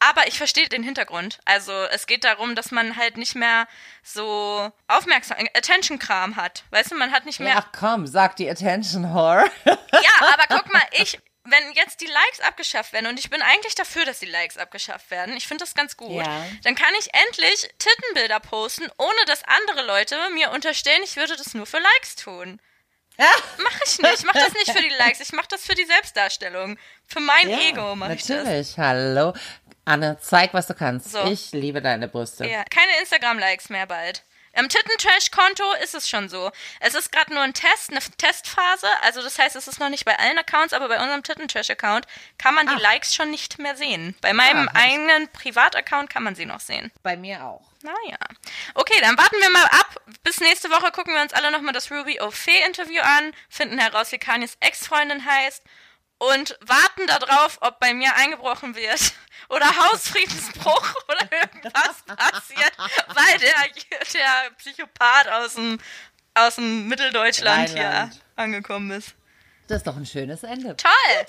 aber 0.00 0.26
ich 0.26 0.36
verstehe 0.36 0.68
den 0.68 0.82
Hintergrund. 0.82 1.38
Also 1.44 1.72
es 1.72 2.06
geht 2.06 2.24
darum, 2.24 2.54
dass 2.54 2.70
man 2.70 2.96
halt 2.96 3.16
nicht 3.16 3.34
mehr 3.34 3.66
so 4.02 4.70
aufmerksam, 4.88 5.38
Attention-Kram 5.54 6.36
hat. 6.36 6.64
Weißt 6.70 6.90
du, 6.90 6.96
man 6.96 7.12
hat 7.12 7.24
nicht 7.24 7.40
mehr. 7.40 7.56
Ach 7.56 7.68
komm, 7.72 8.06
sag 8.06 8.36
die 8.36 8.50
Attention-Whore. 8.50 9.44
ja, 9.64 9.76
aber 10.34 10.44
guck 10.48 10.72
mal, 10.72 10.82
ich, 10.92 11.18
wenn 11.50 11.72
jetzt 11.72 12.00
die 12.00 12.06
Likes 12.06 12.40
abgeschafft 12.40 12.92
werden, 12.92 13.06
und 13.06 13.18
ich 13.18 13.30
bin 13.30 13.42
eigentlich 13.42 13.74
dafür, 13.74 14.04
dass 14.04 14.20
die 14.20 14.26
Likes 14.26 14.56
abgeschafft 14.56 15.10
werden, 15.10 15.36
ich 15.36 15.46
finde 15.46 15.64
das 15.64 15.74
ganz 15.74 15.96
gut, 15.96 16.24
ja. 16.24 16.46
dann 16.64 16.74
kann 16.74 16.92
ich 16.98 17.08
endlich 17.12 17.68
Tittenbilder 17.78 18.40
posten, 18.40 18.88
ohne 18.98 19.24
dass 19.26 19.42
andere 19.44 19.86
Leute 19.86 20.16
mir 20.34 20.50
unterstellen, 20.50 21.02
ich 21.04 21.16
würde 21.16 21.36
das 21.36 21.54
nur 21.54 21.66
für 21.66 21.78
Likes 21.78 22.16
tun. 22.16 22.60
Ja. 23.18 23.26
Mach 23.58 23.80
ich 23.84 23.98
nicht. 23.98 24.14
Ich 24.14 24.24
mach 24.24 24.32
das 24.32 24.54
nicht 24.54 24.70
für 24.70 24.82
die 24.82 24.94
Likes. 24.96 25.20
Ich 25.20 25.32
mach 25.32 25.44
das 25.46 25.62
für 25.62 25.74
die 25.74 25.84
Selbstdarstellung. 25.84 26.78
Für 27.04 27.20
mein 27.20 27.50
ja, 27.50 27.58
Ego 27.58 27.94
mach 27.94 28.08
ich 28.10 28.22
das. 28.22 28.44
Natürlich. 28.44 28.78
Hallo. 28.78 29.34
Anne, 29.84 30.16
zeig, 30.20 30.54
was 30.54 30.66
du 30.68 30.74
kannst. 30.74 31.12
So. 31.12 31.24
Ich 31.24 31.52
liebe 31.52 31.82
deine 31.82 32.08
Brüste. 32.08 32.46
Ja. 32.46 32.64
Keine 32.64 32.98
Instagram-Likes 33.00 33.68
mehr 33.68 33.86
bald. 33.86 34.24
Im 34.52 34.68
Tittentrash-Konto 34.68 35.64
ist 35.82 35.94
es 35.94 36.08
schon 36.08 36.28
so. 36.28 36.50
Es 36.80 36.94
ist 36.94 37.12
gerade 37.12 37.32
nur 37.32 37.42
ein 37.42 37.54
Test, 37.54 37.90
eine 37.90 38.00
Testphase. 38.00 38.88
Also 39.02 39.22
das 39.22 39.38
heißt, 39.38 39.56
es 39.56 39.68
ist 39.68 39.78
noch 39.78 39.88
nicht 39.88 40.04
bei 40.04 40.18
allen 40.18 40.38
Accounts, 40.38 40.72
aber 40.72 40.88
bei 40.88 41.00
unserem 41.00 41.22
Tittentrash-Account 41.22 42.06
kann 42.38 42.54
man 42.54 42.68
Ach. 42.68 42.76
die 42.76 42.82
Likes 42.82 43.14
schon 43.14 43.30
nicht 43.30 43.58
mehr 43.58 43.76
sehen. 43.76 44.16
Bei 44.20 44.32
meinem 44.32 44.68
ah, 44.68 44.72
eigenen 44.74 45.28
Privataccount 45.28 46.10
kann 46.10 46.22
man 46.22 46.34
sie 46.34 46.46
noch 46.46 46.60
sehen. 46.60 46.90
Bei 47.02 47.16
mir 47.16 47.44
auch. 47.44 47.62
Naja. 47.82 48.18
Okay, 48.74 49.00
dann 49.00 49.16
warten 49.16 49.36
wir 49.40 49.50
mal 49.50 49.64
ab. 49.66 50.02
Bis 50.22 50.40
nächste 50.40 50.70
Woche 50.70 50.90
gucken 50.90 51.14
wir 51.14 51.22
uns 51.22 51.32
alle 51.32 51.50
nochmal 51.50 51.72
das 51.72 51.90
Ruby 51.90 52.20
O'Fee-Interview 52.20 53.00
an, 53.00 53.32
finden 53.48 53.78
heraus, 53.78 54.12
wie 54.12 54.18
Kanyes 54.18 54.56
Ex-Freundin 54.60 55.24
heißt 55.24 55.62
und 56.20 56.56
warten 56.60 57.06
darauf, 57.06 57.58
ob 57.62 57.80
bei 57.80 57.94
mir 57.94 58.14
eingebrochen 58.14 58.74
wird 58.74 59.12
oder 59.48 59.66
Hausfriedensbruch 59.66 60.94
oder 61.08 61.28
irgendwas 61.32 62.02
passiert, 62.06 62.72
weil 63.08 63.38
der, 63.38 63.54
der 64.12 64.50
Psychopath 64.58 65.28
aus 65.28 65.54
dem, 65.54 65.78
aus 66.34 66.56
dem 66.56 66.88
Mitteldeutschland 66.88 67.70
Rheinland. 67.70 68.12
hier 68.12 68.20
angekommen 68.36 68.90
ist. 68.90 69.14
Das 69.68 69.78
ist 69.78 69.86
doch 69.86 69.96
ein 69.96 70.06
schönes 70.06 70.42
Ende. 70.42 70.76
Toll! 70.76 71.26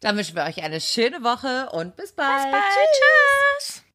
Dann 0.00 0.16
wünschen 0.16 0.36
wir 0.36 0.44
euch 0.44 0.62
eine 0.62 0.80
schöne 0.80 1.22
Woche 1.22 1.68
und 1.70 1.96
bis 1.96 2.12
bald. 2.12 2.42
Bis 2.42 2.52
bald. 2.52 2.64
Tschüss. 2.64 3.66
Tschüss. 3.66 3.82